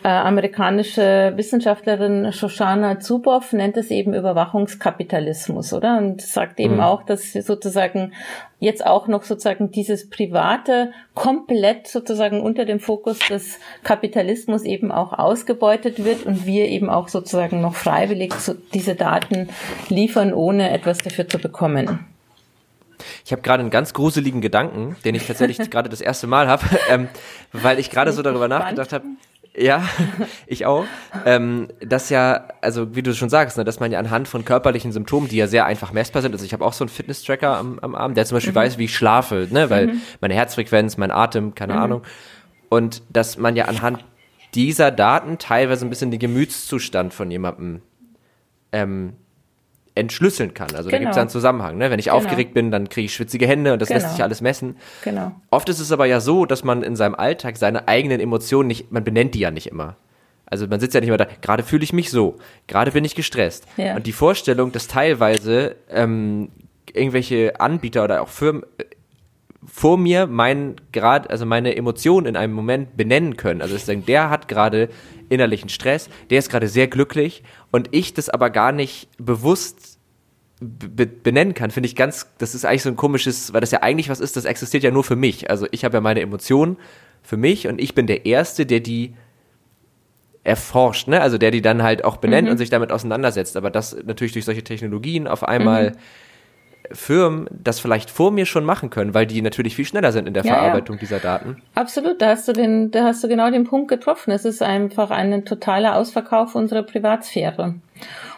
äh, 0.04 0.08
amerikanische 0.08 1.34
Wissenschaftlerin 1.36 2.32
Shoshana 2.32 3.00
Zuboff 3.00 3.54
nennt 3.54 3.78
es 3.78 3.92
eben 3.92 4.14
Überwachungskapitalismus, 4.14 5.74
oder? 5.74 5.98
Und 5.98 6.22
sagt 6.22 6.60
eben 6.60 6.76
mhm. 6.76 6.82
auch, 6.82 7.04
dass 7.04 7.34
sozusagen 7.34 8.14
jetzt 8.60 8.86
auch 8.86 9.08
noch 9.08 9.24
sozusagen 9.24 9.72
dieses 9.72 10.10
Private 10.10 10.92
komplett 11.16 11.88
sozusagen 11.88 12.42
unter 12.42 12.66
dem 12.66 12.80
Fokus 12.80 13.20
des 13.30 13.60
Kapitalismus 13.84 14.64
eben 14.64 14.92
auch 14.92 15.14
ausgebeutet 15.14 16.04
wird 16.04 16.26
und 16.26 16.46
wir 16.46 16.68
eben 16.68 16.90
auch 16.90 17.08
sozusagen 17.08 17.62
noch 17.62 17.76
freiwillig 17.76 18.34
diese 18.74 18.96
Daten 18.96 19.50
liefern, 19.88 20.34
ohne 20.34 20.72
etwas 20.72 20.98
dafür 21.00 21.28
zu 21.28 21.40
bekommen. 21.40 22.06
Ich 23.26 23.32
habe 23.32 23.42
gerade 23.42 23.62
einen 23.62 23.70
ganz 23.70 23.94
gruseligen 23.94 24.42
Gedanken, 24.42 24.96
den 25.06 25.16
ich 25.16 25.26
tatsächlich 25.26 25.58
gerade 25.72 25.90
das 25.90 26.02
erste 26.02 26.28
Mal 26.28 26.48
habe, 26.48 26.66
ähm, 26.90 27.08
weil 27.52 27.80
ich 27.80 27.90
gerade 27.90 28.12
so 28.12 28.22
darüber 28.22 28.48
nachgedacht 28.48 28.94
habe. 28.94 29.06
Ja, 29.58 29.84
ich 30.48 30.66
auch. 30.66 30.86
Ähm, 31.26 31.68
das 31.82 32.10
ja, 32.10 32.48
also 32.62 32.96
wie 32.96 33.02
du 33.02 33.14
schon 33.14 33.30
sagst, 33.30 33.58
ne, 33.58 33.64
dass 33.64 33.80
man 33.80 33.92
ja 33.92 34.00
anhand 34.00 34.28
von 34.28 34.46
körperlichen 34.46 34.92
Symptomen, 34.92 35.28
die 35.28 35.38
ja 35.38 35.48
sehr 35.48 35.66
einfach 35.66 35.92
messbar 35.92 36.22
sind, 36.22 36.34
also 36.34 36.46
ich 36.46 36.54
habe 36.54 36.64
auch 36.64 36.74
so 36.74 36.84
einen 36.84 36.90
Fitness-Tracker 36.90 37.58
am, 37.58 37.80
am 37.80 37.96
Arm, 37.96 38.14
der 38.14 38.26
zum 38.26 38.38
Beispiel 38.38 38.54
mhm. 38.54 38.58
weiß, 38.58 38.78
wie 38.78 38.86
ich 38.86 38.96
schlafe, 38.96 39.48
ne, 39.50 39.70
weil 39.70 39.88
mhm. 39.88 40.02
meine 40.22 40.36
Herzfrequenz, 40.36 40.98
mein 40.98 41.12
Atem, 41.12 41.56
keine 41.56 41.74
mhm. 41.74 41.80
Ahnung. 41.80 42.02
Und 42.70 43.02
dass 43.10 43.38
man 43.38 43.56
ja 43.56 43.66
anhand 43.66 44.06
dieser 44.54 44.92
Daten 44.92 45.38
teilweise 45.38 45.86
ein 45.86 45.90
bisschen 45.90 46.12
den 46.12 46.20
Gemütszustand 46.20 47.14
von 47.14 47.30
jemandem 47.30 47.82
ähm, 48.72 49.14
entschlüsseln 49.95 50.54
kann. 50.54 50.69
Also 50.75 50.89
genau. 50.89 50.91
da 50.91 50.97
gibt 50.99 51.12
es 51.12 51.17
einen 51.17 51.30
Zusammenhang. 51.30 51.78
Ne? 51.78 51.91
Wenn 51.91 51.99
ich 51.99 52.06
genau. 52.06 52.17
aufgeregt 52.17 52.54
bin, 52.54 52.71
dann 52.71 52.89
kriege 52.89 53.06
ich 53.06 53.13
schwitzige 53.13 53.47
Hände 53.47 53.73
und 53.73 53.82
das 53.82 53.89
genau. 53.89 54.02
lässt 54.02 54.12
sich 54.12 54.23
alles 54.23 54.41
messen. 54.41 54.78
Genau. 55.04 55.32
Oft 55.49 55.69
ist 55.69 55.80
es 55.80 55.91
aber 55.91 56.06
ja 56.06 56.19
so, 56.19 56.45
dass 56.45 56.63
man 56.63 56.84
in 56.84 56.95
seinem 56.95 57.15
Alltag 57.15 57.58
seine 57.58 57.88
eigenen 57.88 58.19
Emotionen 58.19 58.67
nicht, 58.67 58.91
man 58.91 59.04
benennt 59.04 59.36
die 59.36 59.39
ja 59.39 59.52
nicht 59.52 59.67
immer. 59.67 59.95
Also 60.45 60.67
man 60.67 60.80
sitzt 60.80 60.95
ja 60.95 60.99
nicht 60.99 61.10
immer 61.10 61.17
da, 61.17 61.28
gerade 61.41 61.63
fühle 61.63 61.84
ich 61.84 61.93
mich 61.93 62.10
so, 62.10 62.38
gerade 62.67 62.91
bin 62.91 63.06
ich 63.06 63.15
gestresst. 63.15 63.65
Ja. 63.78 63.95
Und 63.95 64.08
die 64.08 64.12
Vorstellung, 64.12 64.71
dass 64.71 64.88
teilweise 64.88 65.75
ähm, 65.89 66.49
irgendwelche 66.91 67.60
Anbieter 67.60 68.04
oder 68.04 68.21
auch 68.21 68.30
Firmen 68.30 68.63
vor 69.65 69.98
mir 69.98 70.28
meinen 70.28 70.76
gerade, 70.91 71.30
also 71.30 71.45
meine 71.45 71.76
Emotionen 71.76 72.28
in 72.28 72.36
einem 72.36 72.54
Moment 72.54 72.95
benennen 72.95 73.38
können. 73.38 73.62
Also 73.62 73.78
sagen, 73.78 74.06
der 74.06 74.30
hat 74.30 74.48
gerade 74.48 74.89
innerlichen 75.28 75.69
Stress, 75.69 76.10
der 76.30 76.39
ist 76.39 76.50
gerade 76.50 76.67
sehr 76.67 76.88
glücklich 76.88 77.43
und 77.72 77.89
ich 77.91 78.13
das 78.13 78.30
aber 78.30 78.50
gar 78.50 78.72
nicht 78.72 79.10
bewusst 79.17 80.00
benennen 80.62 81.54
kann, 81.54 81.72
finde 81.72 81.88
ich 81.88 81.95
ganz, 81.95 82.28
das 82.38 82.54
ist 82.54 82.65
eigentlich 82.65 82.84
so 82.84 82.89
ein 82.89 82.98
komisches, 82.98 83.54
weil 83.54 83.62
das 83.62 83.72
ja 83.72 83.82
eigentlich 83.82 84.10
was 84.10 84.19
ist, 84.19 84.36
das 84.36 84.43
existiert 84.43 84.84
ja 84.84 84.91
nur 84.91 85.06
für 85.06 85.15
mich. 85.15 85.50
Also 85.50 85.67
ich 85.72 85.86
habe 85.86 85.98
ja 85.98 86.02
meine 86.02 86.19
Emotionen 86.19 86.78
für 87.22 87.38
mich 87.38 87.67
und 87.67 87.80
ich 87.80 87.95
bin 87.95 88.08
der 88.08 88.26
Erste, 88.26 88.65
der 88.65 88.82
die 88.82 89.13
erforscht, 90.43 91.08
ne? 91.08 91.22
Also 91.22 91.38
der 91.38 91.52
die 91.52 91.62
dann 91.62 91.84
halt 91.84 92.04
auch 92.04 92.17
benennt 92.17 92.48
mhm. 92.48 92.54
und 92.54 92.58
sich 92.58 92.69
damit 92.69 92.91
auseinandersetzt. 92.91 93.56
Aber 93.56 93.69
das 93.69 93.95
natürlich 94.06 94.34
durch 94.34 94.45
solche 94.45 94.63
Technologien 94.63 95.28
auf 95.28 95.43
einmal 95.43 95.91
mhm. 95.91 95.95
Firmen 96.91 97.47
das 97.52 97.80
vielleicht 97.80 98.10
vor 98.10 98.32
mir 98.32 98.45
schon 98.45 98.65
machen 98.65 98.89
können, 98.89 99.13
weil 99.13 99.25
die 99.25 99.41
natürlich 99.41 99.75
viel 99.75 99.86
schneller 99.86 100.12
sind 100.12 100.28
in 100.28 100.34
der 100.34 100.43
ja, 100.43 100.54
Verarbeitung 100.54 100.95
ja. 100.95 100.99
dieser 100.99 101.19
Daten. 101.19 101.62
Absolut, 101.75 102.21
da 102.21 102.30
hast 102.30 102.47
du 102.47 102.54
den, 102.54 102.91
da 102.91 103.04
hast 103.04 103.23
du 103.23 103.28
genau 103.28 103.49
den 103.52 103.63
Punkt 103.63 103.88
getroffen. 103.89 104.32
Es 104.32 104.45
ist 104.45 104.62
einfach 104.62 105.12
ein 105.12 105.45
totaler 105.45 105.95
Ausverkauf 105.95 106.56
unserer 106.56 106.84
Privatsphäre. 106.84 107.75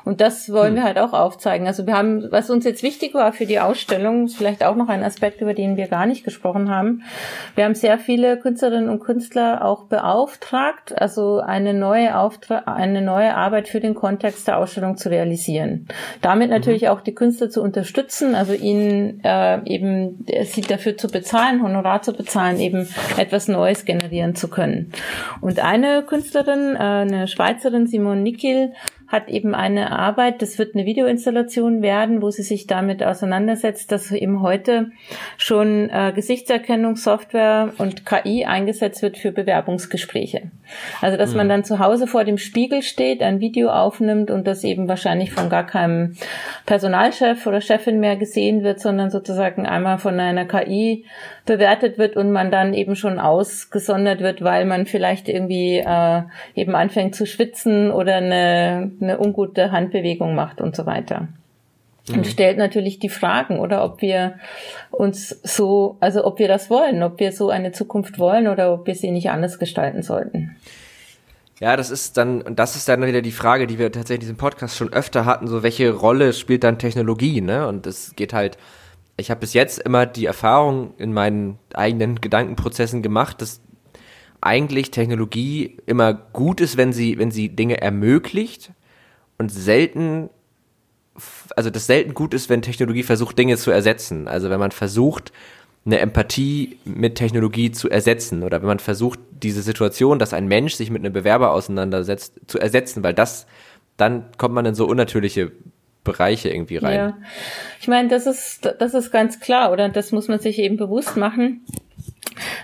Und 0.04 0.22
das 0.22 0.52
wollen 0.52 0.70
hm. 0.70 0.76
wir 0.76 0.84
halt 0.84 0.98
auch 0.98 1.14
aufzeigen. 1.14 1.68
Also 1.68 1.86
wir 1.86 1.96
haben, 1.96 2.32
was 2.32 2.50
uns 2.50 2.66
jetzt 2.66 2.84
wichtig 2.84 3.14
war 3.14 3.34
für 3.34 3.46
die 3.46 3.60
Ausstellung, 3.60 4.26
ist 4.26 4.38
vielleicht 4.38 4.64
auch 4.64 4.76
noch 4.76 4.90
ein 4.90 5.04
Aspekt, 5.04 5.42
über 5.42 5.54
den 5.54 5.78
wir 5.78 5.88
gar 5.88 6.06
nicht 6.06 6.24
gesprochen 6.24 6.70
haben. 6.70 7.04
Wir 7.56 7.66
haben 7.66 7.76
sehr 7.76 8.00
viele 8.00 8.38
Künstlerinnen 8.38 8.90
und 8.90 9.00
Künstler 9.00 9.64
auch 9.64 9.84
beauftragt, 9.84 11.00
also 11.00 11.40
eine 11.40 11.74
neue 11.74 12.18
Auftrag, 12.18 12.68
eine 12.68 13.02
neue 13.02 13.36
Arbeit 13.36 13.68
für 13.68 13.80
den 13.80 13.96
Kontext 13.96 14.48
der 14.48 14.58
Ausstellung 14.58 14.98
zu 14.98 15.10
realisieren. 15.10 15.88
Damit 16.22 16.50
mhm. 16.50 16.56
natürlich 16.56 16.84
mhm. 16.84 16.88
auch 16.90 17.02
die 17.02 17.14
Künstler 17.14 17.50
zu 17.50 17.62
unterstützen, 17.62 18.36
also 18.36 18.54
ihnen 18.54 19.24
äh, 19.24 19.64
eben 19.66 20.26
sie 20.44 20.62
dafür 20.62 20.98
zu 20.98 21.08
bezahlen, 21.08 21.62
Honorar 21.62 22.02
zu 22.02 22.14
bezahlen, 22.14 22.60
eben 22.60 22.88
etwas 23.18 23.48
Neues 23.48 23.86
generieren 23.86 24.36
zu 24.36 24.48
können. 24.48 24.92
Und 25.42 25.60
eine 25.60 26.04
Künstlerin, 26.04 26.76
äh, 26.76 26.80
eine 26.80 27.28
Schweizerin, 27.28 27.88
Simone 27.88 28.22
Nickel, 28.22 28.74
hat 29.12 29.28
eben 29.28 29.54
eine 29.54 29.92
Arbeit, 29.92 30.42
das 30.42 30.58
wird 30.58 30.74
eine 30.74 30.86
Videoinstallation 30.86 31.82
werden, 31.82 32.22
wo 32.22 32.32
sie 32.32 32.44
sich 32.44 32.66
damit 32.66 33.04
auseinandersetzt, 33.04 33.92
dass 33.92 34.12
eben 34.12 34.42
heute 34.42 34.92
schon 35.38 35.90
äh, 35.90 36.14
Gesichtserkennungssoftware 36.16 37.74
und 37.78 38.06
KI 38.06 38.46
eingesetzt 38.46 39.02
wird 39.02 39.18
für 39.18 39.32
Bewerbungsgespräche. 39.32 40.44
Also 41.02 41.18
dass 41.18 41.32
mhm. 41.32 41.38
man 41.38 41.50
dann 41.50 41.64
zu 41.66 41.80
Hause 41.80 42.08
vor 42.08 42.24
dem 42.24 42.38
Spiegel 42.38 42.82
steht, 42.82 43.22
ein 43.22 43.42
Video 43.42 43.70
aufnimmt 43.70 44.32
und 44.32 44.48
das 44.48 44.64
eben 44.64 44.88
wahrscheinlich 44.88 45.32
von 45.32 45.50
gar 45.50 45.66
keinem 45.66 46.16
Personalchef 46.66 47.46
oder 47.46 47.60
Chefin 47.60 48.00
mehr 48.00 48.16
gesehen 48.16 48.64
wird, 48.64 48.80
sondern 48.80 49.10
sozusagen 49.10 49.66
einmal 49.66 49.98
von 49.98 50.20
einer 50.20 50.46
KI 50.46 51.06
bewertet 51.46 51.98
wird 51.98 52.16
und 52.16 52.32
man 52.32 52.52
dann 52.52 52.74
eben 52.74 52.96
schon 52.96 53.20
ausgesondert 53.20 54.22
wird, 54.22 54.44
weil 54.44 54.66
man 54.66 54.86
vielleicht 54.86 55.28
irgendwie 55.28 55.78
äh, 55.78 56.22
eben 56.56 56.76
anfängt 56.76 57.16
zu 57.16 57.26
schwitzen 57.26 57.92
oder 57.92 58.16
eine, 58.16 58.92
eine 59.02 59.20
ungute 59.20 59.72
Handbewegung 59.72 60.36
macht 60.36 60.62
und 60.62 60.76
so 60.76 60.86
weiter. 60.86 61.28
Mhm. 62.08 62.16
Und 62.16 62.28
stellt 62.28 62.58
natürlich 62.58 63.00
die 63.00 63.10
Fragen, 63.10 63.60
oder 63.60 63.84
ob 63.84 64.02
wir 64.02 64.36
uns 64.92 65.30
so, 65.44 65.98
also 66.00 66.26
ob 66.26 66.40
wir 66.40 66.48
das 66.48 66.70
wollen, 66.70 67.04
ob 67.04 67.20
wir 67.20 67.32
so 67.32 67.50
eine 67.50 67.72
Zukunft 67.72 68.20
wollen 68.20 68.48
oder 68.48 68.74
ob 68.74 68.88
wir 68.88 68.96
sie 68.96 69.12
nicht 69.12 69.30
anders 69.30 69.60
gestalten 69.60 70.02
sollten. 70.04 70.56
Ja, 71.60 71.78
das 71.78 71.92
ist 71.92 72.18
dann, 72.18 72.42
und 72.42 72.58
das 72.58 72.76
ist 72.76 72.90
dann 72.90 73.06
wieder 73.06 73.22
die 73.22 73.32
Frage, 73.32 73.68
die 73.68 73.78
wir 73.78 73.92
tatsächlich 73.92 74.24
in 74.24 74.34
diesem 74.34 74.38
Podcast 74.38 74.76
schon 74.76 74.92
öfter 74.92 75.26
hatten, 75.26 75.48
so 75.48 75.62
welche 75.62 75.92
Rolle 75.92 76.34
spielt 76.34 76.64
dann 76.64 76.80
Technologie, 76.80 77.40
ne? 77.40 77.68
Und 77.68 77.86
es 77.86 78.16
geht 78.16 78.34
halt, 78.34 78.58
ich 79.16 79.30
habe 79.30 79.42
bis 79.42 79.54
jetzt 79.54 79.78
immer 79.80 80.08
die 80.08 80.26
Erfahrung 80.26 80.96
in 80.98 81.14
meinen 81.14 81.60
eigenen 81.76 82.20
Gedankenprozessen 82.20 83.04
gemacht, 83.04 83.44
dass 83.44 83.62
eigentlich 84.42 84.90
Technologie 84.90 85.78
immer 85.86 86.16
gut 86.16 86.62
ist, 86.62 86.78
wenn 86.78 86.94
sie, 86.94 87.20
wenn 87.20 87.30
sie 87.30 87.50
Dinge 87.50 87.80
ermöglicht 87.80 88.72
und 89.42 89.50
selten, 89.50 90.30
also 91.56 91.72
das 91.72 91.88
selten 91.88 92.14
gut 92.14 92.36
ist, 92.36 92.48
wenn 92.48 92.62
Technologie 92.62 93.02
versucht, 93.02 93.40
Dinge 93.40 93.58
zu 93.58 93.72
ersetzen. 93.72 94.28
Also 94.28 94.52
wenn 94.52 94.60
man 94.60 94.70
versucht, 94.70 95.34
eine 95.84 95.98
Empathie 95.98 96.78
mit 96.86 97.16
Technologie 97.16 97.72
zu 97.72 97.90
ersetzen 97.90 98.44
oder 98.44 98.62
wenn 98.62 98.68
man 98.68 98.80
versucht, 98.80 99.20
diese 99.32 99.64
Situation, 99.64 100.20
dass 100.20 100.32
ein 100.32 100.48
Mensch 100.48 100.76
sich 100.76 100.92
mit 100.92 101.02
einem 101.04 101.12
Bewerber 101.12 101.54
auseinandersetzt, 101.54 102.40
zu 102.46 102.60
ersetzen, 102.60 103.04
weil 103.04 103.16
das, 103.16 103.48
dann 103.98 104.26
kommt 104.38 104.54
man 104.54 104.68
in 104.68 104.76
so 104.76 104.86
unnatürliche 104.86 105.52
Bereiche 106.04 106.50
irgendwie 106.50 106.78
rein. 106.78 106.96
Ja, 106.96 107.18
ich 107.80 107.88
meine, 107.88 108.10
das 108.10 108.28
ist, 108.28 108.70
das 108.78 108.94
ist 108.94 109.10
ganz 109.10 109.40
klar, 109.40 109.72
oder? 109.72 109.90
Das 109.90 110.12
muss 110.12 110.28
man 110.28 110.38
sich 110.38 110.60
eben 110.60 110.78
bewusst 110.78 111.18
machen. 111.18 111.62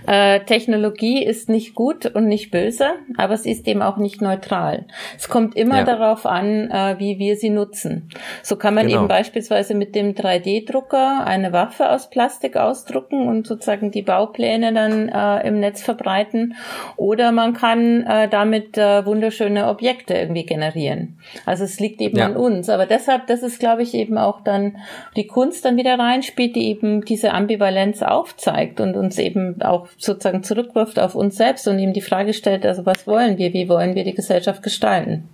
Äh, 0.05 0.41
Technologie 0.41 1.23
ist 1.23 1.49
nicht 1.49 1.75
gut 1.75 2.05
und 2.05 2.27
nicht 2.27 2.51
böse, 2.51 2.91
aber 3.17 3.33
es 3.33 3.45
ist 3.45 3.67
eben 3.67 3.81
auch 3.81 3.97
nicht 3.97 4.21
neutral. 4.21 4.85
Es 5.17 5.27
kommt 5.27 5.55
immer 5.55 5.79
ja. 5.79 5.83
darauf 5.83 6.25
an, 6.25 6.71
äh, 6.71 6.95
wie 6.99 7.19
wir 7.19 7.35
sie 7.35 7.49
nutzen. 7.49 8.09
So 8.43 8.55
kann 8.55 8.73
man 8.73 8.87
genau. 8.87 8.99
eben 8.99 9.07
beispielsweise 9.07 9.73
mit 9.73 9.95
dem 9.95 10.13
3D-Drucker 10.13 11.25
eine 11.25 11.51
Waffe 11.51 11.89
aus 11.89 12.09
Plastik 12.09 12.55
ausdrucken 12.55 13.27
und 13.27 13.47
sozusagen 13.47 13.91
die 13.91 14.01
Baupläne 14.01 14.73
dann 14.73 15.09
äh, 15.09 15.47
im 15.47 15.59
Netz 15.59 15.81
verbreiten. 15.81 16.55
Oder 16.95 17.31
man 17.31 17.53
kann 17.53 18.05
damit 18.31 18.77
wunderschöne 18.77 19.67
Objekte 19.67 20.13
irgendwie 20.13 20.45
generieren. 20.45 21.19
Also 21.45 21.63
es 21.63 21.79
liegt 21.79 22.01
eben 22.01 22.17
ja. 22.17 22.25
an 22.25 22.35
uns. 22.35 22.69
Aber 22.69 22.85
deshalb, 22.85 23.27
das 23.27 23.43
ist, 23.43 23.59
glaube 23.59 23.83
ich, 23.83 23.93
eben 23.93 24.17
auch 24.17 24.41
dann 24.41 24.77
die 25.15 25.27
Kunst 25.27 25.65
dann 25.65 25.77
wieder 25.77 25.97
reinspielt, 25.97 26.55
die 26.55 26.67
eben 26.69 27.03
diese 27.03 27.33
Ambivalenz 27.33 28.01
aufzeigt 28.01 28.79
und 28.79 28.95
uns 28.95 29.17
eben 29.17 29.46
auch 29.61 29.87
sozusagen 29.97 30.43
zurückwirft 30.43 30.99
auf 30.99 31.15
uns 31.15 31.37
selbst 31.37 31.67
und 31.67 31.79
ihm 31.79 31.93
die 31.93 32.01
Frage 32.01 32.33
stellt, 32.33 32.65
also 32.65 32.85
was 32.85 33.07
wollen 33.07 33.37
wir, 33.37 33.53
wie 33.53 33.69
wollen 33.69 33.95
wir 33.95 34.03
die 34.03 34.13
Gesellschaft 34.13 34.63
gestalten? 34.63 35.29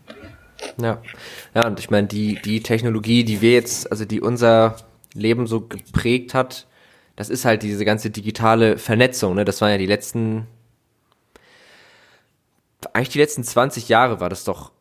Ja, 0.82 1.02
ja, 1.54 1.68
und 1.68 1.80
ich 1.80 1.90
meine, 1.90 2.08
die, 2.08 2.40
die 2.44 2.62
Technologie, 2.62 3.24
die 3.24 3.42
wir 3.42 3.54
jetzt, 3.54 3.92
also 3.92 4.06
die 4.06 4.22
unser 4.22 4.78
Leben 5.14 5.48
so 5.48 5.62
geprägt 5.62 6.34
hat, 6.34 6.68
das 7.16 7.30
ist 7.30 7.46
halt 7.46 7.64
diese 7.64 7.86
ganze 7.86 8.10
digitale 8.10 8.78
Vernetzung, 8.78 9.36
ne? 9.36 9.46
Das 9.46 9.62
waren 9.62 9.72
ja 9.72 9.78
die 9.78 9.86
letzten, 9.86 10.48
eigentlich 12.94 13.10
die 13.10 13.20
letzten 13.20 13.44
20 13.44 13.90
Jahre 13.90 14.20
war 14.20 14.30
das 14.30 14.44
doch 14.44 14.72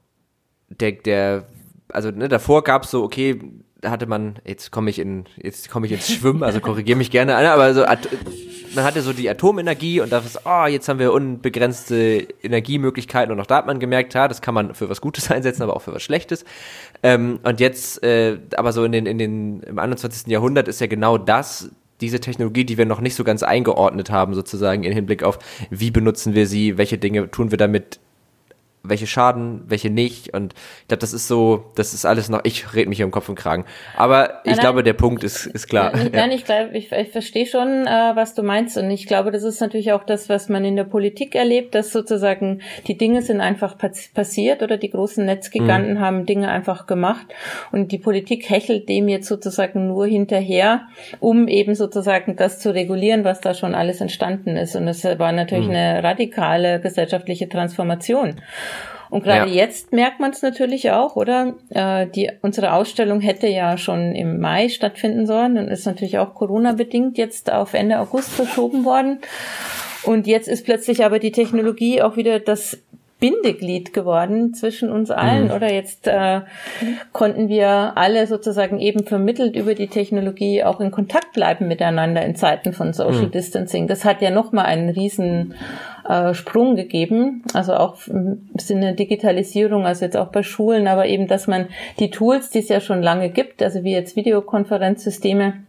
der, 0.69 0.93
der, 0.93 1.47
also 1.89 2.11
ne, 2.11 2.29
davor 2.29 2.65
gab 2.65 2.85
es 2.85 2.91
so, 2.91 3.03
okay, 3.03 3.41
hatte 3.85 4.07
man, 4.07 4.37
jetzt 4.45 4.71
komme 4.71 4.91
ich 4.91 4.99
in, 4.99 5.25
jetzt 5.37 5.71
komme 5.71 5.87
ich 5.87 5.93
ins 5.93 6.13
Schwimmen, 6.13 6.43
also 6.43 6.61
korrigiere 6.61 6.97
mich 6.97 7.11
gerne, 7.11 7.37
aber 7.37 7.75
so, 7.75 7.85
man 8.75 8.85
hatte 8.85 9.03
so 9.03 9.13
die 9.13 9.29
Atomenergie 9.29 10.01
und 10.01 10.13
da 10.13 10.19
ist, 10.19 10.41
oh, 10.45 10.67
jetzt 10.67 10.89
haben 10.89 10.99
wir 10.99 11.13
unbegrenzte 11.13 12.27
Energiemöglichkeiten 12.43 13.33
und 13.33 13.41
auch 13.41 13.47
da 13.47 13.57
hat 13.57 13.67
man 13.67 13.81
gemerkt, 13.81 14.15
ja, 14.15 14.29
das 14.29 14.41
kann 14.41 14.55
man 14.55 14.75
für 14.75 14.89
was 14.89 15.01
Gutes 15.01 15.31
einsetzen, 15.33 15.63
aber 15.63 15.77
auch 15.77 15.83
für 15.83 15.95
was 15.95 16.03
Schlechtes. 16.03 16.45
Ähm, 17.03 17.41
und 17.43 17.61
jetzt, 17.61 18.03
äh, 18.03 18.39
aber 18.57 18.73
so 18.73 18.85
in 18.85 18.93
den, 18.93 19.07
in 19.07 19.19
den, 19.19 19.61
im 19.61 19.79
21. 19.79 20.29
Jahrhundert 20.29 20.69
ist 20.69 20.81
ja 20.81 20.87
genau 20.87 21.19
das 21.19 21.71
diese 22.01 22.19
Technologie, 22.19 22.65
die 22.65 22.79
wir 22.79 22.85
noch 22.85 23.01
nicht 23.01 23.15
so 23.15 23.23
ganz 23.23 23.45
eingeordnet 23.45 24.11
haben, 24.11 24.35
sozusagen 24.35 24.83
im 24.83 24.93
Hinblick 24.93 25.23
auf, 25.23 25.39
wie 25.71 25.93
benutzen 25.93 26.35
wir 26.35 26.49
sie, 26.49 26.77
welche 26.77 26.99
Dinge 26.99 27.31
tun 27.31 27.53
wir 27.53 27.59
damit 27.59 28.01
welche 28.85 29.07
Schaden, 29.07 29.63
welche 29.67 29.91
nicht. 29.91 30.35
Und 30.35 30.55
ich 30.83 30.89
glaube, 30.89 31.01
das 31.01 31.13
ist 31.13 31.29
so, 31.29 31.71
das 31.77 31.95
ist 31.95 32.05
alles 32.05 32.29
noch, 32.29 32.41
ich 32.45 32.75
rede 32.75 32.89
mich 32.89 32.99
hier 32.99 33.07
im 33.07 33.13
Kopf 33.13 33.29
und 33.29 33.37
Kragen. 33.37 33.65
Aber 33.97 34.41
ich 34.45 34.53
nein, 34.53 34.61
glaube, 34.61 34.83
der 34.83 34.95
Punkt 34.95 35.23
ist, 35.23 35.47
ist 35.47 35.69
klar. 35.69 35.93
Nein, 35.95 36.11
nein 36.13 36.31
ich 36.33 36.45
glaube, 36.45 36.77
ich, 36.77 36.91
ich 36.91 37.11
verstehe 37.11 37.47
schon, 37.47 37.87
äh, 37.87 38.13
was 38.15 38.35
du 38.35 38.43
meinst. 38.43 38.77
Und 38.77 38.91
ich 38.91 39.07
glaube, 39.07 39.31
das 39.31 39.45
ist 39.45 39.61
natürlich 39.61 39.93
auch 39.93 40.05
das, 40.05 40.29
was 40.29 40.49
man 40.49 40.65
in 40.65 40.77
der 40.77 40.85
Politik 40.85 41.35
erlebt, 41.35 41.75
dass 41.75 41.93
sozusagen 41.93 42.61
die 42.87 42.99
Dinge 42.99 43.23
sind 43.23 43.41
einfach 43.41 43.77
passiert 44.15 44.63
oder 44.63 44.77
die 44.77 44.91
großen 44.91 45.25
Netzgiganten 45.25 45.95
mhm. 45.95 46.01
haben 46.01 46.27
Dinge 46.27 46.49
einfach 46.49 46.87
gemacht. 46.87 47.27
Und 47.71 47.93
die 47.93 47.99
Politik 47.99 48.51
hechelt 48.51 48.89
dem 48.89 49.09
jetzt 49.09 49.29
sozusagen 49.29 49.87
nur 49.87 50.07
hinterher, 50.07 50.89
um 51.21 51.47
eben 51.47 51.75
sozusagen 51.75 52.37
das 52.37 52.59
zu 52.59 52.75
regulieren, 52.75 53.25
was 53.25 53.41
da 53.41 53.55
schon 53.55 53.75
alles 53.75 54.01
entstanden 54.01 54.57
ist. 54.57 54.75
Und 54.75 54.89
es 54.89 55.05
war 55.05 55.31
natürlich 55.31 55.69
mhm. 55.69 55.75
eine 55.75 56.03
radikale 56.03 56.81
gesellschaftliche 56.81 57.49
Transformation. 57.49 58.37
Und 59.13 59.25
gerade 59.25 59.51
ja. 59.51 59.65
jetzt 59.67 59.93
merkt 59.93 60.21
man 60.21 60.31
es 60.31 60.41
natürlich 60.41 60.91
auch, 60.91 61.17
oder? 61.17 61.53
Äh, 61.69 62.07
die, 62.07 62.31
unsere 62.41 62.73
Ausstellung 62.73 63.21
hätte 63.21 63.47
ja 63.47 63.77
schon 63.77 64.15
im 64.15 64.41
Mai 64.41 64.71
stattfinden 64.71 65.27
sollen 65.27 65.59
und 65.59 65.69
ist 65.69 65.85
natürlich 65.85 66.17
auch 66.17 66.33
Corona-bedingt 66.33 67.19
jetzt 67.19 67.53
auf 67.53 67.75
Ende 67.75 68.01
August 68.01 68.31
verschoben 68.31 68.87
worden. 68.87 69.19
Und 70.05 70.27
jetzt 70.27 70.49
ist 70.49 70.65
plötzlich 70.65 71.05
aber 71.05 71.19
die 71.19 71.31
Technologie 71.31 72.01
auch 72.01 72.17
wieder 72.17 72.41
das 72.41 72.79
Bindeglied 73.23 73.93
geworden 73.93 74.53
zwischen 74.53 74.91
uns 74.91 75.13
allen, 75.13 75.45
mhm. 75.45 75.51
oder? 75.53 75.73
Jetzt 75.73 76.09
äh, 76.09 76.41
konnten 77.13 77.49
wir 77.49 77.93
alle 77.95 78.27
sozusagen 78.27 78.81
eben 78.81 79.05
vermittelt 79.07 79.55
über 79.55 79.77
die 79.77 79.87
Technologie 79.87 80.65
auch 80.65 80.81
in 80.81 80.91
Kontakt 80.91 81.33
bleiben 81.33 81.69
miteinander 81.69 82.25
in 82.25 82.35
Zeiten 82.35 82.73
von 82.73 82.93
Social 82.93 83.27
mhm. 83.27 83.31
Distancing. 83.31 83.87
Das 83.87 84.05
hat 84.05 84.23
ja 84.23 84.33
nochmal 84.33 84.67
einen 84.67 84.89
riesen 84.89 85.55
äh, 86.09 86.35
Sprung 86.35 86.75
gegeben, 86.75 87.45
also 87.55 87.75
auch 87.75 88.09
im 88.09 88.51
Sinne 88.59 88.95
Digitalisierung, 88.95 89.87
also 89.87 90.05
jetzt 90.05 90.17
auch 90.17 90.33
bei 90.33 90.43
Schulen, 90.43 90.89
aber 90.89 91.07
eben, 91.07 91.29
dass 91.29 91.47
man 91.47 91.69
die 92.01 92.11
Tools, 92.11 92.51
die 92.51 92.59
es 92.59 92.69
ja 92.69 92.81
schon 92.81 93.03
lange 93.03 93.31
gibt, 93.31 93.63
also 93.63 93.85
wie 93.85 93.93
jetzt 93.93 94.17
Videokonferenzsysteme, 94.17 95.63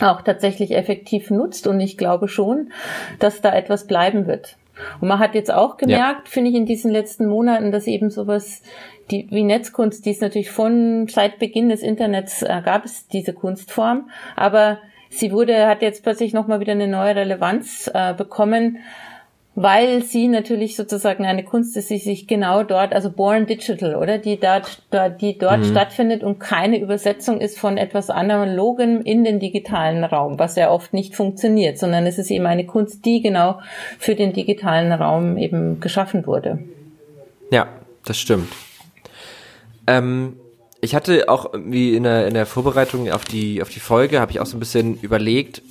auch 0.00 0.22
tatsächlich 0.22 0.70
effektiv 0.70 1.30
nutzt. 1.30 1.66
Und 1.66 1.80
ich 1.80 1.98
glaube 1.98 2.28
schon, 2.28 2.70
dass 3.18 3.40
da 3.40 3.52
etwas 3.52 3.88
bleiben 3.88 4.28
wird. 4.28 4.56
Und 5.00 5.08
man 5.08 5.18
hat 5.18 5.34
jetzt 5.34 5.52
auch 5.52 5.76
gemerkt, 5.76 6.28
ja. 6.28 6.30
finde 6.30 6.50
ich, 6.50 6.56
in 6.56 6.66
diesen 6.66 6.90
letzten 6.90 7.26
Monaten, 7.26 7.72
dass 7.72 7.86
eben 7.86 8.10
sowas 8.10 8.62
die, 9.10 9.26
wie 9.30 9.44
Netzkunst, 9.44 10.04
die 10.04 10.10
ist 10.10 10.20
natürlich 10.20 10.50
von 10.50 11.06
seit 11.08 11.38
Beginn 11.38 11.68
des 11.68 11.82
Internets 11.82 12.42
äh, 12.42 12.60
gab 12.64 12.84
es 12.84 13.06
diese 13.08 13.32
Kunstform, 13.32 14.10
aber 14.34 14.78
sie 15.10 15.32
wurde, 15.32 15.66
hat 15.66 15.82
jetzt 15.82 16.02
plötzlich 16.02 16.32
nochmal 16.32 16.60
wieder 16.60 16.72
eine 16.72 16.88
neue 16.88 17.14
Relevanz 17.14 17.90
äh, 17.92 18.14
bekommen, 18.14 18.78
weil 19.56 20.02
sie 20.02 20.28
natürlich 20.28 20.76
sozusagen 20.76 21.24
eine 21.24 21.42
Kunst 21.42 21.78
ist, 21.78 21.88
die 21.88 21.96
sich 21.96 22.26
genau 22.26 22.62
dort, 22.62 22.92
also 22.92 23.10
born 23.10 23.46
digital, 23.46 23.96
oder 23.96 24.18
die 24.18 24.38
dort, 24.38 24.82
die 25.20 25.38
dort 25.38 25.60
mhm. 25.60 25.64
stattfindet 25.64 26.22
und 26.22 26.38
keine 26.38 26.78
Übersetzung 26.78 27.40
ist 27.40 27.58
von 27.58 27.78
etwas 27.78 28.10
analogem 28.10 29.00
in 29.00 29.24
den 29.24 29.40
digitalen 29.40 30.04
Raum, 30.04 30.38
was 30.38 30.56
ja 30.56 30.70
oft 30.70 30.92
nicht 30.92 31.16
funktioniert, 31.16 31.78
sondern 31.78 32.06
es 32.06 32.18
ist 32.18 32.30
eben 32.30 32.44
eine 32.44 32.66
Kunst, 32.66 33.06
die 33.06 33.22
genau 33.22 33.58
für 33.98 34.14
den 34.14 34.34
digitalen 34.34 34.92
Raum 34.92 35.38
eben 35.38 35.80
geschaffen 35.80 36.26
wurde. 36.26 36.58
Ja, 37.50 37.66
das 38.04 38.18
stimmt. 38.18 38.52
Ähm, 39.86 40.36
ich 40.82 40.94
hatte 40.94 41.30
auch 41.30 41.54
wie 41.54 41.96
in 41.96 42.02
der, 42.02 42.26
in 42.28 42.34
der 42.34 42.44
Vorbereitung 42.44 43.10
auf 43.10 43.24
die, 43.24 43.62
auf 43.62 43.70
die 43.70 43.80
Folge, 43.80 44.20
habe 44.20 44.32
ich 44.32 44.38
auch 44.40 44.46
so 44.46 44.58
ein 44.58 44.60
bisschen 44.60 45.00
überlegt, 45.00 45.62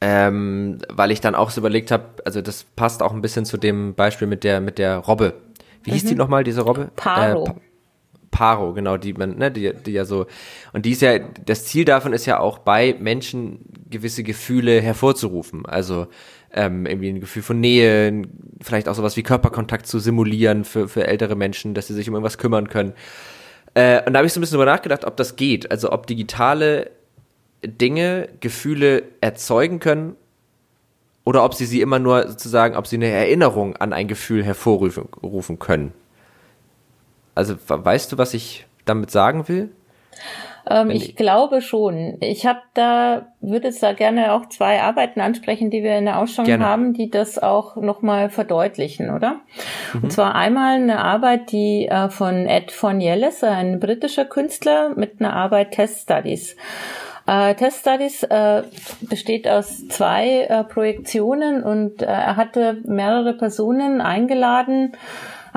ähm, 0.00 0.78
weil 0.88 1.10
ich 1.10 1.20
dann 1.20 1.34
auch 1.34 1.50
so 1.50 1.60
überlegt 1.60 1.90
habe, 1.90 2.04
also 2.24 2.40
das 2.40 2.64
passt 2.64 3.02
auch 3.02 3.12
ein 3.12 3.20
bisschen 3.20 3.44
zu 3.44 3.56
dem 3.56 3.94
Beispiel 3.94 4.28
mit 4.28 4.44
der 4.44 4.60
mit 4.60 4.78
der 4.78 4.98
Robbe. 4.98 5.34
Wie 5.82 5.90
mhm. 5.90 5.94
hieß 5.94 6.04
die 6.04 6.12
mhm. 6.12 6.18
nochmal, 6.18 6.44
diese 6.44 6.62
Robbe? 6.62 6.90
Paro. 6.96 7.46
Äh, 7.46 7.54
Paro, 8.30 8.74
genau, 8.74 8.98
die 8.98 9.14
man, 9.14 9.38
ne, 9.38 9.50
die, 9.50 9.72
die 9.72 9.92
ja 9.92 10.04
so, 10.04 10.26
und 10.72 10.84
die 10.84 10.92
ist 10.92 11.02
ja, 11.02 11.18
das 11.18 11.64
Ziel 11.64 11.84
davon 11.84 12.12
ist 12.12 12.26
ja 12.26 12.38
auch 12.38 12.58
bei 12.58 12.94
Menschen 13.00 13.60
gewisse 13.88 14.22
Gefühle 14.22 14.80
hervorzurufen. 14.80 15.66
Also 15.66 16.06
ähm, 16.52 16.86
irgendwie 16.86 17.08
ein 17.08 17.20
Gefühl 17.20 17.42
von 17.42 17.60
Nähe, 17.60 18.22
vielleicht 18.60 18.88
auch 18.88 18.94
sowas 18.94 19.16
wie 19.16 19.22
Körperkontakt 19.22 19.86
zu 19.86 19.98
simulieren 19.98 20.64
für, 20.64 20.88
für 20.88 21.06
ältere 21.06 21.36
Menschen, 21.36 21.74
dass 21.74 21.88
sie 21.88 21.94
sich 21.94 22.08
um 22.08 22.14
irgendwas 22.14 22.38
kümmern 22.38 22.68
können. 22.68 22.92
Äh, 23.74 24.04
und 24.04 24.12
da 24.12 24.18
habe 24.18 24.26
ich 24.26 24.32
so 24.32 24.40
ein 24.40 24.42
bisschen 24.42 24.58
drüber 24.58 24.70
nachgedacht, 24.70 25.04
ob 25.04 25.16
das 25.16 25.36
geht. 25.36 25.70
Also 25.70 25.92
ob 25.92 26.06
digitale 26.06 26.90
Dinge, 27.64 28.28
Gefühle 28.40 29.04
erzeugen 29.20 29.80
können 29.80 30.16
oder 31.24 31.44
ob 31.44 31.54
sie 31.54 31.66
sie 31.66 31.80
immer 31.80 31.98
nur 31.98 32.28
sozusagen, 32.28 32.76
ob 32.76 32.86
sie 32.86 32.96
eine 32.96 33.08
Erinnerung 33.08 33.76
an 33.76 33.92
ein 33.92 34.08
Gefühl 34.08 34.44
hervorrufen 34.44 35.58
können. 35.58 35.92
Also 37.34 37.54
weißt 37.68 38.12
du, 38.12 38.18
was 38.18 38.34
ich 38.34 38.66
damit 38.84 39.10
sagen 39.10 39.48
will? 39.48 39.70
Ähm, 40.68 40.90
ich, 40.90 41.10
ich, 41.10 41.16
glaube 41.16 41.60
schon. 41.62 42.16
Ich 42.20 42.46
habe 42.46 42.60
da, 42.74 43.28
würde 43.40 43.68
es 43.68 43.80
da 43.80 43.92
gerne 43.92 44.32
auch 44.32 44.48
zwei 44.48 44.80
Arbeiten 44.80 45.20
ansprechen, 45.20 45.70
die 45.70 45.82
wir 45.82 45.96
in 45.96 46.04
der 46.04 46.18
Ausstellung 46.18 46.46
gerne. 46.46 46.64
haben, 46.64 46.92
die 46.92 47.10
das 47.10 47.38
auch 47.38 47.76
nochmal 47.76 48.28
verdeutlichen, 48.28 49.10
oder? 49.10 49.40
Mhm. 49.94 50.04
Und 50.04 50.12
zwar 50.12 50.34
einmal 50.34 50.74
eine 50.74 51.04
Arbeit, 51.04 51.52
die 51.52 51.86
äh, 51.86 52.10
von 52.10 52.46
Ed 52.46 52.70
von 52.70 53.00
Yelles, 53.00 53.42
ein 53.44 53.80
britischer 53.80 54.24
Künstler, 54.24 54.92
mit 54.96 55.20
einer 55.20 55.34
Arbeit 55.34 55.72
Test 55.72 56.02
Studies. 56.02 56.56
Äh, 57.28 57.56
Test 57.56 57.80
Studies 57.80 58.22
äh, 58.22 58.62
besteht 59.02 59.46
aus 59.46 59.86
zwei 59.88 60.44
äh, 60.44 60.64
Projektionen 60.64 61.62
und 61.62 62.00
äh, 62.00 62.06
er 62.06 62.36
hatte 62.36 62.78
mehrere 62.86 63.34
Personen 63.34 64.00
eingeladen, 64.00 64.92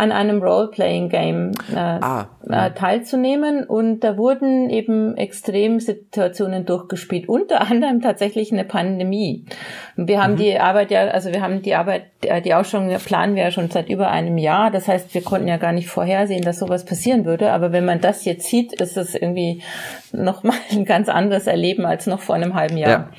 an 0.02 0.12
einem 0.12 0.42
Role-Playing-Game 0.42 1.52
äh, 1.74 1.78
ah, 1.78 2.28
ja. 2.50 2.66
äh, 2.66 2.74
teilzunehmen. 2.74 3.66
Und 3.66 4.00
da 4.00 4.18
wurden 4.18 4.72
eben 4.72 5.16
Extremsituationen 5.16 6.66
durchgespielt, 6.66 7.30
unter 7.30 7.62
anderem 7.62 8.02
tatsächlich 8.02 8.52
eine 8.52 8.66
Pandemie. 8.66 9.46
Wir 9.96 10.24
haben 10.24 10.34
mhm. 10.34 10.38
die 10.38 10.60
Arbeit 10.60 10.90
ja, 10.90 11.02
also 11.02 11.32
wir 11.32 11.44
haben 11.44 11.62
die 11.62 11.76
Arbeit, 11.76 12.06
äh, 12.26 12.42
die 12.42 12.56
Ausstellung 12.56 12.90
planen 12.98 13.36
wir 13.36 13.44
ja 13.44 13.52
schon 13.52 13.70
seit 13.70 13.90
über 13.90 14.10
einem 14.10 14.40
Jahr. 14.40 14.72
Das 14.72 14.88
heißt, 14.88 15.14
wir 15.14 15.22
konnten 15.22 15.48
ja 15.48 15.58
gar 15.58 15.72
nicht 15.72 15.88
vorhersehen, 15.88 16.42
dass 16.42 16.58
sowas 16.58 16.84
passieren 16.84 17.24
würde. 17.24 17.52
Aber 17.52 17.72
wenn 17.72 17.86
man 17.86 18.02
das 18.02 18.26
jetzt 18.26 18.48
sieht, 18.48 18.74
ist 18.82 18.98
das 18.98 19.14
irgendwie 19.14 19.62
nochmal 20.12 20.58
ein 20.72 20.84
ganz 20.84 21.10
anderes 21.10 21.46
Erleben 21.46 21.86
als 21.86 22.08
noch 22.08 22.22
vor 22.22 22.34
einem 22.34 22.56
halben 22.56 22.78
Jahr. 22.78 22.90
Ja 22.90 23.10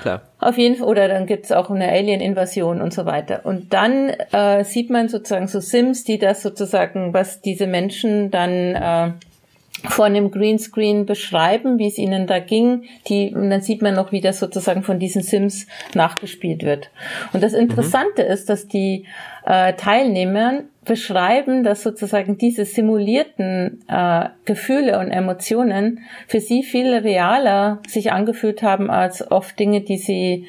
klar. 0.00 0.22
Auf 0.38 0.58
jeden 0.58 0.76
Fall, 0.76 0.88
oder 0.88 1.08
dann 1.08 1.26
gibt's 1.26 1.52
auch 1.52 1.70
eine 1.70 1.88
Alien-Invasion 1.88 2.80
und 2.80 2.92
so 2.92 3.06
weiter. 3.06 3.40
Und 3.44 3.72
dann 3.72 4.10
äh, 4.32 4.64
sieht 4.64 4.90
man 4.90 5.08
sozusagen 5.08 5.46
so 5.46 5.60
Sims, 5.60 6.04
die 6.04 6.18
das 6.18 6.42
sozusagen, 6.42 7.12
was 7.14 7.40
diese 7.40 7.66
Menschen 7.66 8.30
dann 8.30 8.74
äh, 8.74 9.12
vor 9.88 10.04
einem 10.04 10.30
Greenscreen 10.30 11.06
beschreiben, 11.06 11.78
wie 11.78 11.86
es 11.86 11.98
ihnen 11.98 12.26
da 12.26 12.38
ging. 12.38 12.84
Die, 13.08 13.34
und 13.34 13.50
dann 13.50 13.62
sieht 13.62 13.82
man 13.82 13.94
noch, 13.94 14.12
wie 14.12 14.20
das 14.20 14.38
sozusagen 14.38 14.82
von 14.82 14.98
diesen 14.98 15.22
Sims 15.22 15.66
nachgespielt 15.94 16.64
wird. 16.64 16.90
Und 17.32 17.42
das 17.42 17.52
Interessante 17.52 18.24
mhm. 18.24 18.30
ist, 18.30 18.48
dass 18.48 18.68
die 18.68 19.06
äh, 19.44 19.74
Teilnehmer 19.74 20.62
beschreiben, 20.84 21.62
dass 21.62 21.82
sozusagen 21.82 22.38
diese 22.38 22.64
simulierten 22.64 23.82
äh, 23.88 24.28
Gefühle 24.44 24.98
und 24.98 25.10
Emotionen 25.10 26.00
für 26.26 26.40
sie 26.40 26.62
viel 26.62 26.94
realer 26.94 27.80
sich 27.86 28.12
angefühlt 28.12 28.62
haben 28.62 28.90
als 28.90 29.30
oft 29.30 29.58
Dinge, 29.58 29.82
die 29.82 29.98
sie 29.98 30.46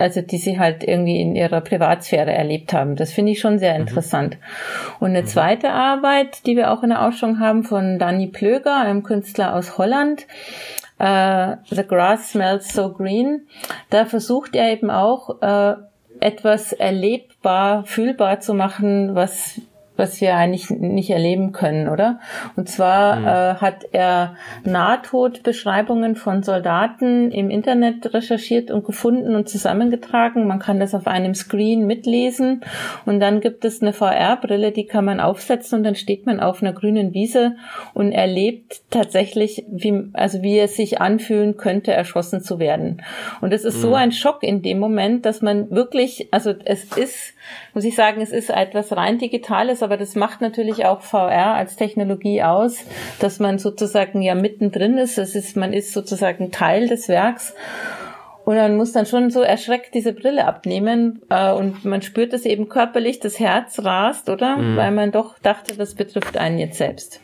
also 0.00 0.22
die 0.22 0.38
sie 0.38 0.58
halt 0.58 0.82
irgendwie 0.82 1.20
in 1.20 1.36
ihrer 1.36 1.60
Privatsphäre 1.60 2.32
erlebt 2.32 2.72
haben. 2.72 2.96
Das 2.96 3.12
finde 3.12 3.32
ich 3.32 3.40
schon 3.40 3.58
sehr 3.58 3.74
mhm. 3.74 3.82
interessant. 3.82 4.36
Mhm. 4.36 4.92
Und 5.00 5.10
eine 5.10 5.22
mhm. 5.22 5.26
zweite 5.26 5.70
Arbeit, 5.70 6.46
die 6.46 6.56
wir 6.56 6.72
auch 6.72 6.82
in 6.82 6.90
der 6.90 7.06
Ausstellung 7.06 7.38
haben, 7.38 7.64
von 7.64 7.98
Danny 7.98 8.26
Plöger, 8.26 8.76
einem 8.76 9.02
Künstler 9.02 9.54
aus 9.54 9.76
Holland, 9.78 10.26
äh, 10.98 11.56
The 11.70 11.86
Grass 11.86 12.30
Smells 12.30 12.72
So 12.72 12.92
Green, 12.92 13.46
da 13.90 14.06
versucht 14.06 14.56
er 14.56 14.72
eben 14.72 14.90
auch 14.90 15.42
äh, 15.42 15.74
etwas 16.20 16.72
erlebbar, 16.72 17.84
fühlbar 17.84 18.40
zu 18.40 18.54
machen, 18.54 19.14
was 19.14 19.60
was 20.00 20.20
wir 20.20 20.34
eigentlich 20.34 20.70
nicht 20.70 21.10
erleben 21.10 21.52
können, 21.52 21.88
oder? 21.88 22.18
Und 22.56 22.68
zwar 22.68 23.16
mhm. 23.16 23.26
äh, 23.26 23.54
hat 23.60 23.84
er 23.92 24.34
Nahtodbeschreibungen 24.64 26.16
von 26.16 26.42
Soldaten 26.42 27.30
im 27.30 27.50
Internet 27.50 28.12
recherchiert 28.12 28.70
und 28.70 28.84
gefunden 28.84 29.36
und 29.36 29.48
zusammengetragen. 29.48 30.46
Man 30.46 30.58
kann 30.58 30.80
das 30.80 30.94
auf 30.94 31.06
einem 31.06 31.34
Screen 31.34 31.86
mitlesen 31.86 32.62
und 33.04 33.20
dann 33.20 33.40
gibt 33.40 33.64
es 33.64 33.82
eine 33.82 33.92
VR-Brille, 33.92 34.72
die 34.72 34.86
kann 34.86 35.04
man 35.04 35.20
aufsetzen 35.20 35.78
und 35.78 35.84
dann 35.84 35.94
steht 35.94 36.26
man 36.26 36.40
auf 36.40 36.62
einer 36.62 36.72
grünen 36.72 37.14
Wiese 37.14 37.56
und 37.94 38.12
erlebt 38.12 38.80
tatsächlich, 38.90 39.64
wie, 39.70 40.08
also 40.14 40.42
wie 40.42 40.58
es 40.58 40.76
sich 40.76 41.00
anfühlen 41.00 41.56
könnte, 41.56 41.92
erschossen 41.92 42.40
zu 42.40 42.58
werden. 42.58 43.02
Und 43.40 43.52
es 43.52 43.64
ist 43.64 43.76
mhm. 43.76 43.80
so 43.82 43.94
ein 43.94 44.12
Schock 44.12 44.42
in 44.42 44.62
dem 44.62 44.78
Moment, 44.78 45.26
dass 45.26 45.42
man 45.42 45.70
wirklich, 45.70 46.28
also 46.30 46.54
es 46.64 46.84
ist 46.96 47.34
muss 47.74 47.84
ich 47.84 47.94
sagen, 47.94 48.20
es 48.20 48.30
ist 48.30 48.50
etwas 48.50 48.96
rein 48.96 49.18
Digitales, 49.18 49.82
aber 49.82 49.96
das 49.96 50.14
macht 50.14 50.40
natürlich 50.40 50.84
auch 50.84 51.00
VR 51.02 51.54
als 51.54 51.76
Technologie 51.76 52.42
aus, 52.42 52.84
dass 53.20 53.38
man 53.38 53.58
sozusagen 53.58 54.22
ja 54.22 54.34
mittendrin 54.34 54.98
ist. 54.98 55.18
Es 55.18 55.34
ist, 55.34 55.56
man 55.56 55.72
ist 55.72 55.92
sozusagen 55.92 56.50
Teil 56.50 56.88
des 56.88 57.08
Werks. 57.08 57.54
Und 58.44 58.56
man 58.56 58.76
muss 58.76 58.92
dann 58.92 59.06
schon 59.06 59.30
so 59.30 59.42
erschreckt 59.42 59.94
diese 59.94 60.12
Brille 60.12 60.46
abnehmen 60.46 61.22
äh, 61.28 61.52
und 61.52 61.84
man 61.84 62.02
spürt 62.02 62.32
es 62.32 62.46
eben 62.46 62.68
körperlich, 62.68 63.20
das 63.20 63.38
Herz 63.38 63.84
rast, 63.84 64.28
oder? 64.28 64.56
Mhm. 64.56 64.76
Weil 64.76 64.90
man 64.90 65.12
doch 65.12 65.38
dachte, 65.38 65.76
das 65.76 65.94
betrifft 65.94 66.36
einen 66.36 66.58
jetzt 66.58 66.78
selbst. 66.78 67.20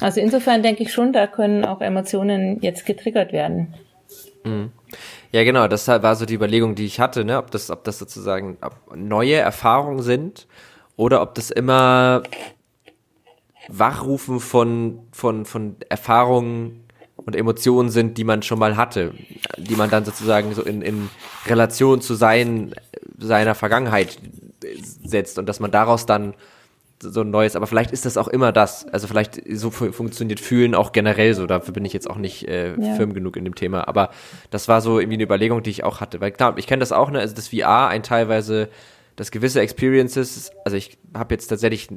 Also 0.00 0.20
insofern 0.20 0.62
denke 0.62 0.82
ich 0.84 0.92
schon, 0.92 1.12
da 1.12 1.26
können 1.26 1.64
auch 1.64 1.80
Emotionen 1.80 2.60
jetzt 2.60 2.86
getriggert 2.86 3.32
werden. 3.32 3.74
Mhm. 4.44 4.72
Ja, 5.30 5.44
genau, 5.44 5.68
das 5.68 5.88
war 5.88 6.16
so 6.16 6.24
die 6.24 6.34
Überlegung, 6.34 6.74
die 6.74 6.86
ich 6.86 7.00
hatte, 7.00 7.24
ne? 7.24 7.36
ob 7.38 7.50
das, 7.50 7.70
ob 7.70 7.84
das 7.84 7.98
sozusagen 7.98 8.56
neue 8.94 9.34
Erfahrungen 9.34 10.02
sind 10.02 10.46
oder 10.96 11.20
ob 11.20 11.34
das 11.34 11.50
immer 11.50 12.22
Wachrufen 13.68 14.40
von, 14.40 15.00
von, 15.12 15.44
von 15.44 15.76
Erfahrungen 15.90 16.84
und 17.16 17.36
Emotionen 17.36 17.90
sind, 17.90 18.16
die 18.16 18.24
man 18.24 18.42
schon 18.42 18.58
mal 18.58 18.76
hatte, 18.78 19.12
die 19.58 19.76
man 19.76 19.90
dann 19.90 20.06
sozusagen 20.06 20.54
so 20.54 20.62
in, 20.62 20.80
in 20.80 21.10
Relation 21.46 22.00
zu 22.00 22.14
sein, 22.14 22.74
seiner 23.18 23.54
Vergangenheit 23.54 24.18
setzt 25.04 25.38
und 25.38 25.46
dass 25.46 25.60
man 25.60 25.70
daraus 25.70 26.06
dann 26.06 26.34
so 27.00 27.20
ein 27.20 27.30
neues, 27.30 27.56
aber 27.56 27.66
vielleicht 27.66 27.92
ist 27.92 28.04
das 28.04 28.16
auch 28.16 28.28
immer 28.28 28.52
das. 28.52 28.86
Also 28.86 29.06
vielleicht 29.06 29.40
so 29.50 29.70
funktioniert 29.70 30.40
Fühlen 30.40 30.74
auch 30.74 30.92
generell 30.92 31.34
so. 31.34 31.46
Dafür 31.46 31.72
bin 31.72 31.84
ich 31.84 31.92
jetzt 31.92 32.08
auch 32.08 32.16
nicht 32.16 32.48
äh, 32.48 32.74
ja. 32.78 32.94
firm 32.94 33.14
genug 33.14 33.36
in 33.36 33.44
dem 33.44 33.54
Thema. 33.54 33.86
Aber 33.86 34.10
das 34.50 34.68
war 34.68 34.80
so 34.80 34.98
irgendwie 34.98 35.14
eine 35.14 35.24
Überlegung, 35.24 35.62
die 35.62 35.70
ich 35.70 35.84
auch 35.84 36.00
hatte. 36.00 36.20
Weil 36.20 36.32
klar, 36.32 36.56
ich 36.58 36.66
kenne 36.66 36.80
das 36.80 36.92
auch, 36.92 37.10
ne? 37.10 37.20
Also 37.20 37.34
das 37.34 37.48
VR 37.48 37.88
ein 37.88 38.02
teilweise, 38.02 38.68
dass 39.16 39.30
gewisse 39.30 39.60
Experiences, 39.60 40.50
also 40.64 40.76
ich 40.76 40.98
habe 41.16 41.34
jetzt 41.34 41.48
tatsächlich, 41.48 41.88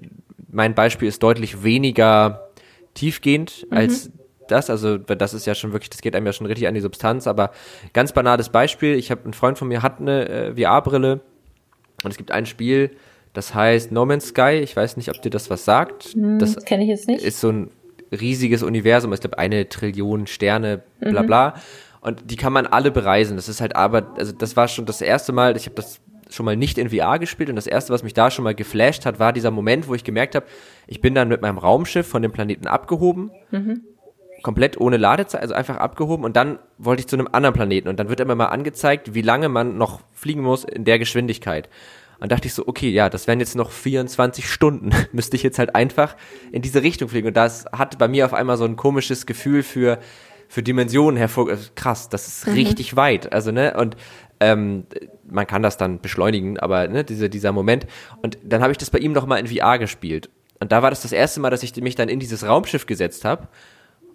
mein 0.51 0.75
Beispiel 0.75 1.07
ist 1.07 1.23
deutlich 1.23 1.63
weniger 1.63 2.49
tiefgehend 2.93 3.65
mhm. 3.69 3.77
als 3.77 4.11
das. 4.47 4.69
Also 4.69 4.97
das 4.97 5.33
ist 5.33 5.47
ja 5.47 5.55
schon 5.55 5.73
wirklich, 5.73 5.89
das 5.89 6.01
geht 6.01 6.15
einem 6.15 6.25
ja 6.25 6.33
schon 6.33 6.45
richtig 6.45 6.67
an 6.67 6.73
die 6.73 6.81
Substanz. 6.81 7.25
Aber 7.25 7.51
ganz 7.93 8.11
banales 8.11 8.49
Beispiel, 8.49 8.95
ich 8.95 9.09
habe, 9.09 9.27
ein 9.27 9.33
Freund 9.33 9.57
von 9.57 9.67
mir 9.67 9.81
hat 9.81 9.99
eine 9.99 10.29
äh, 10.29 10.55
VR-Brille 10.55 11.21
und 12.03 12.11
es 12.11 12.17
gibt 12.17 12.31
ein 12.31 12.45
Spiel, 12.45 12.91
das 13.33 13.53
heißt 13.55 13.91
No 13.91 14.05
Man's 14.05 14.27
Sky. 14.27 14.59
Ich 14.63 14.75
weiß 14.75 14.97
nicht, 14.97 15.09
ob 15.09 15.21
dir 15.21 15.29
das 15.29 15.49
was 15.49 15.65
sagt. 15.65 16.05
Hm, 16.13 16.39
das 16.39 16.63
kenne 16.65 16.83
ich 16.83 16.89
jetzt 16.89 17.07
nicht. 17.07 17.23
Ist 17.23 17.39
so 17.39 17.49
ein 17.49 17.71
riesiges 18.11 18.63
Universum. 18.63 19.13
Ich 19.13 19.21
glaube, 19.21 19.37
eine 19.37 19.69
Trillion 19.69 20.27
Sterne, 20.27 20.83
bla 20.99 21.23
mhm. 21.23 21.27
bla. 21.27 21.49
Mhm. 21.49 21.61
Und 22.01 22.31
die 22.31 22.35
kann 22.35 22.51
man 22.51 22.65
alle 22.65 22.91
bereisen. 22.91 23.35
Das 23.35 23.47
ist 23.47 23.61
halt 23.61 23.75
aber, 23.75 24.13
also 24.17 24.31
das 24.31 24.57
war 24.57 24.67
schon 24.67 24.85
das 24.85 25.01
erste 25.01 25.31
Mal, 25.31 25.55
ich 25.55 25.65
habe 25.65 25.75
das 25.75 26.01
schon 26.33 26.45
mal 26.45 26.55
nicht 26.55 26.77
in 26.77 26.89
VR 26.89 27.19
gespielt 27.19 27.49
und 27.49 27.55
das 27.55 27.67
erste, 27.67 27.93
was 27.93 28.03
mich 28.03 28.13
da 28.13 28.31
schon 28.31 28.43
mal 28.43 28.55
geflasht 28.55 29.05
hat, 29.05 29.19
war 29.19 29.33
dieser 29.33 29.51
Moment, 29.51 29.87
wo 29.87 29.95
ich 29.95 30.03
gemerkt 30.03 30.35
habe, 30.35 30.45
ich 30.87 31.01
bin 31.01 31.13
dann 31.13 31.27
mit 31.27 31.41
meinem 31.41 31.57
Raumschiff 31.57 32.07
von 32.07 32.21
dem 32.21 32.31
Planeten 32.31 32.67
abgehoben, 32.67 33.31
mhm. 33.51 33.81
komplett 34.41 34.79
ohne 34.79 34.97
Ladezeit, 34.97 35.41
also 35.41 35.53
einfach 35.53 35.77
abgehoben 35.77 36.23
und 36.23 36.35
dann 36.35 36.59
wollte 36.77 37.01
ich 37.01 37.07
zu 37.07 37.17
einem 37.17 37.27
anderen 37.31 37.53
Planeten 37.53 37.89
und 37.89 37.99
dann 37.99 38.09
wird 38.09 38.19
immer 38.19 38.35
mal 38.35 38.45
angezeigt, 38.45 39.13
wie 39.13 39.21
lange 39.21 39.49
man 39.49 39.77
noch 39.77 40.01
fliegen 40.13 40.41
muss 40.41 40.63
in 40.63 40.85
der 40.85 40.99
Geschwindigkeit. 40.99 41.69
Und 42.21 42.31
dachte 42.31 42.47
ich 42.47 42.53
so, 42.53 42.67
okay, 42.67 42.89
ja, 42.89 43.09
das 43.09 43.25
wären 43.25 43.39
jetzt 43.39 43.55
noch 43.55 43.71
24 43.71 44.47
Stunden. 44.47 44.91
Müsste 45.11 45.35
ich 45.35 45.43
jetzt 45.43 45.57
halt 45.57 45.75
einfach 45.75 46.15
in 46.51 46.61
diese 46.61 46.83
Richtung 46.83 47.09
fliegen. 47.09 47.27
Und 47.27 47.35
das 47.35 47.65
hat 47.73 47.97
bei 47.97 48.07
mir 48.07 48.25
auf 48.25 48.33
einmal 48.33 48.57
so 48.57 48.63
ein 48.63 48.75
komisches 48.75 49.25
Gefühl 49.25 49.63
für, 49.63 49.97
für 50.47 50.61
Dimensionen 50.61 51.17
hervor. 51.17 51.49
Also 51.49 51.71
krass, 51.75 52.09
das 52.09 52.27
ist 52.27 52.47
mhm. 52.47 52.53
richtig 52.53 52.95
weit. 52.95 53.33
Also, 53.33 53.51
ne, 53.51 53.75
und 53.75 53.97
ähm, 54.39 54.85
man 55.27 55.47
kann 55.47 55.63
das 55.63 55.77
dann 55.77 55.99
beschleunigen, 55.99 56.59
aber 56.59 56.87
ne, 56.87 57.03
diese, 57.03 57.27
dieser 57.27 57.51
Moment. 57.51 57.87
Und 58.21 58.37
dann 58.43 58.61
habe 58.61 58.71
ich 58.71 58.77
das 58.77 58.91
bei 58.91 58.99
ihm 58.99 59.13
nochmal 59.13 59.39
in 59.39 59.47
VR 59.47 59.79
gespielt. 59.79 60.29
Und 60.59 60.71
da 60.71 60.83
war 60.83 60.91
das 60.91 61.01
das 61.01 61.11
erste 61.11 61.39
Mal, 61.39 61.49
dass 61.49 61.63
ich 61.63 61.75
mich 61.77 61.95
dann 61.95 62.07
in 62.07 62.19
dieses 62.19 62.45
Raumschiff 62.45 62.85
gesetzt 62.85 63.25
habe 63.25 63.47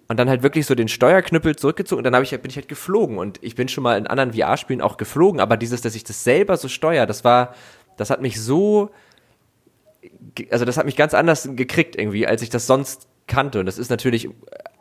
und 0.07 0.17
dann 0.17 0.29
halt 0.29 0.43
wirklich 0.43 0.65
so 0.65 0.75
den 0.75 0.87
Steuerknüppel 0.87 1.55
zurückgezogen 1.55 1.99
und 1.99 2.03
dann 2.05 2.15
hab 2.15 2.23
ich, 2.23 2.31
bin 2.31 2.49
ich 2.49 2.55
halt 2.55 2.69
geflogen 2.69 3.17
und 3.17 3.39
ich 3.41 3.55
bin 3.55 3.67
schon 3.67 3.83
mal 3.83 3.97
in 3.97 4.07
anderen 4.07 4.33
VR-Spielen 4.33 4.81
auch 4.81 4.97
geflogen, 4.97 5.41
aber 5.41 5.57
dieses, 5.57 5.81
dass 5.81 5.95
ich 5.95 6.03
das 6.03 6.23
selber 6.23 6.57
so 6.57 6.67
steuere, 6.67 7.05
das 7.05 7.23
war, 7.23 7.53
das 7.97 8.09
hat 8.09 8.21
mich 8.21 8.41
so, 8.41 8.91
also 10.49 10.65
das 10.65 10.77
hat 10.77 10.85
mich 10.85 10.95
ganz 10.95 11.13
anders 11.13 11.49
gekriegt 11.55 11.95
irgendwie, 11.97 12.25
als 12.27 12.41
ich 12.41 12.49
das 12.49 12.67
sonst 12.67 13.07
kannte. 13.27 13.59
Und 13.59 13.65
das 13.65 13.77
ist 13.77 13.89
natürlich 13.89 14.29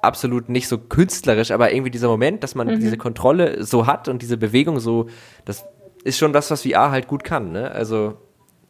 absolut 0.02 0.48
nicht 0.48 0.68
so 0.68 0.78
künstlerisch, 0.78 1.50
aber 1.50 1.72
irgendwie 1.72 1.90
dieser 1.90 2.08
Moment, 2.08 2.42
dass 2.42 2.54
man 2.54 2.68
mhm. 2.68 2.80
diese 2.80 2.96
Kontrolle 2.96 3.64
so 3.64 3.86
hat 3.86 4.08
und 4.08 4.22
diese 4.22 4.36
Bewegung 4.36 4.78
so, 4.78 5.06
das 5.44 5.64
ist 6.04 6.18
schon 6.18 6.32
das, 6.32 6.50
was 6.50 6.62
VR 6.62 6.90
halt 6.90 7.08
gut 7.08 7.24
kann, 7.24 7.52
ne? 7.52 7.70
Also. 7.72 8.14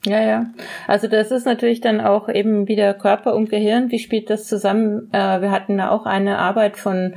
Ja, 0.05 0.21
ja. 0.21 0.47
Also 0.87 1.09
das 1.09 1.31
ist 1.33 1.47
natürlich 1.47 1.81
dann 1.81 2.01
auch 2.01 2.29
eben 2.29 2.69
wieder 2.69 2.95
Körper 2.95 3.35
und 3.35 3.51
Gehirn. 3.51 3.91
Wie 3.91 3.99
spielt 3.99 4.31
das 4.31 4.47
zusammen? 4.47 5.09
Äh, 5.13 5.41
wir 5.41 5.51
hatten 5.51 5.79
da 5.79 5.91
auch 5.91 6.07
eine 6.07 6.39
Arbeit 6.39 6.77
von 6.77 7.15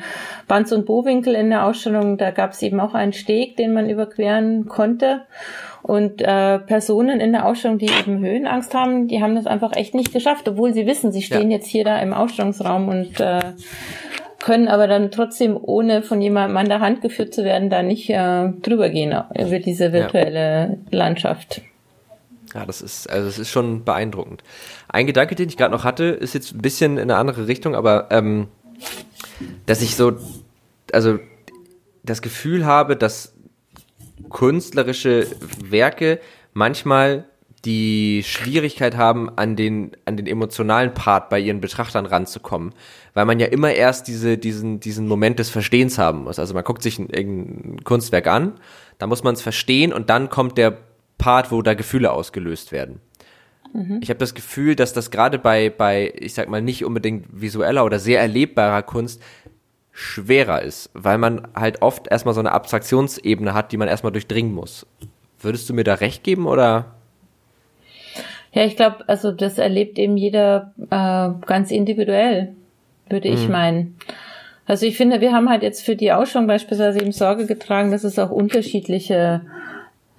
Banz 0.47 0.71
und 0.71 0.85
Bowinkel 0.85 1.35
in 1.35 1.51
der 1.51 1.65
Ausstellung. 1.65 2.17
Da 2.17 2.31
gab 2.31 2.51
es 2.51 2.61
eben 2.63 2.79
auch 2.79 2.95
einen 2.95 3.13
Steg, 3.13 3.57
den 3.57 3.73
man 3.73 3.89
überqueren 3.89 4.65
konnte. 4.65 5.21
Und 5.81 6.21
äh, 6.21 6.59
Personen 6.59 7.19
in 7.19 7.31
der 7.31 7.45
Ausstellung, 7.45 7.77
die 7.77 7.89
eben 7.89 8.19
Höhenangst 8.19 8.73
haben, 8.73 9.07
die 9.07 9.21
haben 9.21 9.35
das 9.35 9.47
einfach 9.47 9.75
echt 9.75 9.93
nicht 9.93 10.11
geschafft, 10.11 10.47
obwohl 10.47 10.73
sie 10.73 10.85
wissen, 10.85 11.11
sie 11.11 11.21
stehen 11.21 11.51
ja. 11.51 11.57
jetzt 11.57 11.67
hier 11.67 11.83
da 11.83 11.99
im 11.99 12.13
Ausstellungsraum 12.13 12.89
und 12.89 13.19
äh, 13.19 13.39
können 14.39 14.67
aber 14.67 14.87
dann 14.87 15.11
trotzdem, 15.11 15.57
ohne 15.61 16.01
von 16.01 16.21
jemandem 16.21 16.57
an 16.57 16.69
der 16.69 16.79
Hand 16.79 17.01
geführt 17.01 17.33
zu 17.33 17.43
werden, 17.43 17.69
da 17.69 17.83
nicht 17.83 18.09
äh, 18.09 18.49
drüber 18.61 18.89
gehen 18.89 19.15
über 19.35 19.59
diese 19.59 19.91
virtuelle 19.93 20.77
ja. 20.91 20.97
Landschaft. 20.97 21.61
Ja, 22.53 22.65
das 22.65 22.81
ist, 22.81 23.09
also 23.09 23.27
es 23.27 23.37
ist 23.37 23.49
schon 23.49 23.83
beeindruckend. 23.83 24.43
Ein 24.87 25.05
Gedanke, 25.05 25.35
den 25.35 25.49
ich 25.49 25.57
gerade 25.57 25.73
noch 25.73 25.83
hatte, 25.83 26.05
ist 26.05 26.33
jetzt 26.33 26.53
ein 26.53 26.61
bisschen 26.61 26.93
in 26.97 27.03
eine 27.03 27.17
andere 27.17 27.47
Richtung, 27.47 27.75
aber 27.75 28.07
ähm, 28.11 28.47
dass 29.65 29.81
ich 29.81 29.95
so, 29.95 30.13
also 30.91 31.19
das 32.03 32.21
Gefühl 32.21 32.65
habe, 32.65 32.95
dass 32.95 33.35
künstlerische 34.29 35.27
Werke 35.63 36.19
manchmal 36.53 37.25
die 37.65 38.23
Schwierigkeit 38.23 38.95
haben, 38.95 39.29
an 39.35 39.55
den, 39.55 39.91
an 40.05 40.15
den 40.15 40.27
emotionalen 40.27 40.93
Part 40.93 41.29
bei 41.29 41.39
ihren 41.39 41.59
Betrachtern 41.59 42.05
ranzukommen. 42.05 42.73
Weil 43.13 43.25
man 43.25 43.39
ja 43.39 43.47
immer 43.47 43.73
erst 43.73 44.07
diese, 44.07 44.37
diesen, 44.37 44.79
diesen 44.79 45.07
Moment 45.07 45.39
des 45.39 45.49
Verstehens 45.49 45.97
haben 45.97 46.23
muss. 46.23 46.39
Also 46.39 46.53
man 46.53 46.63
guckt 46.63 46.83
sich 46.83 46.99
ein, 46.99 47.09
ein 47.13 47.83
Kunstwerk 47.83 48.27
an, 48.27 48.53
da 48.97 49.07
muss 49.07 49.23
man 49.23 49.33
es 49.33 49.41
verstehen 49.41 49.91
und 49.91 50.09
dann 50.09 50.29
kommt 50.29 50.57
der 50.57 50.77
Part, 51.17 51.51
wo 51.51 51.61
da 51.61 51.73
Gefühle 51.73 52.11
ausgelöst 52.11 52.71
werden. 52.71 53.01
Mhm. 53.73 53.99
Ich 54.01 54.09
habe 54.09 54.19
das 54.19 54.33
Gefühl, 54.33 54.75
dass 54.75 54.93
das 54.93 55.11
gerade 55.11 55.37
bei, 55.37 55.69
bei, 55.69 56.13
ich 56.17 56.33
sag 56.33 56.49
mal, 56.49 56.61
nicht 56.61 56.85
unbedingt 56.85 57.25
visueller 57.31 57.85
oder 57.85 57.99
sehr 57.99 58.19
erlebbarer 58.19 58.83
Kunst 58.83 59.21
schwerer 59.99 60.61
ist, 60.61 60.89
weil 60.93 61.17
man 61.17 61.49
halt 61.53 61.81
oft 61.81 62.07
erstmal 62.07 62.33
so 62.33 62.39
eine 62.39 62.53
Abstraktionsebene 62.53 63.53
hat, 63.53 63.73
die 63.73 63.77
man 63.77 63.89
erstmal 63.89 64.13
durchdringen 64.13 64.53
muss. 64.53 64.87
Würdest 65.41 65.69
du 65.69 65.73
mir 65.73 65.83
da 65.83 65.95
recht 65.95 66.23
geben 66.23 66.47
oder? 66.47 66.85
Ja, 68.53 68.63
ich 68.63 68.77
glaube, 68.77 69.03
also 69.07 69.31
das 69.31 69.57
erlebt 69.57 69.99
eben 69.99 70.15
jeder 70.15 70.73
äh, 70.89 71.45
ganz 71.45 71.69
individuell, 71.69 72.55
würde 73.09 73.27
ich 73.27 73.45
mhm. 73.45 73.51
meinen. 73.51 73.97
Also 74.65 74.85
ich 74.85 74.95
finde, 74.95 75.19
wir 75.19 75.33
haben 75.33 75.49
halt 75.49 75.63
jetzt 75.63 75.83
für 75.83 75.97
die 75.97 76.13
Ausstellung 76.13 76.47
beispielsweise 76.47 77.01
eben 77.01 77.11
Sorge 77.11 77.45
getragen, 77.45 77.91
dass 77.91 78.05
es 78.05 78.17
auch 78.19 78.31
unterschiedliche 78.31 79.41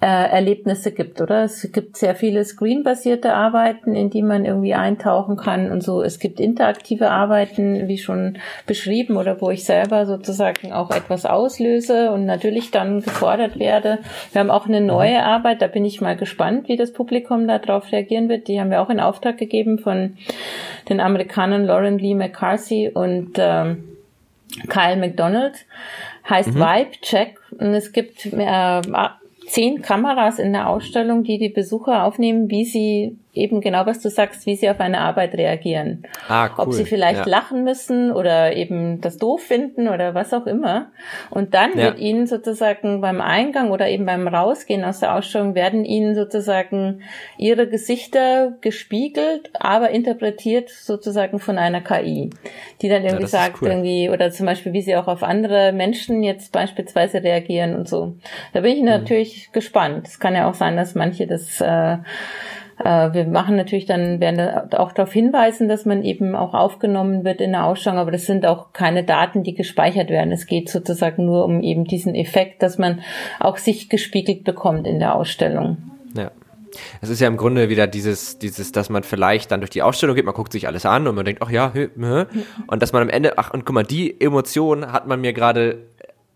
äh, 0.01 0.05
Erlebnisse 0.07 0.91
gibt, 0.91 1.21
oder? 1.21 1.43
Es 1.43 1.71
gibt 1.71 1.95
sehr 1.95 2.15
viele 2.15 2.43
screenbasierte 2.43 3.35
Arbeiten, 3.35 3.93
in 3.93 4.09
die 4.09 4.23
man 4.23 4.45
irgendwie 4.45 4.73
eintauchen 4.73 5.37
kann 5.37 5.71
und 5.71 5.83
so. 5.83 6.01
Es 6.01 6.17
gibt 6.17 6.39
interaktive 6.39 7.11
Arbeiten, 7.11 7.87
wie 7.87 7.99
schon 7.99 8.39
beschrieben, 8.65 9.15
oder 9.17 9.39
wo 9.41 9.51
ich 9.51 9.63
selber 9.63 10.07
sozusagen 10.07 10.73
auch 10.73 10.89
etwas 10.89 11.27
auslöse 11.27 12.11
und 12.11 12.25
natürlich 12.25 12.71
dann 12.71 13.01
gefordert 13.01 13.59
werde. 13.59 13.99
Wir 14.31 14.39
haben 14.39 14.49
auch 14.49 14.67
eine 14.67 14.81
neue 14.81 15.23
Arbeit, 15.23 15.61
da 15.61 15.67
bin 15.67 15.85
ich 15.85 16.01
mal 16.01 16.17
gespannt, 16.17 16.67
wie 16.67 16.77
das 16.77 16.93
Publikum 16.93 17.47
darauf 17.47 17.91
reagieren 17.91 18.27
wird. 18.27 18.47
Die 18.47 18.59
haben 18.59 18.71
wir 18.71 18.81
auch 18.81 18.89
in 18.89 18.99
Auftrag 18.99 19.37
gegeben 19.37 19.77
von 19.77 20.17
den 20.89 20.99
Amerikanern 20.99 21.65
Lauren 21.65 21.99
Lee 21.99 22.15
McCarthy 22.15 22.89
und 22.89 23.33
ähm, 23.37 23.83
Kyle 24.67 24.97
McDonald 24.97 25.53
heißt 26.27 26.55
mhm. 26.55 26.59
Vibe 26.59 26.91
Check 27.01 27.39
und 27.51 27.73
es 27.75 27.93
gibt 27.93 28.25
äh, 28.25 28.81
zehn 29.47 29.81
Kameras 29.81 30.39
in 30.39 30.53
der 30.53 30.69
Ausstellung, 30.69 31.23
die 31.23 31.37
die 31.37 31.49
Besucher 31.49 32.03
aufnehmen, 32.03 32.49
wie 32.49 32.65
sie 32.65 33.17
eben 33.33 33.61
genau, 33.61 33.85
was 33.85 34.01
du 34.01 34.09
sagst, 34.09 34.45
wie 34.45 34.55
sie 34.55 34.69
auf 34.69 34.79
eine 34.81 34.99
Arbeit 34.99 35.35
reagieren. 35.35 36.03
Ah, 36.27 36.49
cool. 36.49 36.65
Ob 36.65 36.73
sie 36.73 36.83
vielleicht 36.83 37.25
ja. 37.25 37.25
lachen 37.25 37.63
müssen 37.63 38.11
oder 38.11 38.53
eben 38.55 38.99
das 38.99 39.17
doof 39.17 39.41
finden 39.41 39.87
oder 39.87 40.13
was 40.13 40.33
auch 40.33 40.45
immer. 40.47 40.91
Und 41.29 41.53
dann 41.53 41.71
ja. 41.71 41.85
wird 41.85 41.99
ihnen 41.99 42.27
sozusagen 42.27 42.99
beim 42.99 43.21
Eingang 43.21 43.71
oder 43.71 43.87
eben 43.87 44.05
beim 44.05 44.27
Rausgehen 44.27 44.83
aus 44.83 44.99
der 44.99 45.15
Ausstellung 45.15 45.55
werden 45.55 45.85
ihnen 45.85 46.13
sozusagen 46.13 47.03
ihre 47.37 47.67
Gesichter 47.69 48.53
gespiegelt, 48.59 49.49
aber 49.53 49.91
interpretiert 49.91 50.69
sozusagen 50.69 51.39
von 51.39 51.57
einer 51.57 51.79
KI, 51.79 52.31
die 52.81 52.89
dann 52.89 53.03
irgendwie 53.03 53.23
ja, 53.23 53.29
sagt, 53.29 53.61
cool. 53.61 53.69
irgendwie, 53.69 54.09
oder 54.09 54.31
zum 54.31 54.45
Beispiel, 54.45 54.73
wie 54.73 54.81
sie 54.81 54.97
auch 54.97 55.07
auf 55.07 55.23
andere 55.23 55.71
Menschen 55.71 56.21
jetzt 56.21 56.51
beispielsweise 56.51 57.23
reagieren 57.23 57.75
und 57.75 57.87
so. 57.87 58.15
Da 58.51 58.59
bin 58.59 58.73
ich 58.73 58.81
mhm. 58.81 58.89
natürlich 58.89 59.51
gespannt. 59.53 60.07
Es 60.07 60.19
kann 60.19 60.35
ja 60.35 60.49
auch 60.49 60.53
sein, 60.53 60.75
dass 60.75 60.95
manche 60.95 61.27
das 61.27 61.61
äh, 61.61 61.97
wir 62.83 63.27
machen 63.27 63.55
natürlich 63.55 63.85
dann, 63.85 64.19
werden 64.19 64.71
auch 64.73 64.91
darauf 64.91 65.13
hinweisen, 65.13 65.67
dass 65.69 65.85
man 65.85 66.03
eben 66.03 66.35
auch 66.35 66.53
aufgenommen 66.53 67.23
wird 67.23 67.41
in 67.41 67.51
der 67.51 67.65
Ausstellung, 67.65 67.99
aber 67.99 68.11
das 68.11 68.25
sind 68.25 68.45
auch 68.45 68.73
keine 68.73 69.03
Daten, 69.03 69.43
die 69.43 69.53
gespeichert 69.53 70.09
werden. 70.09 70.31
Es 70.31 70.47
geht 70.47 70.69
sozusagen 70.69 71.25
nur 71.25 71.45
um 71.45 71.61
eben 71.61 71.85
diesen 71.85 72.15
Effekt, 72.15 72.63
dass 72.63 72.77
man 72.77 73.01
auch 73.39 73.57
sich 73.57 73.89
gespiegelt 73.89 74.43
bekommt 74.43 74.87
in 74.87 74.99
der 74.99 75.15
Ausstellung. 75.15 75.77
Ja. 76.15 76.31
Es 77.01 77.09
ist 77.09 77.19
ja 77.19 77.27
im 77.27 77.35
Grunde 77.35 77.67
wieder 77.67 77.85
dieses, 77.85 78.39
dieses, 78.39 78.71
dass 78.71 78.89
man 78.89 79.03
vielleicht 79.03 79.51
dann 79.51 79.59
durch 79.59 79.71
die 79.71 79.81
Ausstellung 79.81 80.15
geht, 80.15 80.23
man 80.23 80.33
guckt 80.33 80.53
sich 80.53 80.67
alles 80.67 80.85
an 80.85 81.05
und 81.05 81.15
man 81.15 81.25
denkt, 81.25 81.41
ach 81.43 81.49
ja, 81.49 81.71
hö, 81.73 81.89
hö, 81.97 82.25
und 82.67 82.81
dass 82.81 82.93
man 82.93 83.01
am 83.01 83.09
Ende, 83.09 83.37
ach 83.37 83.53
und 83.53 83.65
guck 83.65 83.75
mal, 83.75 83.83
die 83.83 84.21
Emotion 84.21 84.91
hat 84.91 85.05
man 85.05 85.19
mir 85.19 85.33
gerade 85.33 85.79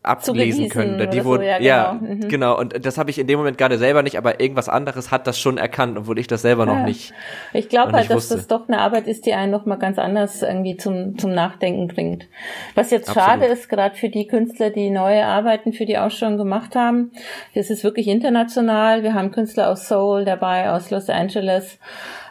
ablesen 0.05 0.69
können. 0.69 1.09
Die 1.09 1.23
wurden, 1.23 1.41
so, 1.41 1.47
ja, 1.47 1.59
ja 1.59 1.93
genau. 1.93 2.13
Mhm. 2.13 2.27
genau. 2.27 2.59
Und 2.59 2.85
das 2.85 2.97
habe 2.97 3.09
ich 3.09 3.19
in 3.19 3.27
dem 3.27 3.37
Moment 3.37 3.57
gerade 3.57 3.77
selber 3.77 4.03
nicht, 4.03 4.17
aber 4.17 4.39
irgendwas 4.39 4.69
anderes 4.69 5.11
hat 5.11 5.27
das 5.27 5.39
schon 5.39 5.57
erkannt, 5.57 5.97
obwohl 5.97 6.19
ich 6.19 6.27
das 6.27 6.41
selber 6.41 6.65
noch 6.65 6.85
nicht. 6.85 7.13
Ich 7.53 7.69
glaube 7.69 7.93
halt, 7.93 8.09
dass 8.09 8.15
wusste. 8.15 8.35
das 8.35 8.47
doch 8.47 8.67
eine 8.67 8.79
Arbeit 8.79 9.07
ist, 9.07 9.25
die 9.25 9.33
einen 9.33 9.51
noch 9.51 9.65
mal 9.65 9.77
ganz 9.77 9.97
anders 9.97 10.41
irgendwie 10.41 10.77
zum 10.77 11.17
zum 11.17 11.33
Nachdenken 11.33 11.87
bringt. 11.87 12.27
Was 12.75 12.91
jetzt 12.91 13.09
Absolut. 13.09 13.27
schade 13.27 13.45
ist, 13.45 13.69
gerade 13.69 13.95
für 13.95 14.09
die 14.09 14.27
Künstler, 14.27 14.69
die 14.69 14.89
neue 14.89 15.25
Arbeiten 15.25 15.73
für 15.73 15.85
die 15.85 15.97
Ausstellung 15.97 16.37
gemacht 16.37 16.75
haben. 16.75 17.11
Das 17.53 17.69
ist 17.69 17.83
wirklich 17.83 18.07
international. 18.07 19.03
Wir 19.03 19.13
haben 19.13 19.31
Künstler 19.31 19.69
aus 19.69 19.87
Seoul 19.87 20.25
dabei, 20.25 20.71
aus 20.71 20.91
Los 20.91 21.09
Angeles, 21.09 21.79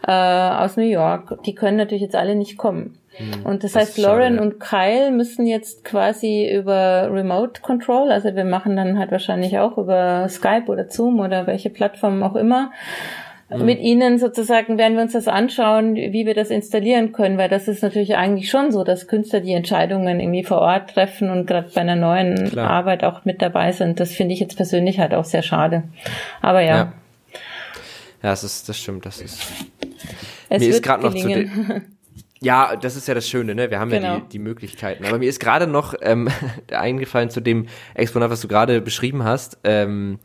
äh, 0.07 0.13
aus 0.13 0.77
New 0.77 0.85
York. 0.85 1.43
Die 1.45 1.55
können 1.55 1.77
natürlich 1.77 2.03
jetzt 2.03 2.17
alle 2.17 2.35
nicht 2.35 2.57
kommen. 2.57 2.99
Mhm. 3.19 3.47
Und 3.47 3.65
das, 3.65 3.73
das 3.73 3.83
heißt, 3.83 3.99
Lauren 3.99 4.39
und 4.39 4.59
Kyle 4.59 5.11
müssen 5.11 5.47
jetzt 5.47 5.85
quasi 5.85 6.51
über 6.51 7.09
Remote 7.13 7.61
Control, 7.61 8.11
also 8.11 8.35
wir 8.35 8.45
machen 8.45 8.77
dann 8.77 8.99
halt 8.99 9.11
wahrscheinlich 9.11 9.59
auch 9.59 9.79
über 9.79 10.29
Skype 10.29 10.67
oder 10.67 10.89
Zoom 10.89 11.21
oder 11.21 11.47
welche 11.47 11.71
Plattform 11.71 12.23
auch 12.23 12.35
immer, 12.35 12.73
mhm. 13.51 13.65
mit 13.65 13.81
ihnen 13.81 14.19
sozusagen 14.19 14.79
werden 14.79 14.97
wir 14.97 15.03
uns 15.03 15.13
das 15.13 15.29
anschauen, 15.29 15.95
wie 15.95 16.27
wir 16.27 16.35
das 16.35 16.51
installieren 16.51 17.13
können, 17.13 17.39
weil 17.39 17.49
das 17.49 17.69
ist 17.69 17.83
natürlich 17.83 18.17
eigentlich 18.17 18.51
schon 18.51 18.73
so, 18.73 18.85
dass 18.85 19.07
Künstler 19.07 19.41
die 19.41 19.53
Entscheidungen 19.53 20.21
irgendwie 20.21 20.45
vor 20.45 20.59
Ort 20.59 20.95
treffen 20.95 21.31
und 21.31 21.47
gerade 21.47 21.71
bei 21.75 21.81
einer 21.81 21.97
neuen 21.97 22.51
Klar. 22.51 22.71
Arbeit 22.71 23.05
auch 23.05 23.25
mit 23.25 23.43
dabei 23.43 23.73
sind. 23.73 24.01
Das 24.01 24.13
finde 24.13 24.35
ich 24.35 24.41
jetzt 24.41 24.57
persönlich 24.57 24.99
halt 24.99 25.15
auch 25.15 25.25
sehr 25.25 25.43
schade. 25.43 25.85
Aber 26.41 26.61
ja. 26.61 26.77
Ja, 26.77 26.93
ja 28.23 28.31
das 28.31 28.43
ist, 28.45 28.69
das 28.69 28.79
stimmt, 28.79 29.07
das 29.07 29.21
ist. 29.21 29.41
Es 30.49 30.61
mir 30.61 30.69
ist 30.69 30.83
gerade 30.83 31.05
noch 31.05 31.15
zu 31.15 31.27
dem, 31.27 31.83
Ja, 32.45 32.77
das 32.77 32.95
ist 32.95 33.09
ja 33.09 33.15
das 33.15 33.29
Schöne, 33.29 33.55
ne? 33.55 33.71
Wir 33.71 33.81
haben 33.81 33.91
genau. 33.91 34.07
ja 34.07 34.15
die, 34.15 34.19
genau. 34.21 34.29
die 34.31 34.39
Möglichkeiten. 34.39 35.05
Aber 35.07 35.19
mir 35.19 35.29
ist 35.29 35.41
gerade 35.41 35.67
noch 35.67 35.95
ähm, 36.03 36.29
eingefallen 36.71 37.31
zu 37.31 37.41
dem 37.41 37.67
Exponat, 37.95 38.31
was 38.31 38.41
du 38.41 38.49
gerade 38.49 38.81
beschrieben 38.81 39.25
hast, 39.25 39.59
ähm, 39.65 40.19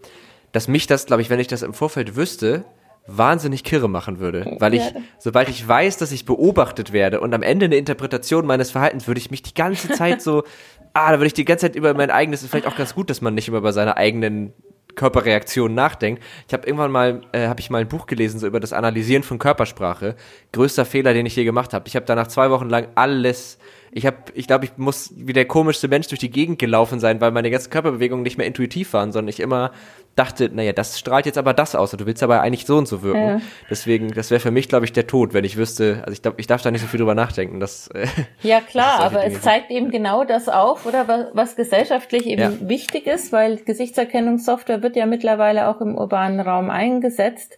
dass 0.51 0.67
mich 0.67 0.85
das, 0.85 1.05
glaube 1.05 1.21
ich, 1.21 1.29
wenn 1.29 1.39
ich 1.39 1.47
das 1.47 1.61
im 1.61 1.73
Vorfeld 1.73 2.15
wüsste, 2.15 2.65
wahnsinnig 3.07 3.63
kirre 3.63 3.87
machen 3.87 4.19
würde. 4.19 4.57
Weil 4.59 4.73
ich, 4.73 4.83
sobald 5.17 5.49
ich 5.49 5.65
weiß, 5.67 5.97
dass 5.97 6.11
ich 6.11 6.25
beobachtet 6.25 6.91
werde 6.93 7.21
und 7.21 7.33
am 7.33 7.41
Ende 7.41 7.65
eine 7.65 7.77
Interpretation 7.77 8.45
meines 8.45 8.71
Verhaltens, 8.71 9.07
würde 9.07 9.19
ich 9.19 9.31
mich 9.31 9.41
die 9.41 9.53
ganze 9.53 9.89
Zeit 9.89 10.21
so, 10.21 10.43
ah, 10.93 11.11
da 11.11 11.17
würde 11.17 11.27
ich 11.27 11.33
die 11.33 11.45
ganze 11.45 11.67
Zeit 11.67 11.75
über 11.75 11.93
mein 11.93 12.11
eigenes, 12.11 12.43
ist 12.43 12.51
vielleicht 12.51 12.67
auch 12.67 12.75
ganz 12.75 12.93
gut, 12.93 13.09
dass 13.09 13.21
man 13.21 13.33
nicht 13.33 13.47
immer 13.47 13.57
über 13.57 13.73
seine 13.73 13.97
eigenen 13.97 14.53
Körperreaktionen 14.95 15.75
nachdenkt. 15.75 16.23
Ich 16.47 16.53
habe 16.53 16.65
irgendwann 16.67 16.91
mal, 16.91 17.21
äh, 17.31 17.47
habe 17.47 17.59
ich 17.59 17.69
mal 17.69 17.81
ein 17.81 17.87
Buch 17.87 18.05
gelesen 18.05 18.39
so 18.39 18.47
über 18.47 18.59
das 18.59 18.73
Analysieren 18.73 19.23
von 19.23 19.39
Körpersprache. 19.39 20.15
Größter 20.51 20.85
Fehler, 20.85 21.13
den 21.13 21.25
ich 21.25 21.35
je 21.35 21.43
gemacht 21.43 21.73
habe. 21.73 21.87
Ich 21.87 21.95
habe 21.95 22.05
danach 22.05 22.27
zwei 22.27 22.49
Wochen 22.49 22.69
lang 22.69 22.87
alles 22.95 23.57
ich 23.91 24.05
habe, 24.05 24.17
ich 24.33 24.47
glaube, 24.47 24.65
ich 24.65 24.77
muss 24.77 25.13
wie 25.15 25.33
der 25.33 25.45
komischste 25.45 25.87
Mensch 25.87 26.07
durch 26.07 26.19
die 26.19 26.31
Gegend 26.31 26.59
gelaufen 26.59 26.99
sein, 26.99 27.21
weil 27.21 27.31
meine 27.31 27.49
ganzen 27.49 27.69
Körperbewegungen 27.69 28.23
nicht 28.23 28.37
mehr 28.37 28.47
intuitiv 28.47 28.93
waren, 28.93 29.11
sondern 29.11 29.29
ich 29.29 29.39
immer 29.39 29.71
dachte, 30.19 30.49
naja, 30.53 30.73
das 30.73 30.99
strahlt 30.99 31.25
jetzt 31.25 31.37
aber 31.37 31.53
das 31.53 31.75
aus 31.75 31.93
und 31.93 32.01
du 32.01 32.05
willst 32.05 32.21
aber 32.23 32.41
eigentlich 32.41 32.65
so 32.65 32.77
und 32.77 32.87
so 32.87 33.01
wirken. 33.01 33.27
Ja. 33.27 33.41
Deswegen, 33.69 34.09
das 34.09 34.31
wäre 34.31 34.41
für 34.41 34.51
mich, 34.51 34.67
glaube 34.67 34.83
ich, 34.83 34.91
der 34.91 35.07
Tod, 35.07 35.33
wenn 35.33 35.45
ich 35.45 35.55
wüsste, 35.55 35.99
also 36.01 36.11
ich 36.11 36.21
glaube, 36.21 36.41
ich 36.41 36.47
darf 36.47 36.61
da 36.61 36.71
nicht 36.71 36.81
so 36.81 36.87
viel 36.87 36.97
drüber 36.97 37.15
nachdenken. 37.15 37.61
Das, 37.61 37.87
äh, 37.89 38.05
ja, 38.43 38.59
klar, 38.59 38.99
aber 38.99 39.23
es 39.25 39.41
zeigt 39.41 39.71
eben 39.71 39.91
genau 39.91 40.25
das 40.25 40.49
auf, 40.49 40.85
oder 40.85 41.07
was, 41.07 41.27
was 41.33 41.55
gesellschaftlich 41.55 42.25
eben 42.25 42.41
ja. 42.41 42.51
wichtig 42.69 43.07
ist, 43.07 43.31
weil 43.31 43.57
Gesichtserkennungssoftware 43.57 44.83
wird 44.83 44.97
ja 44.97 45.05
mittlerweile 45.05 45.69
auch 45.69 45.79
im 45.79 45.97
urbanen 45.97 46.41
Raum 46.41 46.69
eingesetzt. 46.69 47.57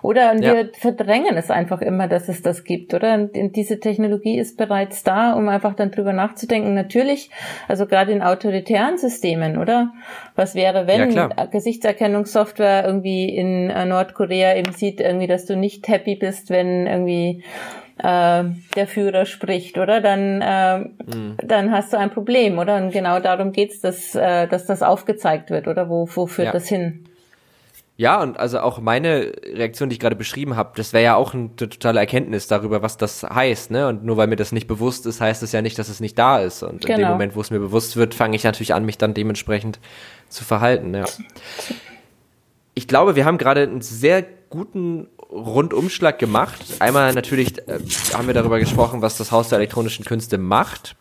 Oder 0.00 0.30
und 0.30 0.42
ja. 0.42 0.54
wir 0.54 0.70
verdrängen 0.72 1.36
es 1.36 1.50
einfach 1.50 1.82
immer, 1.82 2.08
dass 2.08 2.28
es 2.28 2.40
das 2.40 2.64
gibt, 2.64 2.94
oder? 2.94 3.14
Und 3.14 3.32
diese 3.54 3.80
Technologie 3.80 4.38
ist 4.38 4.56
bereits 4.56 5.02
da, 5.02 5.34
um 5.34 5.48
einfach 5.48 5.67
dann 5.74 5.90
drüber 5.90 6.12
nachzudenken. 6.12 6.74
Natürlich, 6.74 7.30
also 7.66 7.86
gerade 7.86 8.12
in 8.12 8.22
autoritären 8.22 8.98
Systemen, 8.98 9.58
oder? 9.58 9.92
Was 10.34 10.54
wäre, 10.54 10.86
wenn 10.86 11.10
ja, 11.10 11.28
Gesichtserkennungssoftware 11.50 12.84
irgendwie 12.84 13.28
in 13.34 13.70
äh, 13.70 13.84
Nordkorea 13.84 14.56
eben 14.56 14.72
sieht, 14.72 15.00
irgendwie, 15.00 15.26
dass 15.26 15.46
du 15.46 15.56
nicht 15.56 15.88
happy 15.88 16.16
bist, 16.16 16.50
wenn 16.50 16.86
irgendwie 16.86 17.42
äh, 17.98 18.44
der 18.76 18.86
Führer 18.86 19.26
spricht, 19.26 19.78
oder? 19.78 20.00
Dann, 20.00 20.40
äh, 20.40 20.78
mhm. 20.78 21.36
dann 21.42 21.72
hast 21.72 21.92
du 21.92 21.98
ein 21.98 22.10
Problem, 22.10 22.58
oder? 22.58 22.76
Und 22.76 22.92
genau 22.92 23.20
darum 23.20 23.52
geht's, 23.52 23.80
dass, 23.80 24.14
äh, 24.14 24.46
dass 24.46 24.66
das 24.66 24.82
aufgezeigt 24.82 25.50
wird, 25.50 25.68
oder? 25.68 25.88
Wo, 25.88 26.08
wo 26.14 26.26
führt 26.26 26.46
ja. 26.46 26.52
das 26.52 26.68
hin? 26.68 27.04
Ja, 28.00 28.22
und 28.22 28.38
also 28.38 28.60
auch 28.60 28.80
meine 28.80 29.32
Reaktion, 29.44 29.88
die 29.88 29.94
ich 29.94 30.00
gerade 30.00 30.14
beschrieben 30.14 30.54
habe, 30.54 30.70
das 30.76 30.92
wäre 30.92 31.02
ja 31.02 31.16
auch 31.16 31.34
eine 31.34 31.56
totale 31.56 31.98
Erkenntnis 31.98 32.46
darüber, 32.46 32.80
was 32.80 32.96
das 32.96 33.24
heißt, 33.24 33.72
ne? 33.72 33.88
Und 33.88 34.04
nur 34.04 34.16
weil 34.16 34.28
mir 34.28 34.36
das 34.36 34.52
nicht 34.52 34.68
bewusst 34.68 35.04
ist, 35.04 35.20
heißt 35.20 35.42
es 35.42 35.50
ja 35.50 35.62
nicht, 35.62 35.80
dass 35.80 35.88
es 35.88 35.98
nicht 35.98 36.16
da 36.16 36.38
ist. 36.38 36.62
Und 36.62 36.82
genau. 36.82 36.82
in 36.82 36.86
dem 36.86 36.96
genau. 36.98 37.10
Moment, 37.10 37.34
wo 37.34 37.40
es 37.40 37.50
mir 37.50 37.58
bewusst 37.58 37.96
wird, 37.96 38.14
fange 38.14 38.36
ich 38.36 38.44
natürlich 38.44 38.72
an, 38.72 38.84
mich 38.84 38.98
dann 38.98 39.14
dementsprechend 39.14 39.80
zu 40.28 40.44
verhalten, 40.44 40.94
ja. 40.94 41.06
Ich 42.74 42.86
glaube, 42.86 43.16
wir 43.16 43.24
haben 43.24 43.36
gerade 43.36 43.62
einen 43.62 43.80
sehr 43.80 44.24
guten 44.48 45.08
Rundumschlag 45.28 46.20
gemacht. 46.20 46.60
Einmal 46.78 47.12
natürlich 47.14 47.58
äh, 47.66 47.80
haben 48.14 48.28
wir 48.28 48.34
darüber 48.34 48.60
gesprochen, 48.60 49.02
was 49.02 49.16
das 49.18 49.32
Haus 49.32 49.48
der 49.48 49.58
elektronischen 49.58 50.04
Künste 50.04 50.38
macht 50.38 50.94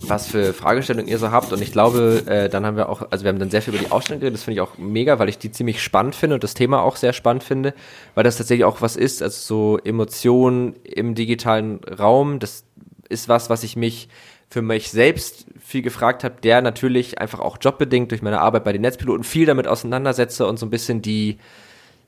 was 0.00 0.26
für 0.26 0.52
Fragestellungen 0.52 1.08
ihr 1.08 1.18
so 1.18 1.30
habt. 1.30 1.52
Und 1.52 1.62
ich 1.62 1.72
glaube, 1.72 2.22
äh, 2.26 2.48
dann 2.48 2.66
haben 2.66 2.76
wir 2.76 2.88
auch, 2.88 3.10
also 3.10 3.24
wir 3.24 3.30
haben 3.30 3.38
dann 3.38 3.50
sehr 3.50 3.62
viel 3.62 3.74
über 3.74 3.82
die 3.82 3.90
Ausstellung 3.90 4.20
geredet. 4.20 4.38
Das 4.38 4.44
finde 4.44 4.56
ich 4.56 4.60
auch 4.60 4.76
mega, 4.78 5.18
weil 5.18 5.28
ich 5.28 5.38
die 5.38 5.52
ziemlich 5.52 5.82
spannend 5.82 6.14
finde 6.14 6.34
und 6.34 6.44
das 6.44 6.54
Thema 6.54 6.82
auch 6.82 6.96
sehr 6.96 7.12
spannend 7.12 7.44
finde, 7.44 7.74
weil 8.14 8.24
das 8.24 8.36
tatsächlich 8.36 8.64
auch 8.64 8.80
was 8.80 8.96
ist, 8.96 9.22
also 9.22 9.36
so 9.36 9.78
Emotionen 9.78 10.74
im 10.84 11.14
digitalen 11.14 11.80
Raum. 11.84 12.38
Das 12.38 12.64
ist 13.08 13.28
was, 13.28 13.50
was 13.50 13.62
ich 13.62 13.76
mich 13.76 14.08
für 14.48 14.62
mich 14.62 14.90
selbst 14.90 15.46
viel 15.60 15.82
gefragt 15.82 16.22
habe, 16.22 16.36
der 16.42 16.60
natürlich 16.60 17.18
einfach 17.18 17.40
auch 17.40 17.58
jobbedingt 17.60 18.10
durch 18.10 18.22
meine 18.22 18.40
Arbeit 18.40 18.64
bei 18.64 18.72
den 18.72 18.82
Netzpiloten 18.82 19.24
viel 19.24 19.46
damit 19.46 19.66
auseinandersetze 19.66 20.46
und 20.46 20.58
so 20.58 20.66
ein 20.66 20.70
bisschen 20.70 21.02
die 21.02 21.38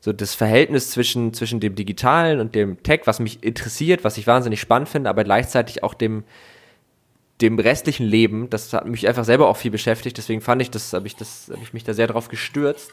so 0.00 0.12
das 0.12 0.34
Verhältnis 0.34 0.90
zwischen 0.90 1.32
zwischen 1.34 1.58
dem 1.58 1.74
digitalen 1.74 2.38
und 2.38 2.54
dem 2.54 2.80
Tech, 2.82 3.00
was 3.06 3.18
mich 3.18 3.42
interessiert, 3.42 4.04
was 4.04 4.18
ich 4.18 4.26
wahnsinnig 4.26 4.60
spannend 4.60 4.88
finde, 4.88 5.10
aber 5.10 5.24
gleichzeitig 5.24 5.82
auch 5.82 5.94
dem 5.94 6.22
dem 7.40 7.58
restlichen 7.58 8.06
Leben, 8.06 8.48
das 8.48 8.72
hat 8.72 8.86
mich 8.86 9.06
einfach 9.06 9.24
selber 9.24 9.48
auch 9.48 9.56
viel 9.56 9.70
beschäftigt, 9.70 10.16
deswegen 10.16 10.40
fand 10.40 10.62
ich 10.62 10.70
das, 10.70 10.92
habe 10.92 11.06
ich 11.06 11.16
das, 11.16 11.48
habe 11.52 11.62
ich 11.62 11.72
mich 11.74 11.84
da 11.84 11.92
sehr 11.92 12.06
drauf 12.06 12.28
gestürzt. 12.28 12.92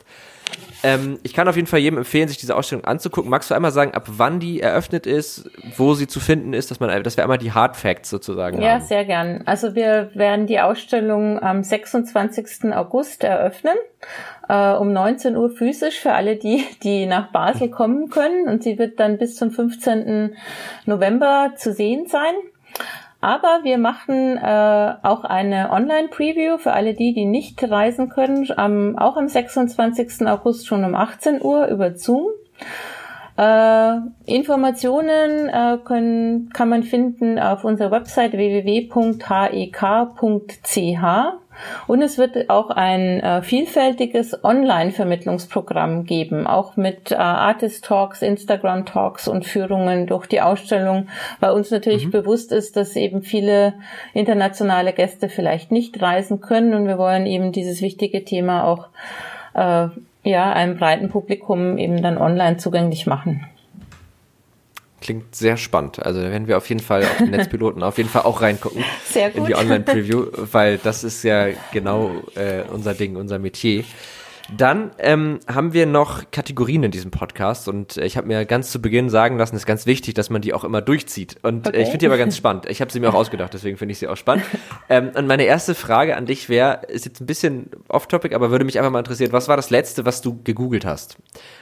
Ähm, 0.83 1.17
ich 1.23 1.33
kann 1.33 1.47
auf 1.47 1.55
jeden 1.55 1.67
Fall 1.67 1.79
jedem 1.79 1.97
empfehlen, 1.97 2.27
sich 2.27 2.37
diese 2.37 2.55
Ausstellung 2.55 2.83
anzugucken. 2.83 3.31
Magst 3.31 3.49
du 3.49 3.55
einmal 3.55 3.71
sagen, 3.71 3.93
ab 3.93 4.03
wann 4.07 4.41
die 4.41 4.59
eröffnet 4.59 5.07
ist, 5.07 5.49
wo 5.77 5.93
sie 5.93 6.07
zu 6.07 6.19
finden 6.19 6.53
ist, 6.53 6.69
dass 6.71 6.81
man, 6.81 7.01
dass 7.03 7.15
wir 7.15 7.23
einmal 7.23 7.37
die 7.37 7.53
Hard 7.53 7.77
Facts 7.77 8.09
sozusagen 8.09 8.61
Ja, 8.61 8.73
haben. 8.73 8.81
sehr 8.81 9.05
gern. 9.05 9.43
Also 9.45 9.75
wir 9.75 10.11
werden 10.13 10.45
die 10.45 10.59
Ausstellung 10.59 11.41
am 11.41 11.63
26. 11.63 12.73
August 12.73 13.23
eröffnen, 13.23 13.77
äh, 14.49 14.73
um 14.73 14.91
19 14.91 15.37
Uhr 15.37 15.49
physisch 15.49 15.99
für 16.01 16.11
alle 16.11 16.35
die, 16.35 16.65
die 16.83 17.05
nach 17.05 17.31
Basel 17.31 17.69
kommen 17.69 18.09
können 18.09 18.49
und 18.49 18.61
sie 18.63 18.77
wird 18.77 18.99
dann 18.99 19.17
bis 19.17 19.37
zum 19.37 19.51
15. 19.51 20.35
November 20.85 21.53
zu 21.55 21.71
sehen 21.73 22.07
sein. 22.07 22.33
Aber 23.23 23.61
wir 23.63 23.77
machen 23.77 24.35
äh, 24.35 24.95
auch 25.01 25.23
eine 25.23 25.71
Online-Preview 25.71 26.57
für 26.57 26.73
alle 26.73 26.93
die, 26.93 27.13
die 27.13 27.23
nicht 27.23 27.63
reisen 27.63 28.09
können, 28.09 28.45
am, 28.57 28.97
auch 28.97 29.15
am 29.15 29.29
26. 29.29 30.27
August 30.27 30.67
schon 30.67 30.83
um 30.83 30.93
18 30.93 31.41
Uhr 31.41 31.67
über 31.67 31.95
Zoom. 31.95 32.27
Äh, 33.37 33.99
Informationen 34.25 35.47
äh, 35.47 35.77
können, 35.85 36.49
kann 36.49 36.67
man 36.67 36.83
finden 36.83 37.39
auf 37.39 37.63
unserer 37.63 37.91
Website 37.91 38.33
www.hek.ch 38.33 38.93
und 41.87 42.01
es 42.01 42.17
wird 42.17 42.49
auch 42.49 42.69
ein 42.69 43.19
äh, 43.19 43.41
vielfältiges 43.41 44.43
Online-Vermittlungsprogramm 44.43 46.05
geben, 46.05 46.47
auch 46.47 46.77
mit 46.77 47.11
äh, 47.11 47.15
Artist-Talks, 47.15 48.21
Instagram-Talks 48.21 49.27
und 49.27 49.45
Führungen 49.45 50.07
durch 50.07 50.27
die 50.27 50.41
Ausstellung, 50.41 51.07
weil 51.39 51.51
uns 51.51 51.71
natürlich 51.71 52.07
mhm. 52.07 52.11
bewusst 52.11 52.51
ist, 52.51 52.77
dass 52.77 52.95
eben 52.95 53.23
viele 53.23 53.73
internationale 54.13 54.93
Gäste 54.93 55.29
vielleicht 55.29 55.71
nicht 55.71 56.01
reisen 56.01 56.41
können 56.41 56.73
und 56.73 56.87
wir 56.87 56.97
wollen 56.97 57.25
eben 57.25 57.51
dieses 57.51 57.81
wichtige 57.81 58.23
Thema 58.23 58.65
auch 58.65 58.87
äh, 59.53 59.87
ja, 60.23 60.53
einem 60.53 60.77
breiten 60.77 61.09
Publikum 61.09 61.77
eben 61.77 62.01
dann 62.01 62.17
online 62.17 62.57
zugänglich 62.57 63.05
machen. 63.05 63.45
Klingt 65.03 65.35
sehr 65.35 65.57
spannend. 65.57 66.03
Also 66.03 66.21
da 66.21 66.31
werden 66.31 66.47
wir 66.47 66.55
auf 66.55 66.69
jeden 66.69 66.79
Fall 66.79 67.03
auf 67.03 67.17
den 67.17 67.29
Netzpiloten 67.31 67.83
auf 67.83 67.97
jeden 67.97 68.09
Fall 68.09 68.21
auch 68.21 68.41
reingucken 68.41 68.85
in 69.33 69.45
die 69.45 69.53
Online-Preview, 69.53 70.27
weil 70.51 70.77
das 70.77 71.03
ist 71.03 71.23
ja 71.23 71.47
genau 71.73 72.23
äh, 72.35 72.61
unser 72.71 72.93
Ding, 72.93 73.17
unser 73.17 73.37
Metier. 73.37 73.83
Dann 74.51 74.91
ähm, 74.99 75.39
haben 75.47 75.71
wir 75.71 75.85
noch 75.85 76.29
Kategorien 76.31 76.83
in 76.83 76.91
diesem 76.91 77.11
Podcast 77.11 77.69
und 77.69 77.95
äh, 77.95 78.05
ich 78.05 78.17
habe 78.17 78.27
mir 78.27 78.45
ganz 78.45 78.71
zu 78.71 78.81
Beginn 78.81 79.09
sagen 79.09 79.37
lassen, 79.37 79.55
es 79.55 79.61
ist 79.61 79.65
ganz 79.65 79.85
wichtig, 79.85 80.15
dass 80.15 80.29
man 80.29 80.41
die 80.41 80.53
auch 80.53 80.65
immer 80.65 80.81
durchzieht. 80.81 81.37
Und 81.43 81.67
okay. 81.67 81.77
äh, 81.77 81.81
ich 81.81 81.87
finde 81.87 81.99
die 81.99 82.05
aber 82.07 82.17
ganz 82.17 82.35
spannend. 82.35 82.65
Ich 82.67 82.81
habe 82.81 82.91
sie 82.91 82.99
mir 82.99 83.09
auch 83.09 83.13
ausgedacht, 83.13 83.53
deswegen 83.53 83.77
finde 83.77 83.93
ich 83.93 83.99
sie 83.99 84.07
auch 84.09 84.17
spannend. 84.17 84.43
ähm, 84.89 85.11
und 85.15 85.27
meine 85.27 85.43
erste 85.43 85.75
Frage 85.75 86.17
an 86.17 86.25
dich 86.25 86.49
wäre, 86.49 86.81
ist 86.87 87.05
jetzt 87.05 87.21
ein 87.21 87.25
bisschen 87.25 87.69
off-topic, 87.87 88.35
aber 88.35 88.51
würde 88.51 88.65
mich 88.65 88.77
einfach 88.77 88.91
mal 88.91 88.99
interessieren, 88.99 89.31
was 89.31 89.47
war 89.47 89.55
das 89.55 89.69
Letzte, 89.69 90.05
was 90.05 90.21
du 90.21 90.41
gegoogelt 90.43 90.85
hast? 90.85 91.17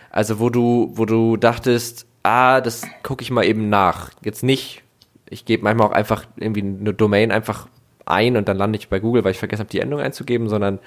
Also 0.10 0.40
wo 0.40 0.50
du, 0.50 0.92
wo 0.96 1.06
du 1.06 1.38
dachtest, 1.38 2.08
ah, 2.24 2.62
das 2.62 2.82
gucke 3.04 3.22
ich 3.22 3.30
mal 3.30 3.46
eben 3.46 3.70
nach. 3.70 4.10
Jetzt 4.24 4.44
nicht, 4.44 4.82
ich 5.30 5.46
gebe 5.46 5.64
manchmal 5.64 5.88
auch 5.88 5.94
einfach 5.94 6.26
irgendwie 6.36 6.62
eine 6.62 6.94
Domain 6.96 7.32
einfach 7.32 7.68
ein 8.06 8.38
und 8.38 8.48
dann 8.48 8.58
lande 8.58 8.80
ich 8.80 8.90
bei 8.90 9.00
Google, 9.00 9.24
weil 9.24 9.32
ich 9.32 9.38
vergessen 9.38 9.62
habe, 9.62 9.70
die 9.70 9.80
Endung 9.80 10.00
einzugeben, 10.00 10.50
sondern 10.50 10.80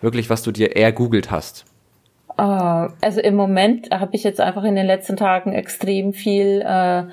wirklich, 0.00 0.30
was 0.30 0.42
du 0.42 0.52
dir 0.52 0.76
eher 0.76 0.92
googelt 0.92 1.30
hast. 1.30 1.64
Uh, 2.38 2.88
also 3.02 3.20
im 3.20 3.34
Moment 3.34 3.90
habe 3.90 4.14
ich 4.14 4.24
jetzt 4.24 4.40
einfach 4.40 4.64
in 4.64 4.74
den 4.74 4.86
letzten 4.86 5.16
Tagen 5.16 5.52
extrem 5.52 6.14
viel 6.14 6.62
äh, 6.64 7.04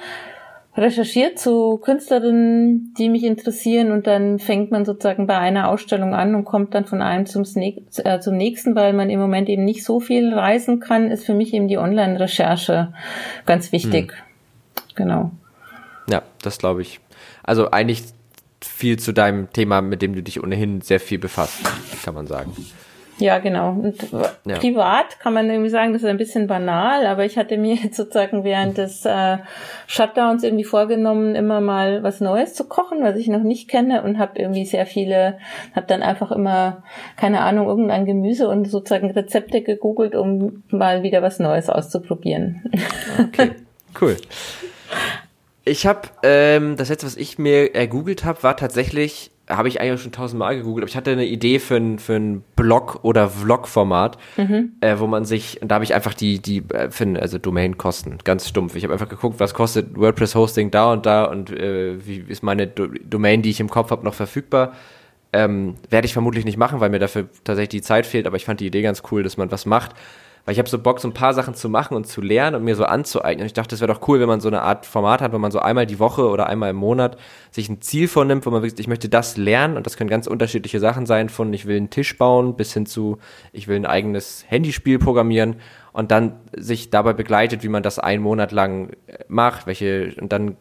recherchiert 0.78 1.40
zu 1.40 1.78
Künstlerinnen, 1.80 2.94
die 2.98 3.10
mich 3.10 3.24
interessieren 3.24 3.92
und 3.92 4.06
dann 4.06 4.38
fängt 4.38 4.72
man 4.72 4.86
sozusagen 4.86 5.26
bei 5.26 5.38
einer 5.38 5.70
Ausstellung 5.70 6.14
an 6.14 6.36
und 6.36 6.46
kommt 6.46 6.76
dann 6.76 6.86
von 6.86 7.02
einem 7.02 7.26
zum, 7.26 7.44
äh, 7.56 8.20
zum 8.20 8.38
nächsten, 8.38 8.76
weil 8.76 8.94
man 8.94 9.10
im 9.10 9.20
Moment 9.20 9.50
eben 9.50 9.66
nicht 9.66 9.84
so 9.84 10.00
viel 10.00 10.34
reisen 10.34 10.80
kann, 10.80 11.10
ist 11.10 11.26
für 11.26 11.34
mich 11.34 11.54
eben 11.54 11.68
die 11.68 11.80
Online-Recherche 11.80 12.94
ganz 13.46 13.72
wichtig. 13.72 14.14
Hm. 14.14 14.96
Genau. 14.96 15.32
Ja, 16.10 16.22
das 16.42 16.60
glaube 16.60 16.84
ich. 16.84 17.00
Also 17.44 17.72
eigentlich 17.72 18.04
viel 18.68 19.00
zu 19.00 19.14
deinem 19.14 19.52
Thema, 19.52 19.82
mit 19.82 20.02
dem 20.02 20.14
du 20.14 20.22
dich 20.22 20.44
ohnehin 20.44 20.82
sehr 20.82 21.00
viel 21.00 21.20
befasst, 21.20 21.60
kann 22.04 22.14
man 22.14 22.28
sagen. 22.28 22.54
Ja, 23.20 23.40
genau. 23.40 23.72
Und 23.72 23.98
ja. 24.46 24.58
privat 24.60 25.20
kann 25.20 25.34
man 25.34 25.50
irgendwie 25.50 25.72
sagen, 25.72 25.94
das 25.94 26.04
ist 26.04 26.08
ein 26.08 26.18
bisschen 26.18 26.46
banal, 26.46 27.08
aber 27.08 27.26
ich 27.26 27.38
hatte 27.38 27.58
mir 27.58 27.76
jetzt 27.84 27.98
sozusagen 27.98 28.44
während 28.44 28.78
des 28.78 29.06
äh, 29.06 29.38
Shutdowns 29.88 30.44
irgendwie 30.44 30.64
vorgenommen, 30.64 31.34
immer 31.36 31.60
mal 31.60 32.04
was 32.04 32.22
Neues 32.22 32.54
zu 32.54 32.66
kochen, 32.66 33.02
was 33.02 33.18
ich 33.18 33.28
noch 33.28 33.42
nicht 33.42 33.70
kenne 33.70 34.04
und 34.04 34.20
habe 34.20 34.40
irgendwie 34.40 34.66
sehr 34.66 34.86
viele, 34.86 35.40
habe 35.76 35.88
dann 35.88 36.04
einfach 36.04 36.32
immer, 36.32 36.84
keine 37.16 37.42
Ahnung, 37.42 37.68
irgendein 37.68 38.06
Gemüse 38.06 38.48
und 38.48 38.66
sozusagen 38.66 39.10
Rezepte 39.10 39.62
gegoogelt, 39.62 40.16
um 40.16 40.64
mal 40.70 41.02
wieder 41.02 41.22
was 41.24 41.40
Neues 41.40 41.70
auszuprobieren. 41.70 42.72
Okay, 43.20 43.52
cool. 44.00 44.16
Ich 45.68 45.86
habe 45.86 46.02
ähm, 46.24 46.78
das 46.78 46.90
letzte, 46.90 47.06
was 47.06 47.18
ich 47.18 47.38
mir 47.38 47.76
ergoogelt 47.76 48.24
habe, 48.24 48.42
war 48.44 48.56
tatsächlich, 48.56 49.32
habe 49.50 49.68
ich 49.68 49.82
eigentlich 49.82 50.02
schon 50.02 50.14
tausendmal 50.14 50.56
gegoogelt, 50.56 50.84
aber 50.84 50.90
ich 50.90 50.96
hatte 50.96 51.12
eine 51.12 51.26
Idee 51.26 51.60
für 51.60 51.76
ein, 51.76 52.00
für 52.00 52.16
ein 52.16 52.44
Blog- 52.56 53.00
oder 53.04 53.30
Vlog-Format, 53.30 54.18
mhm. 54.38 54.74
äh, 54.80 54.98
wo 55.00 55.08
man 55.08 55.26
sich, 55.26 55.60
da 55.62 55.76
habe 55.76 55.84
ich 55.84 55.94
einfach 55.94 56.14
die, 56.14 56.40
die, 56.40 56.64
äh, 56.70 56.90
für, 56.90 57.22
also 57.22 57.38
Domain-Kosten, 57.38 58.20
ganz 58.24 58.48
stumpf. 58.48 58.76
Ich 58.76 58.84
habe 58.84 58.94
einfach 58.94 59.10
geguckt, 59.10 59.40
was 59.40 59.54
kostet 59.54 59.98
WordPress-Hosting 59.98 60.72
da 60.72 60.94
und 60.94 61.06
da 61.06 61.26
und 61.26 61.52
äh, 61.52 62.06
wie 62.06 62.24
ist 62.28 62.44
meine 62.44 62.68
Do 62.68 62.88
Domain, 62.88 63.42
die 63.42 63.50
ich 63.50 63.60
im 63.60 63.70
Kopf 63.70 63.92
habe, 63.92 64.06
noch 64.06 64.14
verfügbar. 64.14 64.74
Ähm, 65.34 65.76
Werde 65.90 66.06
ich 66.06 66.14
vermutlich 66.14 66.46
nicht 66.46 66.58
machen, 66.58 66.80
weil 66.80 66.90
mir 66.90 67.00
dafür 67.00 67.28
tatsächlich 67.44 67.82
die 67.82 67.82
Zeit 67.82 68.06
fehlt, 68.06 68.26
aber 68.26 68.38
ich 68.38 68.46
fand 68.46 68.62
die 68.62 68.68
Idee 68.68 68.82
ganz 68.82 69.04
cool, 69.12 69.24
dass 69.24 69.36
man 69.36 69.52
was 69.52 69.66
macht 69.66 69.94
weil 70.48 70.54
ich 70.54 70.60
habe 70.60 70.70
so 70.70 70.80
Bock, 70.80 71.02
so 71.02 71.10
ein 71.10 71.14
paar 71.14 71.34
Sachen 71.34 71.56
zu 71.56 71.68
machen 71.68 71.94
und 71.94 72.08
zu 72.08 72.22
lernen 72.22 72.56
und 72.56 72.64
mir 72.64 72.78
so 72.78 72.86
anzueignen. 72.86 73.46
Ich 73.46 73.52
dachte, 73.52 73.76
es 73.76 73.82
wäre 73.82 73.94
doch 73.94 74.08
cool, 74.08 74.22
wenn 74.22 74.30
man 74.30 74.40
so 74.40 74.48
eine 74.48 74.62
Art 74.62 74.86
Format 74.86 75.20
hat, 75.20 75.34
wo 75.34 75.38
man 75.38 75.52
so 75.52 75.60
einmal 75.60 75.86
die 75.86 76.00
Woche 76.00 76.26
oder 76.30 76.48
einmal 76.48 76.70
im 76.70 76.78
Monat 76.78 77.18
sich 77.52 77.68
ein 77.68 77.82
Ziel 77.82 78.08
vornimmt, 78.08 78.46
wo 78.46 78.50
man 78.50 78.62
wirklich, 78.62 78.80
ich 78.80 78.88
möchte 78.88 79.10
das 79.10 79.36
lernen 79.36 79.76
und 79.76 79.86
das 79.86 79.98
können 79.98 80.10
ganz 80.10 80.26
unterschiedliche 80.26 80.80
Sachen 80.80 81.06
sein, 81.06 81.28
von 81.28 81.52
ich 81.52 81.66
will 81.66 81.76
einen 81.76 81.90
Tisch 81.90 82.18
bauen 82.18 82.56
bis 82.56 82.74
hin 82.74 82.86
zu 82.86 83.18
ich 83.52 83.68
will 83.68 83.76
ein 83.76 83.86
eigenes 83.86 84.46
Handyspiel 84.48 85.00
programmieren 85.00 85.58
und 85.92 86.12
dann 86.12 86.40
sich 86.56 86.92
dabei 86.92 87.12
begleitet, 87.12 87.62
wie 87.64 87.70
man 87.70 87.84
das 87.84 88.00
einen 88.00 88.24
Monat 88.24 88.54
lang 88.54 88.92
äh, 89.08 89.26
macht, 89.28 89.68
welche 89.68 90.14
und 90.18 90.32
dann 90.32 90.56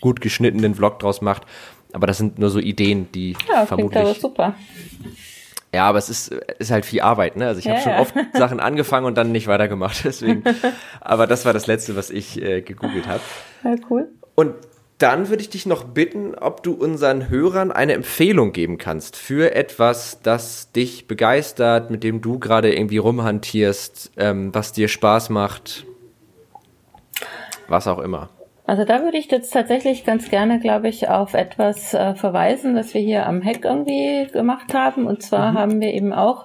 gut 0.00 0.20
geschnittenen 0.20 0.74
Vlog 0.74 0.98
draus 0.98 1.20
macht. 1.20 1.44
Aber 1.92 2.08
das 2.08 2.18
sind 2.18 2.40
nur 2.40 2.50
so 2.50 2.58
Ideen, 2.58 3.06
die 3.12 3.36
ja, 3.48 3.66
vermutlich 3.66 4.18
super. 4.18 4.56
Ja, 5.74 5.86
aber 5.86 5.98
es 5.98 6.08
ist, 6.08 6.28
ist 6.58 6.70
halt 6.70 6.86
viel 6.86 7.02
Arbeit, 7.02 7.36
ne? 7.36 7.46
Also 7.46 7.58
ich 7.58 7.66
ja, 7.66 7.72
habe 7.72 7.82
schon 7.82 7.92
ja. 7.92 8.00
oft 8.00 8.14
Sachen 8.32 8.58
angefangen 8.60 9.06
und 9.06 9.16
dann 9.16 9.32
nicht 9.32 9.46
weitergemacht, 9.46 10.00
deswegen. 10.04 10.42
aber 11.00 11.26
das 11.26 11.44
war 11.44 11.52
das 11.52 11.66
Letzte, 11.66 11.96
was 11.96 12.10
ich 12.10 12.40
äh, 12.40 12.62
gegoogelt 12.62 13.06
habe. 13.06 13.20
Ja, 13.64 13.74
cool. 13.90 14.08
Und 14.34 14.54
dann 14.98 15.28
würde 15.28 15.42
ich 15.42 15.50
dich 15.50 15.64
noch 15.64 15.84
bitten, 15.84 16.34
ob 16.34 16.62
du 16.62 16.72
unseren 16.72 17.28
Hörern 17.28 17.70
eine 17.70 17.92
Empfehlung 17.92 18.52
geben 18.52 18.78
kannst 18.78 19.16
für 19.16 19.54
etwas, 19.54 20.20
das 20.22 20.72
dich 20.72 21.06
begeistert, 21.06 21.90
mit 21.90 22.02
dem 22.02 22.20
du 22.20 22.38
gerade 22.40 22.74
irgendwie 22.74 22.98
rumhantierst, 22.98 24.12
ähm, 24.16 24.52
was 24.54 24.72
dir 24.72 24.88
Spaß 24.88 25.30
macht, 25.30 25.86
was 27.68 27.86
auch 27.86 28.00
immer. 28.00 28.30
Also 28.68 28.84
da 28.84 29.02
würde 29.02 29.16
ich 29.16 29.30
jetzt 29.30 29.50
tatsächlich 29.50 30.04
ganz 30.04 30.28
gerne, 30.28 30.60
glaube 30.60 30.88
ich, 30.90 31.08
auf 31.08 31.32
etwas 31.32 31.94
äh, 31.94 32.14
verweisen, 32.14 32.76
was 32.76 32.92
wir 32.92 33.00
hier 33.00 33.24
am 33.24 33.42
Hack 33.42 33.64
irgendwie 33.64 34.26
gemacht 34.30 34.74
haben. 34.74 35.06
Und 35.06 35.22
zwar 35.22 35.52
mhm. 35.52 35.58
haben 35.58 35.80
wir 35.80 35.94
eben 35.94 36.12
auch 36.12 36.44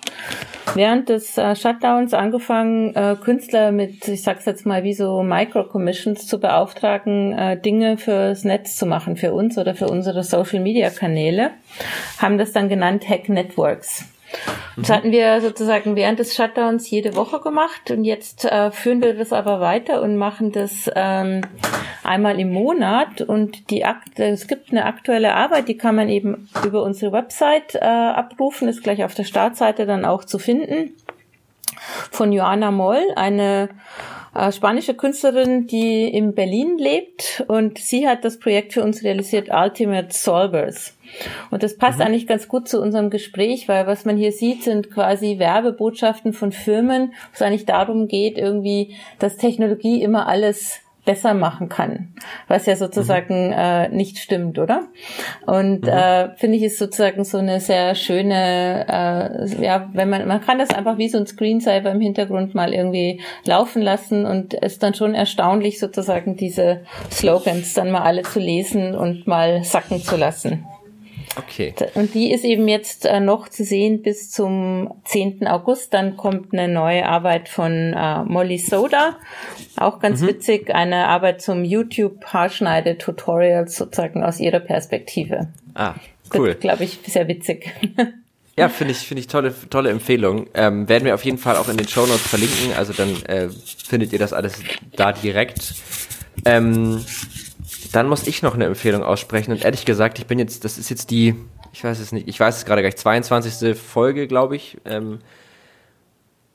während 0.74 1.10
des 1.10 1.38
äh, 1.38 1.54
Shutdowns 1.54 2.14
angefangen, 2.14 2.96
äh, 2.96 3.18
Künstler 3.22 3.74
mit, 3.74 4.08
ich 4.08 4.24
sag's 4.24 4.46
jetzt 4.46 4.66
mal, 4.66 4.86
wie 4.86 4.94
so 4.94 5.22
Micro-Commissions 5.22 6.26
zu 6.26 6.40
beauftragen, 6.40 7.38
äh, 7.38 7.60
Dinge 7.60 7.98
fürs 7.98 8.46
Netz 8.46 8.78
zu 8.78 8.86
machen, 8.86 9.18
für 9.18 9.34
uns 9.34 9.58
oder 9.58 9.76
für 9.76 9.90
unsere 9.90 10.24
Social-Media-Kanäle. 10.24 11.52
Haben 12.20 12.38
das 12.38 12.54
dann 12.54 12.70
genannt 12.70 13.04
Hack 13.10 13.28
Networks. 13.28 14.13
Das 14.76 14.90
hatten 14.90 15.12
wir 15.12 15.40
sozusagen 15.42 15.96
während 15.96 16.20
des 16.20 16.36
Shutdowns 16.36 16.90
jede 16.90 17.16
Woche 17.16 17.40
gemacht 17.40 17.92
und 17.92 18.04
jetzt 18.04 18.46
äh, 18.46 18.72
führen 18.72 19.02
wir 19.02 19.14
das 19.14 19.32
aber 19.32 19.60
weiter 19.60 20.02
und 20.02 20.18
machen 20.18 20.52
das 20.52 20.90
ähm, 20.96 21.42
einmal 22.04 22.40
im 22.40 22.52
Monat 22.52 23.22
und 23.22 23.70
die 23.70 23.86
es 24.18 24.48
gibt 24.48 24.72
eine 24.72 24.86
aktuelle 24.86 25.36
Arbeit, 25.36 25.68
die 25.68 25.78
kann 25.78 25.96
man 25.96 26.10
eben 26.10 26.50
über 26.66 26.84
unsere 26.84 27.12
Website 27.12 27.76
äh, 27.76 27.80
abrufen, 27.80 28.68
ist 28.68 28.84
gleich 28.84 29.04
auf 29.04 29.14
der 29.14 29.24
Startseite 29.24 29.86
dann 29.86 30.06
auch 30.06 30.24
zu 30.24 30.40
finden 30.40 30.96
von 32.12 32.32
Joanna 32.32 32.72
Moll, 32.72 33.02
eine 33.16 33.70
äh, 34.36 34.52
spanische 34.52 34.96
Künstlerin, 34.96 35.68
die 35.68 36.08
in 36.08 36.34
Berlin 36.34 36.78
lebt 36.78 37.44
und 37.48 37.78
sie 37.78 38.08
hat 38.08 38.26
das 38.26 38.40
Projekt 38.40 38.74
für 38.74 38.84
uns 38.84 39.04
realisiert, 39.04 39.50
Ultimate 39.52 40.08
Solvers. 40.12 40.98
Und 41.52 41.62
das 41.62 41.78
passt 41.78 42.00
mhm. 42.00 42.06
eigentlich 42.06 42.28
ganz 42.28 42.48
gut 42.48 42.68
zu 42.68 42.82
unserem 42.82 43.12
Gespräch, 43.12 43.68
weil 43.68 43.86
was 43.86 44.06
man 44.06 44.18
hier 44.18 44.32
sieht, 44.32 44.64
sind 44.64 44.90
quasi 44.90 45.38
Werbebotschaften 45.38 46.34
von 46.34 46.52
Firmen, 46.52 47.10
wo 47.10 47.34
es 47.34 47.42
eigentlich 47.42 47.66
darum 47.66 48.08
geht, 48.08 48.38
irgendwie, 48.40 48.96
dass 49.20 49.38
Technologie 49.38 50.02
immer 50.02 50.28
alles 50.28 50.80
besser 51.06 51.34
machen 51.34 51.70
kann, 51.70 52.14
was 52.48 52.66
ja 52.66 52.76
sozusagen 52.76 53.48
mhm. 53.48 53.54
äh, 53.54 53.90
nicht 53.90 54.20
stimmt, 54.20 54.58
oder? 54.58 54.88
Und 55.46 55.82
mhm. 55.82 55.90
äh, 55.90 56.36
finde 56.38 56.58
ich 56.58 56.64
ist 56.64 56.80
sozusagen 56.80 57.24
so 57.26 57.40
eine 57.40 57.60
sehr 57.60 57.96
schöne, 57.96 58.86
äh, 58.88 59.64
ja, 59.64 59.90
wenn 59.94 60.10
man 60.10 60.28
man 60.28 60.42
kann 60.42 60.60
das 60.60 60.70
einfach 60.70 60.98
wie 60.98 61.10
so 61.10 61.18
ein 61.18 61.28
Screensaver 61.28 61.92
im 61.92 62.00
Hintergrund 62.00 62.56
mal 62.56 62.74
irgendwie 62.74 63.22
laufen 63.46 63.82
lassen 63.82 64.26
und 64.26 64.62
es 64.62 64.80
dann 64.80 64.94
schon 64.94 65.14
erstaunlich 65.14 65.80
sozusagen 65.80 66.38
diese 66.38 66.82
Slogans 67.12 67.74
dann 67.74 67.92
mal 67.92 68.04
alle 68.04 68.22
zu 68.22 68.40
lesen 68.40 68.96
und 68.96 69.28
mal 69.28 69.64
sacken 69.64 70.02
zu 70.02 70.16
lassen. 70.16 70.66
Okay. 71.36 71.74
Und 71.96 72.14
die 72.14 72.32
ist 72.32 72.44
eben 72.44 72.68
jetzt 72.68 73.06
äh, 73.06 73.20
noch 73.20 73.50
zu 73.50 73.64
sehen 73.64 74.02
bis 74.02 74.30
zum 74.30 74.94
10. 75.06 75.48
August. 75.48 75.94
Dann 75.94 76.18
kommt 76.18 76.54
eine 76.54 76.72
neue 76.72 77.08
Arbeit 77.08 77.50
von 77.50 77.94
äh, 77.94 78.24
Molly 78.24 78.60
Soda. 78.60 79.18
Auch 79.78 80.00
ganz 80.00 80.22
mhm. 80.22 80.28
witzig. 80.28 80.74
Eine 80.74 81.08
Arbeit 81.08 81.42
zum 81.42 81.64
YouTube-Haarschneide-Tutorial 81.64 83.68
sozusagen 83.68 84.24
aus 84.24 84.40
ihrer 84.40 84.60
Perspektive. 84.60 85.48
Ah, 85.74 85.96
cool. 86.34 86.56
Glaube 86.56 86.84
ich, 86.84 87.00
sehr 87.06 87.28
witzig. 87.28 87.72
Ja, 88.56 88.70
finde 88.70 88.92
ich, 88.92 89.00
finde 89.00 89.22
ich 89.22 89.28
tolle, 89.28 89.52
tolle 89.72 89.90
Empfehlung. 89.90 90.46
Ähm, 90.54 90.88
werden 90.88 91.06
wir 91.06 91.16
auf 91.16 91.26
jeden 91.26 91.40
Fall 91.40 91.56
auch 91.56 91.70
in 91.70 91.78
den 91.78 91.88
Show 91.88 92.06
Notes 92.06 92.22
verlinken. 92.22 92.74
Also 92.78 92.94
dann 92.94 93.10
äh, 93.26 93.50
findet 93.50 94.14
ihr 94.14 94.20
das 94.20 94.32
alles 94.32 94.60
da 94.96 95.12
direkt. 95.12 95.74
Ähm, 96.46 97.04
dann 97.94 98.10
muss 98.10 98.28
ich 98.28 98.42
noch 98.42 98.56
eine 98.56 98.66
Empfehlung 98.66 99.04
aussprechen. 99.04 99.52
Und 99.52 99.64
ehrlich 99.64 99.86
gesagt, 99.86 100.18
ich 100.18 100.26
bin 100.26 100.40
jetzt, 100.40 100.66
das 100.66 100.78
ist 100.78 100.90
jetzt 100.90 101.12
die, 101.12 101.36
ich 101.72 101.84
weiß 101.84 102.00
es 102.00 102.12
nicht, 102.12 102.28
ich 102.28 102.40
weiß 102.40 102.58
es 102.58 102.66
gerade 102.66 102.82
gleich, 102.82 102.98
22. 102.98 103.78
Folge, 103.78 104.28
glaube 104.28 104.56
ich. 104.56 104.78
Ähm, 104.84 105.20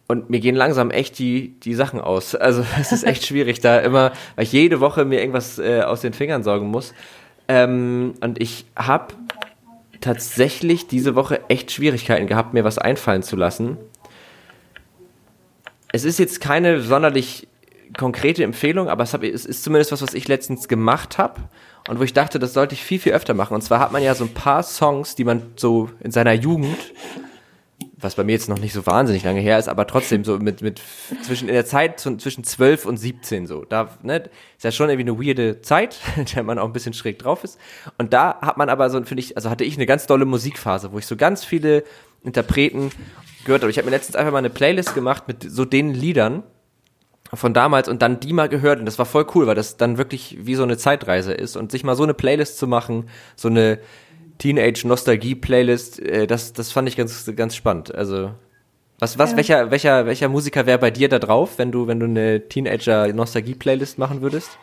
und 0.09 0.31
mir 0.31 0.41
gehen 0.41 0.57
langsam 0.57 0.91
echt 0.91 1.19
die, 1.19 1.59
die 1.61 1.75
Sachen 1.75 2.01
aus. 2.01 2.35
Also 2.41 2.65
es 2.81 2.93
ist 2.93 3.05
echt 3.05 3.25
schwierig, 3.25 3.61
da 3.61 3.79
immer, 3.79 4.13
weil 4.35 4.45
ich 4.45 4.53
jede 4.53 4.81
Woche 4.81 5.05
mir 5.05 5.21
irgendwas 5.21 5.59
äh, 5.59 5.83
aus 5.83 6.01
den 6.01 6.13
Fingern 6.13 6.43
saugen 6.43 6.69
muss. 6.69 6.93
Ähm, 7.47 8.15
und 8.21 8.41
ich 8.41 8.67
habe 8.75 9.15
tatsächlich 10.01 10.89
diese 10.89 11.15
Woche 11.15 11.41
echt 11.49 11.71
Schwierigkeiten 11.71 12.27
gehabt, 12.27 12.53
mir 12.53 12.65
was 12.65 12.79
einfallen 12.79 13.23
zu 13.23 13.37
lassen. 13.37 13.77
Es 15.93 16.05
ist 16.05 16.19
jetzt 16.19 16.41
keine 16.41 16.81
sonderlich 16.81 17.48
konkrete 17.97 18.45
Empfehlung, 18.45 18.89
aber 18.89 19.05
es, 19.05 19.15
hab, 19.15 19.23
es 19.23 19.47
ist 19.47 19.63
zumindest 19.63 19.93
was, 19.93 20.03
was 20.03 20.15
ich 20.15 20.29
letztens 20.29 20.69
gemacht 20.69 21.19
habe 21.19 21.41
und 21.89 21.99
wo 21.99 22.03
ich 22.03 22.13
dachte, 22.13 22.39
das 22.39 22.53
sollte 22.53 22.75
ich 22.75 22.83
viel, 22.83 22.99
viel 22.99 23.13
öfter 23.13 23.35
machen. 23.35 23.55
Und 23.55 23.63
zwar 23.63 23.81
hat 23.81 23.93
man 23.93 24.03
ja 24.03 24.15
so 24.15 24.25
ein 24.25 24.35
paar 24.35 24.63
Songs, 24.63 25.15
die 25.15 25.25
man 25.25 25.43
so 25.57 25.91
in 26.01 26.11
seiner 26.11 26.33
Jugend 26.33 26.79
was 28.01 28.15
bei 28.15 28.25
mir 28.25 28.33
jetzt 28.33 28.49
noch 28.49 28.59
nicht 28.59 28.73
so 28.73 28.87
wahnsinnig 28.87 29.25
lange 29.25 29.41
her 29.41 29.59
ist, 29.59 29.69
aber 29.69 29.87
trotzdem 29.87 30.25
so 30.25 30.39
mit, 30.39 30.63
mit 30.63 30.81
zwischen, 31.23 31.49
in 31.49 31.55
der 31.55 31.67
Zeit 31.67 31.99
zwischen 31.99 32.45
12 32.45 32.87
und 32.87 32.97
17 32.97 33.47
so. 33.47 33.65
Da, 33.65 33.91
ne, 34.03 34.31
ist 34.57 34.65
ja 34.65 34.71
schon 34.71 34.89
irgendwie 34.89 35.11
eine 35.11 35.21
weirde 35.21 35.61
Zeit, 35.63 35.99
in 36.17 36.27
der 36.27 36.43
man 36.43 36.59
auch 36.59 36.67
ein 36.67 36.73
bisschen 36.73 36.93
schräg 36.93 37.19
drauf 37.19 37.45
ist. 37.45 37.59
Und 37.99 38.13
da 38.13 38.39
hat 38.41 38.57
man 38.57 38.69
aber 38.69 38.89
so, 38.91 39.03
finde 39.03 39.21
ich, 39.21 39.37
also 39.37 39.51
hatte 39.51 39.65
ich 39.65 39.77
eine 39.77 39.87
ganz 39.87 40.07
dolle 40.07 40.25
Musikphase, 40.25 40.93
wo 40.93 40.99
ich 40.99 41.07
so 41.07 41.17
ganz 41.17 41.45
viele 41.45 41.85
Interpreten 42.23 42.91
gehört 43.45 43.63
habe. 43.63 43.71
Ich 43.71 43.79
habe 43.79 43.87
mir 43.87 43.97
letztens 43.97 44.17
einfach 44.17 44.33
mal 44.33 44.39
eine 44.39 44.51
Playlist 44.51 44.95
gemacht 44.95 45.25
mit 45.27 45.45
so 45.49 45.65
den 45.65 45.93
Liedern 45.93 46.45
von 47.35 47.55
damals 47.55 47.89
und 47.89 48.03
dann 48.03 48.21
die 48.21 48.33
mal 48.33 48.49
gehört 48.49 48.79
und 48.79 48.87
das 48.87 48.99
war 48.99 49.07
voll 49.07 49.27
cool, 49.35 49.47
weil 49.47 49.55
das 49.55 49.77
dann 49.77 49.99
wirklich 49.99 50.39
wie 50.41 50.55
so 50.55 50.63
eine 50.63 50.77
Zeitreise 50.77 51.33
ist 51.33 51.57
und 51.57 51.71
sich 51.71 51.85
mal 51.85 51.97
so 51.97 52.03
eine 52.03 52.15
Playlist 52.15 52.59
zu 52.59 52.67
machen, 52.67 53.09
so 53.37 53.49
eine 53.49 53.79
Teenage-Nostalgie-Playlist, 54.39 56.01
äh, 56.01 56.27
das, 56.27 56.53
das 56.53 56.73
fand 56.73 56.89
ich 56.89 56.97
ganz, 56.97 57.31
ganz 57.37 57.55
spannend. 57.55 57.95
Also, 57.95 58.31
was, 58.99 59.19
was, 59.19 59.33
ja. 59.33 59.37
welcher, 59.37 59.71
welcher, 59.71 60.07
welcher 60.07 60.29
Musiker 60.29 60.67
wäre 60.67 60.79
bei 60.79 60.91
dir 60.91 61.09
da 61.09 61.19
drauf, 61.19 61.59
wenn 61.59 61.71
du, 61.71 61.87
wenn 61.87 62.01
du 62.01 62.07
eine 62.07 62.49
Teenager-Nostalgie-Playlist 62.49 63.99
machen 63.99 64.23
würdest? 64.23 64.59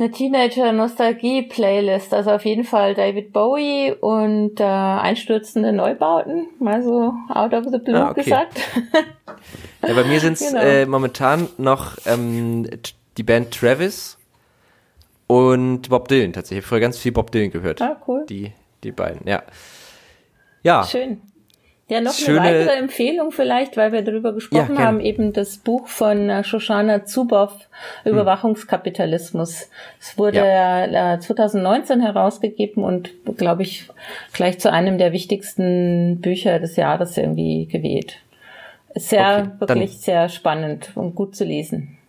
Eine 0.00 0.10
Teenager-Nostalgie-Playlist, 0.12 2.14
also 2.14 2.30
auf 2.30 2.46
jeden 2.46 2.64
Fall 2.64 2.94
David 2.94 3.34
Bowie 3.34 3.94
und 4.00 4.58
äh, 4.58 4.64
einstürzende 4.64 5.74
Neubauten, 5.74 6.48
mal 6.58 6.82
so 6.82 7.12
out 7.28 7.52
of 7.52 7.66
the 7.70 7.76
blue 7.76 7.98
ah, 7.98 8.12
okay. 8.12 8.22
gesagt. 8.22 8.58
ja, 9.86 9.92
bei 9.92 10.04
mir 10.04 10.18
sind 10.20 10.40
es 10.40 10.48
genau. 10.48 10.62
äh, 10.62 10.86
momentan 10.86 11.50
noch 11.58 11.98
ähm, 12.06 12.66
die 13.18 13.22
Band 13.22 13.50
Travis 13.50 14.16
und 15.26 15.90
Bob 15.90 16.08
Dylan 16.08 16.32
tatsächlich. 16.32 16.60
Ich 16.60 16.64
habe 16.64 16.68
früher 16.70 16.80
ganz 16.80 16.96
viel 16.96 17.12
Bob 17.12 17.30
Dylan 17.30 17.50
gehört. 17.50 17.82
Ah, 17.82 18.00
cool. 18.08 18.24
Die, 18.26 18.52
die 18.82 18.92
beiden, 18.92 19.28
ja. 19.28 19.42
Ja. 20.62 20.84
Schön. 20.84 21.20
Ja, 21.90 22.00
noch 22.00 22.12
Schöne, 22.12 22.40
eine 22.40 22.60
weitere 22.60 22.78
Empfehlung 22.78 23.32
vielleicht, 23.32 23.76
weil 23.76 23.90
wir 23.90 24.02
darüber 24.02 24.32
gesprochen 24.32 24.76
ja, 24.76 24.82
haben, 24.82 25.00
eben 25.00 25.32
das 25.32 25.56
Buch 25.58 25.88
von 25.88 26.30
äh, 26.30 26.44
Shoshana 26.44 27.04
Zuboff, 27.04 27.68
Überwachungskapitalismus. 28.04 29.68
Es 29.98 30.16
wurde 30.16 30.38
ja. 30.38 31.18
2019 31.18 32.00
herausgegeben 32.00 32.84
und, 32.84 33.10
glaube 33.36 33.62
ich, 33.62 33.88
gleich 34.32 34.60
zu 34.60 34.72
einem 34.72 34.98
der 34.98 35.12
wichtigsten 35.12 36.20
Bücher 36.20 36.60
des 36.60 36.76
Jahres 36.76 37.16
irgendwie 37.16 37.66
gewählt. 37.66 38.18
Sehr, 38.94 39.50
okay, 39.56 39.68
wirklich 39.68 39.98
sehr 39.98 40.28
spannend 40.28 40.92
und 40.94 41.16
gut 41.16 41.34
zu 41.34 41.44
lesen 41.44 41.99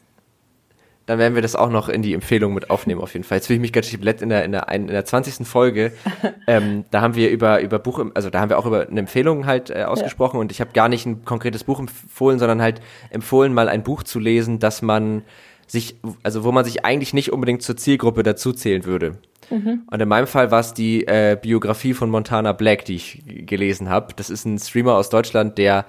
dann 1.12 1.20
werden 1.20 1.36
wir 1.36 1.42
das 1.42 1.58
auch 1.58 1.70
noch 1.70 1.90
in 1.90 2.02
die 2.02 2.14
Empfehlung 2.14 2.54
mit 2.54 2.70
aufnehmen 2.70 3.02
auf 3.02 3.12
jeden 3.14 3.26
Fall. 3.26 3.40
Jetzt 3.40 3.48
fühle 3.48 3.58
ich 3.58 3.62
mich 3.62 3.74
ganz 3.74 3.88
schön 3.88 4.02
in 4.02 4.30
der, 4.30 4.46
in 4.46 4.54
der, 4.54 4.70
in 4.70 4.88
der 4.88 5.04
20. 5.04 5.46
Folge, 5.46 5.92
ähm, 6.48 6.86
da 6.90 7.02
haben 7.02 7.16
wir 7.16 7.30
über, 7.32 7.60
über 7.60 7.80
Buch, 7.80 8.02
also 8.14 8.30
da 8.30 8.40
haben 8.40 8.48
wir 8.48 8.58
auch 8.58 8.66
über 8.66 8.88
eine 8.88 9.02
Empfehlung 9.02 9.46
halt 9.46 9.72
äh, 9.72 9.84
ausgesprochen 9.84 10.38
ja. 10.38 10.40
und 10.40 10.54
ich 10.54 10.62
habe 10.62 10.72
gar 10.72 10.88
nicht 10.88 11.06
ein 11.06 11.26
konkretes 11.26 11.66
Buch 11.66 11.80
empfohlen, 11.80 12.40
sondern 12.40 12.62
halt 12.62 12.80
empfohlen, 13.10 13.54
mal 13.54 13.68
ein 13.68 13.84
Buch 13.84 14.04
zu 14.04 14.20
lesen, 14.20 14.60
dass 14.60 14.82
man 14.82 15.24
sich, 15.68 15.98
also 16.24 16.46
wo 16.46 16.54
man 16.54 16.64
sich 16.64 16.86
eigentlich 16.86 17.14
nicht 17.14 17.34
unbedingt 17.34 17.62
zur 17.62 17.76
Zielgruppe 17.76 18.24
dazuzählen 18.24 18.86
würde. 18.86 19.18
Mhm. 19.50 19.82
Und 19.92 20.02
in 20.02 20.08
meinem 20.08 20.28
Fall 20.28 20.50
war 20.50 20.62
es 20.62 20.74
die 20.74 21.06
äh, 21.08 21.38
Biografie 21.42 21.94
von 21.94 22.10
Montana 22.10 22.54
Black, 22.54 22.86
die 22.86 22.96
ich 22.96 23.22
gelesen 23.26 23.90
habe. 23.90 24.14
Das 24.16 24.30
ist 24.30 24.46
ein 24.46 24.58
Streamer 24.60 24.96
aus 24.96 25.10
Deutschland, 25.10 25.58
der 25.58 25.86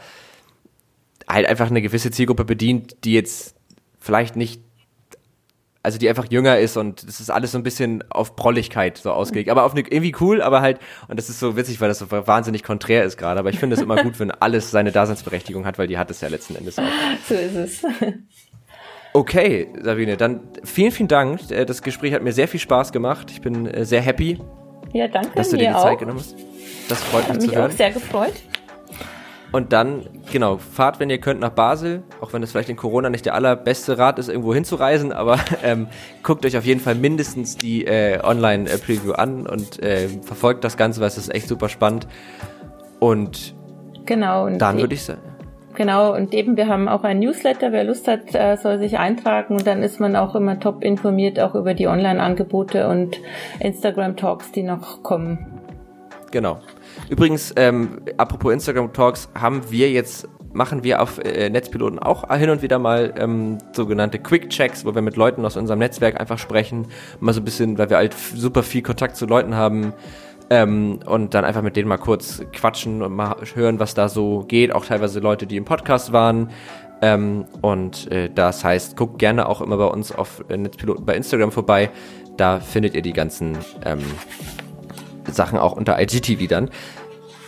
halt 1.29 1.47
einfach 1.47 1.71
eine 1.71 1.81
gewisse 1.81 2.11
Zielgruppe 2.11 2.45
bedient, 2.45 2.97
die 3.05 3.13
jetzt 3.13 3.55
vielleicht 4.01 4.35
nicht 4.35 4.63
also 5.83 5.99
die 5.99 6.09
einfach 6.09 6.27
jünger 6.31 6.59
ist 6.59 6.77
und 6.77 7.07
das 7.07 7.21
ist 7.21 7.31
alles 7.31 7.53
so 7.53 7.59
ein 7.59 7.65
bisschen 7.65 8.05
auf 8.11 8.37
Prolligkeit 8.37 8.99
so 8.99 9.11
ausgelegt. 9.11 9.51
Aber 9.51 9.65
auf 9.65 9.73
eine, 9.73 9.81
irgendwie 9.81 10.15
cool, 10.21 10.41
aber 10.41 10.61
halt, 10.61 10.79
und 11.09 11.19
das 11.19 11.29
ist 11.29 11.41
so 11.41 11.57
witzig, 11.57 11.81
weil 11.81 11.89
das 11.89 11.99
so 11.99 12.11
wahnsinnig 12.11 12.63
konträr 12.63 13.05
ist 13.05 13.17
gerade, 13.17 13.41
aber 13.41 13.51
ich 13.51 13.59
finde 13.59 13.77
es 13.77 13.83
immer 13.83 14.03
gut, 14.03 14.21
wenn 14.21 14.31
alles 14.31 14.71
seine 14.71 14.93
Daseinsberechtigung 14.93 15.67
hat, 15.67 15.79
weil 15.79 15.89
die 15.89 15.99
hat 15.99 16.11
es 16.11 16.21
ja 16.21 16.29
letzten 16.29 16.57
Endes 16.57 16.79
auch. 16.79 16.85
So 17.29 17.35
ist 17.35 17.55
es. 17.55 17.83
Okay, 19.13 19.69
Sabine, 19.83 20.17
dann 20.17 20.41
vielen, 20.65 20.91
vielen 20.91 21.09
Dank. 21.09 21.51
Äh, 21.51 21.67
das 21.67 21.83
Gespräch 21.83 22.15
hat 22.15 22.23
mir 22.23 22.33
sehr 22.33 22.49
viel 22.49 22.61
Spaß 22.61 22.93
gemacht. 22.93 23.31
Ich 23.31 23.43
bin 23.43 23.67
äh, 23.67 23.85
sehr 23.85 24.01
happy. 24.01 24.39
Ja, 24.93 25.09
danke. 25.09 25.31
Dass 25.35 25.51
du 25.51 25.57
dir 25.57 25.69
die 25.69 25.75
auch. 25.75 25.83
Zeit 25.83 25.99
genommen 25.99 26.19
hast. 26.19 26.35
Das 26.89 27.03
freut 27.03 27.29
mich, 27.29 27.39
mich 27.39 27.51
zu 27.51 27.55
hören. 27.55 27.71
Ich 27.71 27.75
auch 27.75 27.77
sehr 27.77 27.91
gefreut. 27.91 28.35
Und 29.53 29.75
dann, 29.75 30.07
genau, 30.33 30.57
fahrt, 30.57 30.99
wenn 30.99 31.11
ihr 31.11 31.19
könnt, 31.19 31.41
nach 31.41 31.51
Basel, 31.51 32.03
auch 32.23 32.33
wenn 32.33 32.43
es 32.43 32.51
vielleicht 32.51 32.71
in 32.71 32.77
Corona 32.77 33.11
nicht 33.11 33.27
der 33.27 33.35
allerbeste 33.35 33.99
Rat 33.99 34.19
ist, 34.19 34.29
irgendwo 34.29 34.55
hinzureisen, 34.55 35.13
aber 35.13 35.39
ähm, 35.63 35.89
guckt 36.23 36.47
euch 36.47 36.57
auf 36.57 36.65
jeden 36.65 36.81
Fall 36.81 36.95
mindestens 36.95 37.59
die 37.59 37.87
äh, 37.87 38.19
Online-Preview 38.23 39.13
an 39.13 39.47
und 39.47 39.83
äh, 39.83 40.09
verfolgt 40.23 40.65
das 40.65 40.79
Ganze, 40.79 41.01
weil 41.01 41.09
es 41.09 41.19
ist 41.19 41.35
echt 41.35 41.49
super 41.49 41.69
spannend. 41.69 42.09
Und 42.99 43.55
genau, 44.07 44.47
und 44.47 44.59
dann 44.59 44.79
würde 44.79 44.95
ich 44.95 45.03
sagen. 45.03 45.21
Genau, 45.75 46.15
und 46.15 46.35
eben, 46.35 46.57
wir 46.57 46.69
haben 46.69 46.89
auch 46.89 47.03
ein 47.03 47.19
Newsletter. 47.19 47.73
Wer 47.73 47.85
Lust 47.85 48.07
hat, 48.07 48.35
äh, 48.35 48.57
soll 48.57 48.79
sich 48.79 48.99
eintragen 48.99 49.57
und 49.57 49.67
dann 49.67 49.83
ist 49.83 50.01
man 50.01 50.17
auch 50.17 50.35
immer 50.35 50.61
top 50.61 50.85
informiert, 50.85 51.41
auch 51.41 51.55
über 51.55 51.75
die 51.75 51.87
Online-Angebote 51.87 52.89
und 52.89 53.19
Instagram-Talks, 53.61 54.53
die 54.53 54.63
noch 54.63 55.03
kommen. 55.03 55.61
Genau. 56.31 56.61
Übrigens, 57.09 57.53
ähm, 57.57 58.01
apropos 58.17 58.53
Instagram 58.53 58.93
Talks, 58.93 59.29
haben 59.35 59.63
wir 59.71 59.91
jetzt 59.91 60.29
machen 60.55 60.85
wir 60.85 61.01
auf 61.01 61.19
äh, 61.19 61.49
Netzpiloten 61.49 61.99
auch 61.99 62.29
hin 62.37 62.51
und 62.51 62.61
wieder 62.61 62.79
mal 62.79 63.15
ähm, 63.17 63.57
sogenannte 63.73 64.19
Quick 64.19 64.51
Checks, 64.51 64.85
wo 64.85 64.95
wir 64.95 65.01
mit 65.01 65.17
Leuten 65.17 65.45
aus 65.47 65.57
unserem 65.57 65.79
Netzwerk 65.79 66.21
einfach 66.21 66.39
sprechen, 66.39 66.89
mal 67.21 67.33
so 67.33 67.41
ein 67.41 67.45
bisschen, 67.45 67.79
weil 67.79 67.89
wir 67.91 67.97
halt 67.97 68.15
super 68.15 68.63
viel 68.63 68.83
Kontakt 68.83 69.17
zu 69.17 69.25
Leuten 69.25 69.55
haben 69.55 69.95
ähm, 70.51 71.01
und 71.07 71.35
dann 71.35 71.45
einfach 71.45 71.63
mit 71.63 71.77
denen 71.77 71.89
mal 71.89 71.97
kurz 71.97 72.43
quatschen 72.53 73.03
und 73.03 73.15
mal 73.15 73.37
hören, 73.55 73.81
was 73.81 73.95
da 73.95 74.09
so 74.09 74.45
geht. 74.47 74.75
Auch 74.75 74.85
teilweise 74.85 75.21
Leute, 75.21 75.47
die 75.47 75.57
im 75.57 75.65
Podcast 75.65 76.13
waren. 76.13 76.51
Ähm, 77.01 77.47
und 77.63 78.11
äh, 78.13 78.31
das 78.33 78.63
heißt, 78.63 78.97
guckt 78.97 79.19
gerne 79.19 79.49
auch 79.49 79.61
immer 79.61 79.77
bei 79.77 79.87
uns 79.87 80.13
auf 80.13 80.45
äh, 80.49 80.57
Netzpiloten 80.57 81.05
bei 81.05 81.17
Instagram 81.17 81.53
vorbei. 81.53 81.91
Da 82.37 82.61
findet 82.61 82.95
ihr 82.95 83.03
die 83.03 83.13
ganzen 83.13 83.59
ähm, 83.85 84.01
Sachen 85.31 85.59
auch 85.59 85.73
unter 85.73 86.01
IGTV 86.01 86.49
dann. 86.49 86.71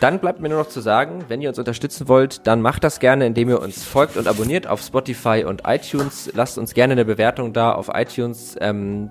Dann 0.01 0.19
bleibt 0.19 0.41
mir 0.41 0.49
nur 0.49 0.59
noch 0.59 0.69
zu 0.69 0.81
sagen, 0.81 1.25
wenn 1.29 1.41
ihr 1.41 1.49
uns 1.49 1.59
unterstützen 1.59 2.09
wollt, 2.09 2.47
dann 2.47 2.61
macht 2.61 2.85
das 2.85 3.01
gerne, 3.01 3.27
indem 3.27 3.49
ihr 3.49 3.63
uns 3.63 3.85
folgt 3.85 4.17
und 4.17 4.29
abonniert 4.29 4.67
auf 4.67 4.83
Spotify 4.83 5.45
und 5.47 5.63
iTunes. 5.67 6.31
Lasst 6.35 6.59
uns 6.59 6.75
gerne 6.75 6.93
eine 6.93 7.05
Bewertung 7.05 7.53
da 7.53 7.73
auf 7.73 7.91
iTunes. 7.95 8.57
Ähm, 8.61 9.11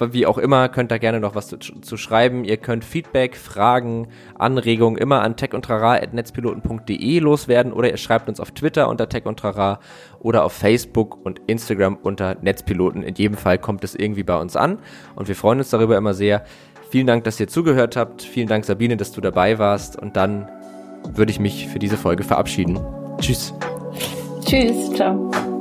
wie 0.00 0.26
auch 0.26 0.38
immer, 0.38 0.68
könnt 0.68 0.90
da 0.90 0.98
gerne 0.98 1.20
noch 1.20 1.34
was 1.34 1.48
zu, 1.48 1.56
zu, 1.58 1.96
schreiben. 1.96 2.44
Ihr 2.44 2.56
könnt 2.56 2.84
Feedback, 2.84 3.36
Fragen, 3.36 4.08
Anregungen 4.38 4.96
immer 4.98 5.22
an 5.22 5.36
techundtrara.netzpiloten.de 5.36 7.18
loswerden 7.18 7.72
oder 7.72 7.90
ihr 7.90 7.96
schreibt 7.96 8.28
uns 8.28 8.40
auf 8.40 8.52
Twitter 8.52 8.88
unter 8.88 9.08
techundtrara 9.08 9.80
oder 10.20 10.44
auf 10.44 10.52
Facebook 10.52 11.24
und 11.24 11.40
Instagram 11.46 11.96
unter 11.96 12.36
Netzpiloten. 12.40 13.02
In 13.02 13.14
jedem 13.14 13.36
Fall 13.36 13.58
kommt 13.58 13.84
es 13.84 13.94
irgendwie 13.94 14.22
bei 14.22 14.38
uns 14.38 14.56
an 14.56 14.78
und 15.16 15.28
wir 15.28 15.36
freuen 15.36 15.58
uns 15.58 15.70
darüber 15.70 15.96
immer 15.96 16.14
sehr. 16.14 16.44
Vielen 16.90 17.06
Dank, 17.06 17.24
dass 17.24 17.38
ihr 17.38 17.48
zugehört 17.48 17.96
habt. 17.96 18.22
Vielen 18.22 18.48
Dank, 18.48 18.64
Sabine, 18.64 18.96
dass 18.96 19.12
du 19.12 19.20
dabei 19.20 19.58
warst. 19.58 19.98
Und 19.98 20.16
dann 20.16 20.48
würde 21.14 21.30
ich 21.30 21.38
mich 21.38 21.68
für 21.68 21.78
diese 21.78 21.96
Folge 21.96 22.24
verabschieden. 22.24 22.78
Tschüss. 23.20 23.52
Tschüss. 24.44 24.92
Ciao. 24.94 25.57